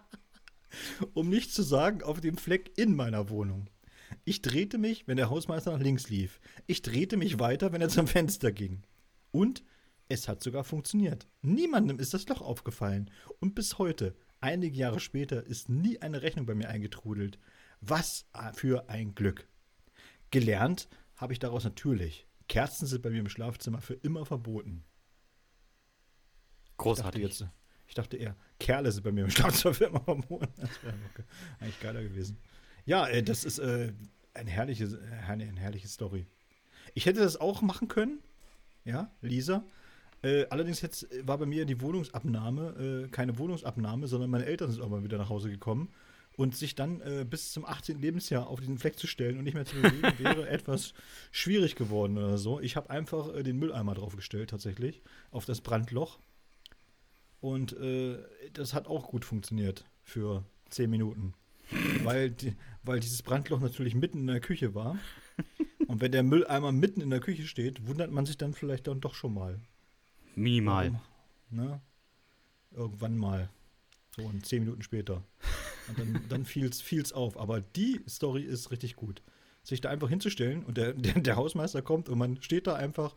[1.14, 3.68] um nicht zu sagen, auf dem Fleck in meiner Wohnung.
[4.24, 6.40] Ich drehte mich, wenn der Hausmeister nach links lief.
[6.68, 8.84] Ich drehte mich weiter, wenn er zum Fenster ging.
[9.32, 9.64] Und
[10.12, 11.26] es hat sogar funktioniert.
[11.40, 13.10] Niemandem ist das Loch aufgefallen.
[13.40, 17.38] Und bis heute, einige Jahre später, ist nie eine Rechnung bei mir eingetrudelt.
[17.80, 19.48] Was für ein Glück.
[20.30, 22.26] Gelernt habe ich daraus natürlich.
[22.48, 24.84] Kerzen sind bei mir im Schlafzimmer für immer verboten.
[26.76, 27.22] Großartig.
[27.22, 27.52] Ich dachte, jetzt,
[27.88, 30.52] ich dachte eher, Kerle sind bei mir im Schlafzimmer für immer verboten.
[30.56, 30.94] Das wäre
[31.58, 32.36] eigentlich geiler gewesen.
[32.84, 33.92] Ja, äh, das ist äh,
[34.34, 36.26] eine herrliche, äh, eine, eine herrliche Story.
[36.92, 38.20] Ich hätte das auch machen können.
[38.84, 39.64] Ja, Lisa.
[40.22, 44.80] Äh, allerdings jetzt war bei mir die Wohnungsabnahme äh, keine Wohnungsabnahme, sondern meine Eltern sind
[44.80, 45.88] auch mal wieder nach Hause gekommen.
[46.34, 48.00] Und sich dann äh, bis zum 18.
[48.00, 50.94] Lebensjahr auf diesen Fleck zu stellen und nicht mehr zu bewegen, wäre etwas
[51.30, 52.58] schwierig geworden oder so.
[52.58, 56.18] Ich habe einfach äh, den Mülleimer draufgestellt, tatsächlich, auf das Brandloch.
[57.42, 58.16] Und äh,
[58.54, 61.34] das hat auch gut funktioniert für 10 Minuten.
[62.02, 64.98] weil, die, weil dieses Brandloch natürlich mitten in der Küche war.
[65.86, 69.00] Und wenn der Mülleimer mitten in der Küche steht, wundert man sich dann vielleicht dann
[69.00, 69.60] doch schon mal.
[70.34, 71.00] Minimal.
[71.50, 71.80] ne?
[72.70, 73.50] Irgendwann mal.
[74.16, 75.22] So, und zehn Minuten später.
[75.88, 77.38] Und dann, dann fiel es auf.
[77.38, 79.22] Aber die Story ist richtig gut.
[79.62, 83.14] Sich da einfach hinzustellen und der, der, der Hausmeister kommt und man steht da einfach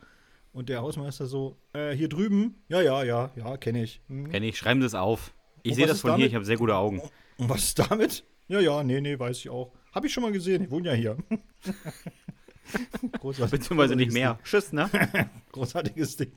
[0.55, 3.99] und der Hausmeister so, äh, hier drüben, ja, ja, ja, ja, kenne ich.
[4.07, 4.31] Hm.
[4.31, 5.33] Kenne ich, schreiben Sie es auf.
[5.63, 6.21] Ich sehe das von damit?
[6.21, 7.01] hier, ich habe sehr gute Augen.
[7.37, 8.23] Und was ist damit?
[8.47, 9.73] Ja, ja, nee, nee, weiß ich auch.
[9.91, 11.17] Habe ich schon mal gesehen, ich wohne ja hier.
[13.19, 13.59] Großartig.
[13.59, 14.39] Beziehungsweise nicht mehr.
[14.43, 14.89] Tschüss, ne?
[15.51, 16.31] Großartiges Ding.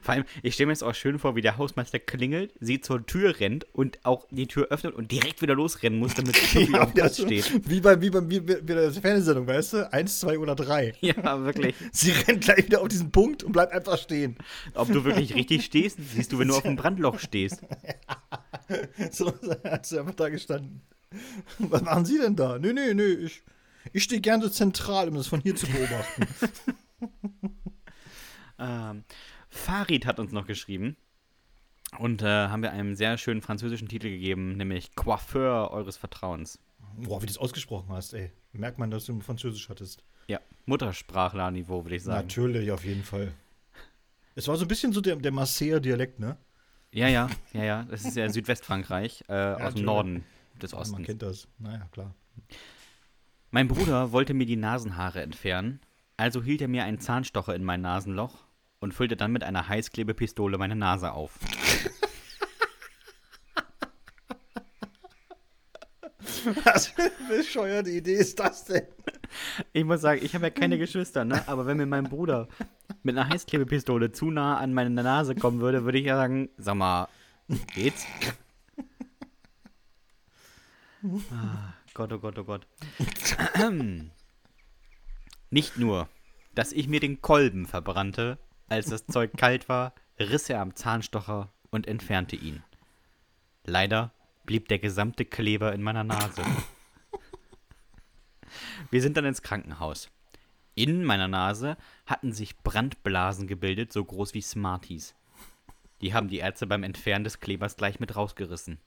[0.00, 3.04] Vor allem, ich stelle mir jetzt auch schön vor, wie der Hausmeister klingelt, sie zur
[3.04, 6.82] Tür rennt und auch die Tür öffnet und direkt wieder losrennen muss, damit sie ja,
[6.82, 7.68] auf Platz steht.
[7.68, 9.92] Wie bei, wie bei wie, wie der Fernsehsendung, weißt du?
[9.92, 10.94] Eins, zwei oder drei.
[11.00, 11.74] Ja, wirklich.
[11.92, 14.36] Sie rennt gleich wieder auf diesen Punkt und bleibt einfach stehen.
[14.74, 17.60] Ob du wirklich richtig stehst, siehst du, wenn du auf dem Brandloch stehst.
[19.10, 19.32] so
[19.64, 20.82] hat sie einfach da gestanden.
[21.58, 22.58] Was machen Sie denn da?
[22.58, 23.42] Nee, nee, nee, ich,
[23.92, 26.26] ich stehe gerne zentral, um das von hier zu beobachten.
[28.58, 29.04] ähm,
[29.48, 30.96] Farid hat uns noch geschrieben.
[31.98, 36.60] Und äh, haben wir einen sehr schönen französischen Titel gegeben, nämlich Coiffeur eures Vertrauens.
[36.96, 38.30] Boah, wie du das ausgesprochen hast, ey.
[38.52, 40.04] Merkt man, dass du Französisch hattest.
[40.28, 42.26] Ja, Muttersprachlerniveau, würde ich sagen.
[42.26, 43.32] Natürlich, auf jeden Fall.
[44.36, 46.36] Es war so ein bisschen so der, der Marseiller-Dialekt, ne?
[46.92, 47.86] Ja, ja, ja, ja.
[47.90, 50.24] Das ist ja Südwestfrankreich, äh, ja, aus dem Norden
[50.62, 50.92] des Ostens.
[50.92, 51.48] Man kennt das.
[51.58, 52.14] Naja, klar.
[53.52, 55.80] Mein Bruder wollte mir die Nasenhaare entfernen,
[56.16, 58.44] also hielt er mir einen Zahnstocher in mein Nasenloch
[58.78, 61.36] und füllte dann mit einer Heißklebepistole meine Nase auf.
[66.64, 68.86] Was für eine bescheuerte Idee ist das denn?
[69.72, 71.42] Ich muss sagen, ich habe ja keine Geschwister, ne?
[71.48, 72.46] Aber wenn mir mein Bruder
[73.02, 76.76] mit einer Heißklebepistole zu nah an meine Nase kommen würde, würde ich ja sagen, sag
[76.76, 77.08] mal,
[77.74, 78.06] geht's?
[81.32, 82.66] Ah, Gott, oh Gott, oh Gott.
[85.50, 86.08] Nicht nur,
[86.54, 88.38] dass ich mir den Kolben verbrannte,
[88.68, 92.62] als das Zeug kalt war, riss er am Zahnstocher und entfernte ihn.
[93.64, 94.12] Leider
[94.44, 96.42] blieb der gesamte Kleber in meiner Nase.
[98.90, 100.10] Wir sind dann ins Krankenhaus.
[100.74, 101.76] In meiner Nase
[102.06, 105.14] hatten sich Brandblasen gebildet, so groß wie Smarties.
[106.00, 108.80] Die haben die Ärzte beim Entfernen des Klebers gleich mit rausgerissen.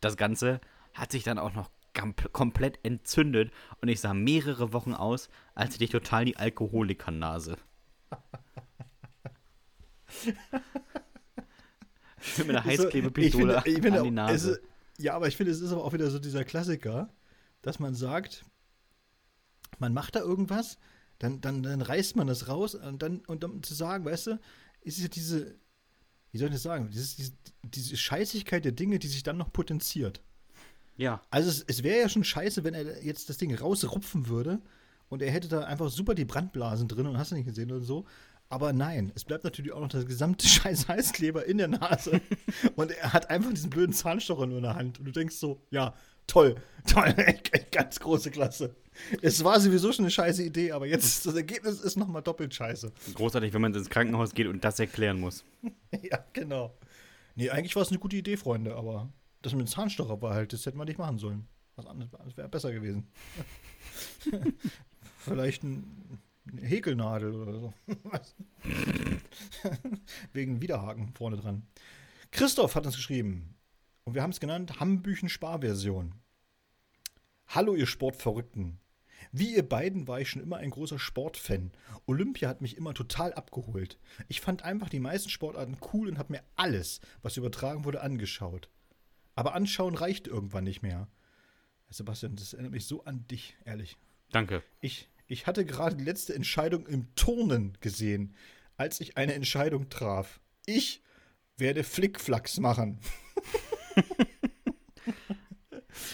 [0.00, 0.60] Das Ganze
[0.94, 1.70] hat sich dann auch noch
[2.32, 7.56] komplett entzündet und ich sah mehrere Wochen aus, als hätte ich total die Alkoholikernase.
[12.38, 14.52] mit einer Heißklebepistole ich finde, an die Nase.
[14.52, 17.12] Es, ja, aber ich finde, es ist aber auch wieder so dieser Klassiker,
[17.62, 18.44] dass man sagt,
[19.78, 20.78] man macht da irgendwas,
[21.18, 24.40] dann, dann, dann reißt man das raus und dann, und um zu sagen, weißt du,
[24.80, 25.58] ist ja diese,
[26.32, 30.22] wie soll ich das sagen, diese, diese Scheißigkeit der Dinge, die sich dann noch potenziert.
[31.00, 31.22] Ja.
[31.30, 34.60] Also es, es wäre ja schon scheiße, wenn er jetzt das Ding rausrupfen würde
[35.08, 37.80] und er hätte da einfach super die Brandblasen drin und hast du nicht gesehen oder
[37.80, 38.04] so.
[38.50, 42.20] Aber nein, es bleibt natürlich auch noch das gesamte scheiß Heißkleber in der Nase.
[42.76, 44.98] und er hat einfach diesen blöden Zahnstocher nur in der Hand.
[44.98, 45.94] Und du denkst so, ja,
[46.26, 46.56] toll,
[46.86, 47.14] toll,
[47.72, 48.76] ganz große Klasse.
[49.22, 52.92] Es war sowieso schon eine scheiße Idee, aber jetzt das Ergebnis ist nochmal doppelt scheiße.
[53.14, 55.44] Großartig, wenn man ins Krankenhaus geht und das erklären muss.
[56.02, 56.74] ja, genau.
[57.36, 59.08] Nee, eigentlich war es eine gute Idee, Freunde, aber
[59.42, 61.48] das mit dem Zahnstocher war halt, das hätte man nicht machen sollen.
[61.76, 63.06] Was anderes wäre besser gewesen.
[65.18, 67.74] Vielleicht ein, eine Häkelnadel oder so.
[70.32, 71.66] Wegen Widerhaken vorne dran.
[72.30, 73.56] Christoph hat uns geschrieben.
[74.04, 76.14] Und wir haben es genannt Hambüchen-Sparversion.
[77.48, 78.78] Hallo, ihr Sportverrückten.
[79.32, 81.72] Wie ihr beiden war ich schon immer ein großer Sportfan.
[82.06, 83.98] Olympia hat mich immer total abgeholt.
[84.28, 88.70] Ich fand einfach die meisten Sportarten cool und habe mir alles, was übertragen wurde, angeschaut.
[89.40, 91.08] Aber anschauen reicht irgendwann nicht mehr.
[91.88, 93.96] Sebastian, das erinnert mich so an dich, ehrlich.
[94.32, 94.62] Danke.
[94.82, 98.34] Ich, ich hatte gerade die letzte Entscheidung im Turnen gesehen,
[98.76, 100.42] als ich eine Entscheidung traf.
[100.66, 101.02] Ich
[101.56, 103.00] werde Flickflacks machen.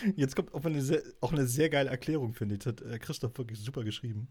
[0.14, 2.60] Jetzt kommt auch eine, sehr, auch eine sehr geile Erklärung, finde ich.
[2.60, 4.28] Das hat äh, Christoph wirklich super geschrieben.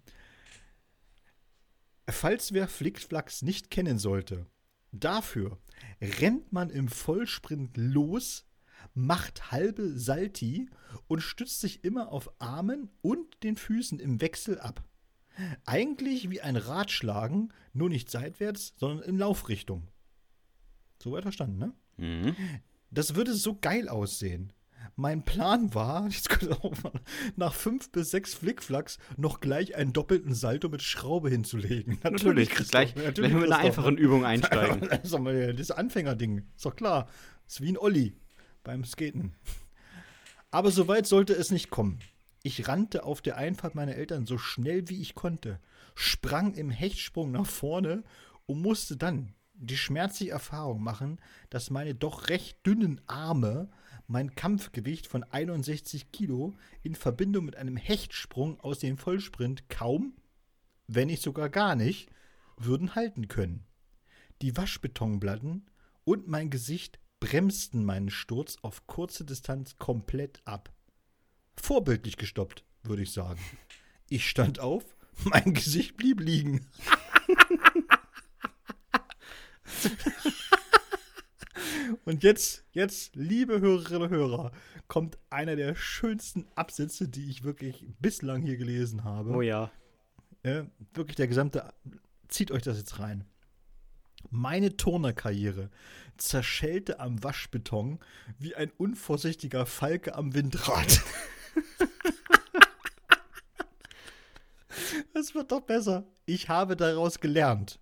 [2.07, 4.45] Falls wer Flickflacks nicht kennen sollte,
[4.93, 5.59] dafür
[5.99, 8.45] rennt man im Vollsprint los,
[8.93, 10.69] macht halbe Salti
[11.07, 14.83] und stützt sich immer auf Armen und den Füßen im Wechsel ab.
[15.65, 19.87] Eigentlich wie ein Radschlagen, nur nicht seitwärts, sondern in Laufrichtung.
[21.01, 21.73] Soweit verstanden, ne?
[21.97, 22.35] Mhm.
[22.91, 24.53] Das würde so geil aussehen.
[24.95, 26.07] Mein Plan war,
[27.35, 31.99] nach fünf bis sechs Flickflacks noch gleich einen doppelten Salto mit Schraube hinzulegen.
[32.03, 34.87] Natürlich, natürlich gleich, natürlich gleich mit einer einfachen Übung einsteigen.
[35.57, 37.07] das Anfängerding, ist doch klar.
[37.45, 38.15] Das ist wie ein Olli
[38.65, 39.33] beim Skaten.
[40.51, 41.99] Aber so weit sollte es nicht kommen.
[42.43, 45.59] Ich rannte auf der Einfahrt meiner Eltern so schnell wie ich konnte,
[45.95, 48.03] sprang im Hechtsprung nach vorne
[48.45, 51.19] und musste dann die schmerzliche Erfahrung machen,
[51.49, 53.69] dass meine doch recht dünnen Arme
[54.07, 60.13] mein Kampfgewicht von 61 Kilo in Verbindung mit einem Hechtsprung aus dem Vollsprint kaum,
[60.87, 62.09] wenn nicht sogar gar nicht,
[62.57, 63.65] würden halten können.
[64.41, 65.65] Die Waschbetonplatten
[66.03, 70.71] und mein Gesicht bremsten meinen Sturz auf kurze Distanz komplett ab.
[71.55, 73.41] Vorbildlich gestoppt, würde ich sagen.
[74.09, 74.83] Ich stand auf,
[75.23, 76.67] mein Gesicht blieb liegen.
[82.03, 84.51] Und jetzt, jetzt, liebe Hörerinnen und Hörer,
[84.87, 89.31] kommt einer der schönsten Absätze, die ich wirklich bislang hier gelesen habe.
[89.31, 89.71] Oh ja.
[90.43, 90.63] Äh,
[90.93, 91.73] wirklich der gesamte.
[92.27, 93.25] Zieht euch das jetzt rein.
[94.35, 95.69] Meine Turnerkarriere
[96.17, 97.99] zerschellte am Waschbeton
[98.37, 101.01] wie ein unvorsichtiger Falke am Windrad.
[105.13, 106.05] Es wird doch besser.
[106.25, 107.79] Ich habe daraus gelernt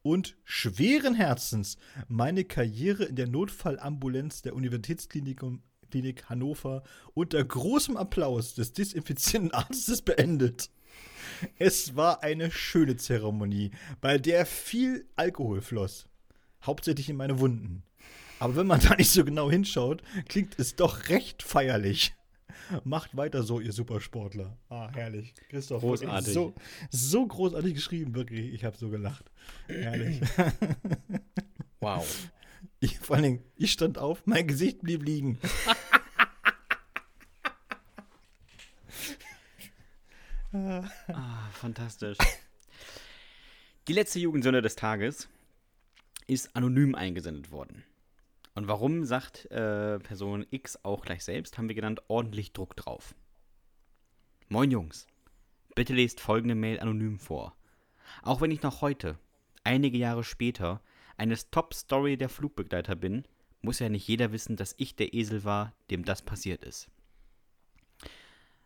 [0.00, 1.76] und schweren Herzens
[2.08, 5.42] meine Karriere in der Notfallambulanz der Universitätsklinik
[5.90, 10.70] Klinik Hannover unter großem Applaus des desinfizierenden Arztes beendet.
[11.58, 16.06] Es war eine schöne Zeremonie, bei der viel Alkohol floss.
[16.62, 17.82] Hauptsächlich in meine Wunden.
[18.38, 22.14] Aber wenn man da nicht so genau hinschaut, klingt es doch recht feierlich.
[22.84, 24.56] Macht weiter so, ihr Supersportler.
[24.68, 25.34] Ah, herrlich.
[25.48, 26.32] Christoph, großartig.
[26.32, 26.54] So,
[26.90, 28.52] so großartig geschrieben, wirklich.
[28.52, 29.30] Ich habe so gelacht.
[29.66, 30.20] Herrlich.
[31.80, 32.30] Wow.
[32.78, 35.38] Ich, vor allen Dingen, ich stand auf, mein Gesicht blieb liegen.
[41.52, 42.18] fantastisch.
[43.88, 45.28] Die letzte Jugendsünde des Tages
[46.26, 47.84] ist anonym eingesendet worden.
[48.54, 53.14] Und warum sagt äh, Person X auch gleich selbst, haben wir genannt, ordentlich Druck drauf.
[54.48, 55.06] Moin Jungs,
[55.74, 57.56] bitte lest folgende Mail anonym vor.
[58.22, 59.18] Auch wenn ich noch heute,
[59.64, 60.82] einige Jahre später,
[61.16, 63.24] eines Top-Story der Flugbegleiter bin,
[63.62, 66.90] muss ja nicht jeder wissen, dass ich der Esel war, dem das passiert ist.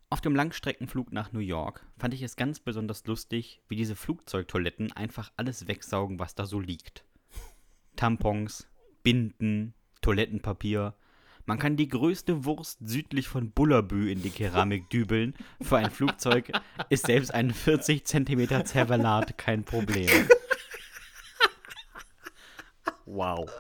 [0.09, 4.93] Auf dem Langstreckenflug nach New York fand ich es ganz besonders lustig, wie diese Flugzeugtoiletten
[4.93, 7.05] einfach alles wegsaugen, was da so liegt.
[7.97, 8.69] Tampons,
[9.03, 10.95] Binden, Toilettenpapier.
[11.45, 15.35] Man kann die größte Wurst südlich von Bullabü in die Keramik dübeln.
[15.61, 16.53] Für ein Flugzeug
[16.89, 20.29] ist selbst ein 40 cm Zervelat kein Problem.
[23.07, 23.51] Wow.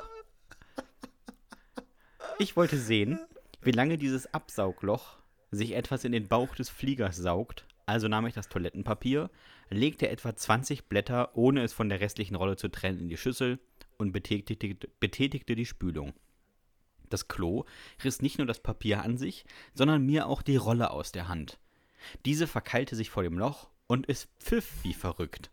[2.38, 3.18] Ich wollte sehen,
[3.62, 5.18] wie lange dieses Absaugloch
[5.56, 7.64] sich etwas in den Bauch des Fliegers saugt.
[7.86, 9.30] Also nahm ich das Toilettenpapier,
[9.70, 13.58] legte etwa 20 Blätter, ohne es von der restlichen Rolle zu trennen, in die Schüssel
[13.96, 16.12] und betätigte, betätigte die Spülung.
[17.08, 17.64] Das Klo
[18.02, 21.58] riss nicht nur das Papier an sich, sondern mir auch die Rolle aus der Hand.
[22.24, 25.50] Diese verkeilte sich vor dem Loch und es pfiff wie verrückt.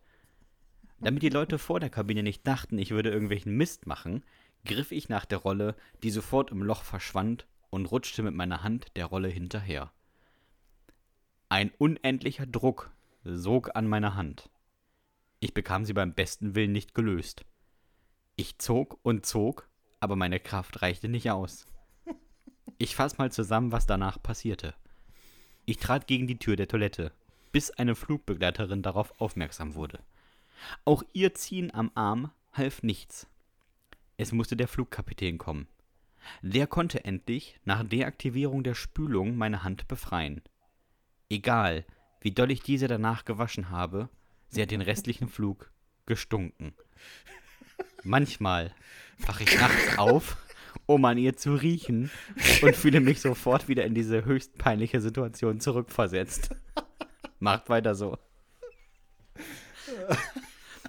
[0.99, 4.23] Damit die Leute vor der Kabine nicht dachten, ich würde irgendwelchen Mist machen,
[4.65, 8.85] griff ich nach der Rolle, die sofort im Loch verschwand, und rutschte mit meiner Hand
[8.95, 9.91] der Rolle hinterher.
[11.49, 12.91] Ein unendlicher Druck
[13.23, 14.51] sog an meiner Hand.
[15.39, 17.45] Ich bekam sie beim besten Willen nicht gelöst.
[18.35, 19.67] Ich zog und zog,
[19.99, 21.65] aber meine Kraft reichte nicht aus.
[22.77, 24.75] Ich fass mal zusammen, was danach passierte.
[25.65, 27.11] Ich trat gegen die Tür der Toilette,
[27.51, 29.99] bis eine Flugbegleiterin darauf aufmerksam wurde.
[30.85, 33.27] Auch ihr Ziehen am Arm half nichts.
[34.17, 35.67] Es musste der Flugkapitän kommen.
[36.41, 40.41] Der konnte endlich nach Deaktivierung der Spülung meine Hand befreien.
[41.29, 41.85] Egal,
[42.21, 44.09] wie doll ich diese danach gewaschen habe,
[44.47, 45.71] sie hat den restlichen Flug
[46.05, 46.73] gestunken.
[48.03, 48.73] Manchmal
[49.19, 50.37] wache ich nachts auf,
[50.85, 52.11] um an ihr zu riechen
[52.61, 56.55] und fühle mich sofort wieder in diese höchst peinliche Situation zurückversetzt.
[57.39, 58.17] Macht weiter so.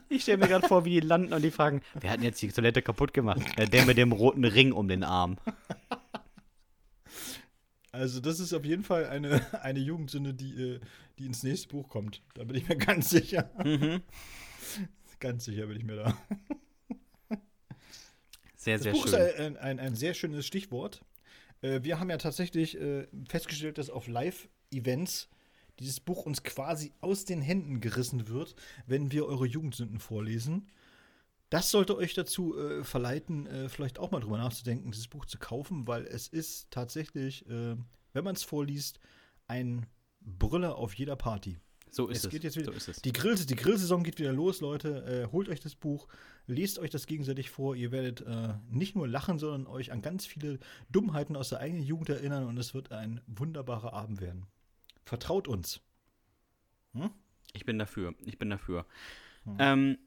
[0.08, 2.40] Ich stelle mir gerade vor, wie die landen und die fragen, wer hat denn jetzt
[2.42, 3.40] die Toilette kaputt gemacht?
[3.58, 5.36] Ja, der mit dem roten Ring um den Arm.
[7.94, 10.80] Also das ist auf jeden Fall eine, eine Jugendsünde, die, äh,
[11.18, 12.22] die ins nächste Buch kommt.
[12.34, 13.50] Da bin ich mir ganz sicher.
[13.64, 14.02] Mhm.
[15.20, 16.18] Ganz sicher bin ich mir da.
[18.56, 19.20] Sehr, sehr das Buch schön.
[19.20, 21.02] ist ein, ein, ein sehr schönes Stichwort.
[21.62, 25.28] Äh, wir haben ja tatsächlich äh, festgestellt, dass auf Live-Events
[25.78, 28.54] dieses Buch uns quasi aus den Händen gerissen wird,
[28.86, 30.68] wenn wir eure Jugendsünden vorlesen.
[31.50, 35.38] Das sollte euch dazu äh, verleiten, äh, vielleicht auch mal drüber nachzudenken, dieses Buch zu
[35.38, 37.76] kaufen, weil es ist tatsächlich, äh,
[38.12, 38.98] wenn man es vorliest,
[39.46, 39.86] ein
[40.20, 41.58] Brüller auf jeder Party.
[41.94, 42.24] So ist es.
[42.24, 42.30] es.
[42.30, 43.02] Geht jetzt wieder, so ist es.
[43.02, 45.04] Die, Grill, die Grillsaison geht wieder los, Leute.
[45.28, 46.08] Äh, holt euch das Buch,
[46.46, 47.76] lest euch das gegenseitig vor.
[47.76, 50.58] Ihr werdet äh, nicht nur lachen, sondern euch an ganz viele
[50.90, 54.46] Dummheiten aus der eigenen Jugend erinnern und es wird ein wunderbarer Abend werden.
[55.04, 55.80] Vertraut uns.
[56.92, 57.10] Hm?
[57.52, 58.14] Ich bin dafür.
[58.24, 58.86] Ich bin dafür.
[59.44, 59.56] Hm.
[59.58, 59.98] Ähm,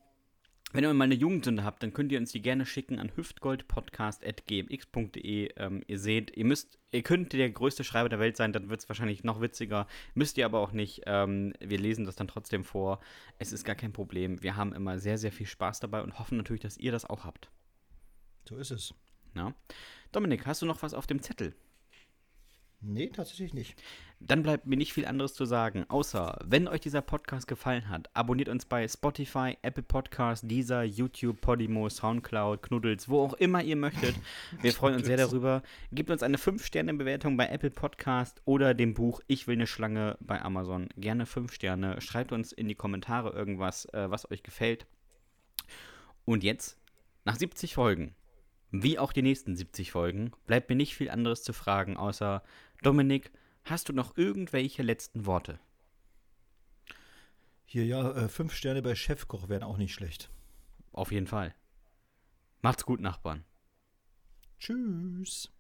[0.74, 5.54] wenn ihr mal eine Jugendsünde habt, dann könnt ihr uns die gerne schicken an hüftgoldpodcast.gmx.de.
[5.56, 8.82] Ähm, ihr seht, ihr müsst, ihr könnt der größte Schreiber der Welt sein, dann wird
[8.82, 9.88] es wahrscheinlich noch witziger.
[10.14, 11.04] Müsst ihr aber auch nicht.
[11.06, 13.00] Ähm, wir lesen das dann trotzdem vor.
[13.40, 14.44] Es ist gar kein Problem.
[14.44, 17.24] Wir haben immer sehr, sehr viel Spaß dabei und hoffen natürlich, dass ihr das auch
[17.24, 17.50] habt.
[18.50, 18.94] So ist es.
[19.36, 19.54] Ja.
[20.12, 21.56] Dominik, hast du noch was auf dem Zettel?
[22.80, 23.82] Nee, tatsächlich nicht.
[24.20, 28.10] Dann bleibt mir nicht viel anderes zu sagen, außer, wenn euch dieser Podcast gefallen hat,
[28.14, 33.76] abonniert uns bei Spotify, Apple Podcasts, Deezer, YouTube, Podimo, Soundcloud, Knuddels, wo auch immer ihr
[33.76, 34.16] möchtet.
[34.62, 35.64] Wir freuen uns sehr darüber.
[35.92, 40.40] Gebt uns eine 5-Sterne-Bewertung bei Apple Podcast oder dem Buch Ich will eine Schlange bei
[40.40, 40.90] Amazon.
[40.98, 42.00] Gerne 5 Sterne.
[42.02, 44.86] Schreibt uns in die Kommentare irgendwas, äh, was euch gefällt.
[46.26, 46.78] Und jetzt,
[47.26, 48.16] nach 70 Folgen,
[48.72, 52.44] wie auch die nächsten 70 Folgen, bleibt mir nicht viel anderes zu fragen, außer
[52.82, 53.32] Dominik,
[53.64, 55.60] hast du noch irgendwelche letzten Worte?
[57.66, 60.30] Hier, ja, äh, fünf Sterne bei Chefkoch wären auch nicht schlecht.
[60.94, 61.54] Auf jeden Fall.
[62.62, 63.44] Macht's gut, Nachbarn.
[64.60, 65.52] Tschüss.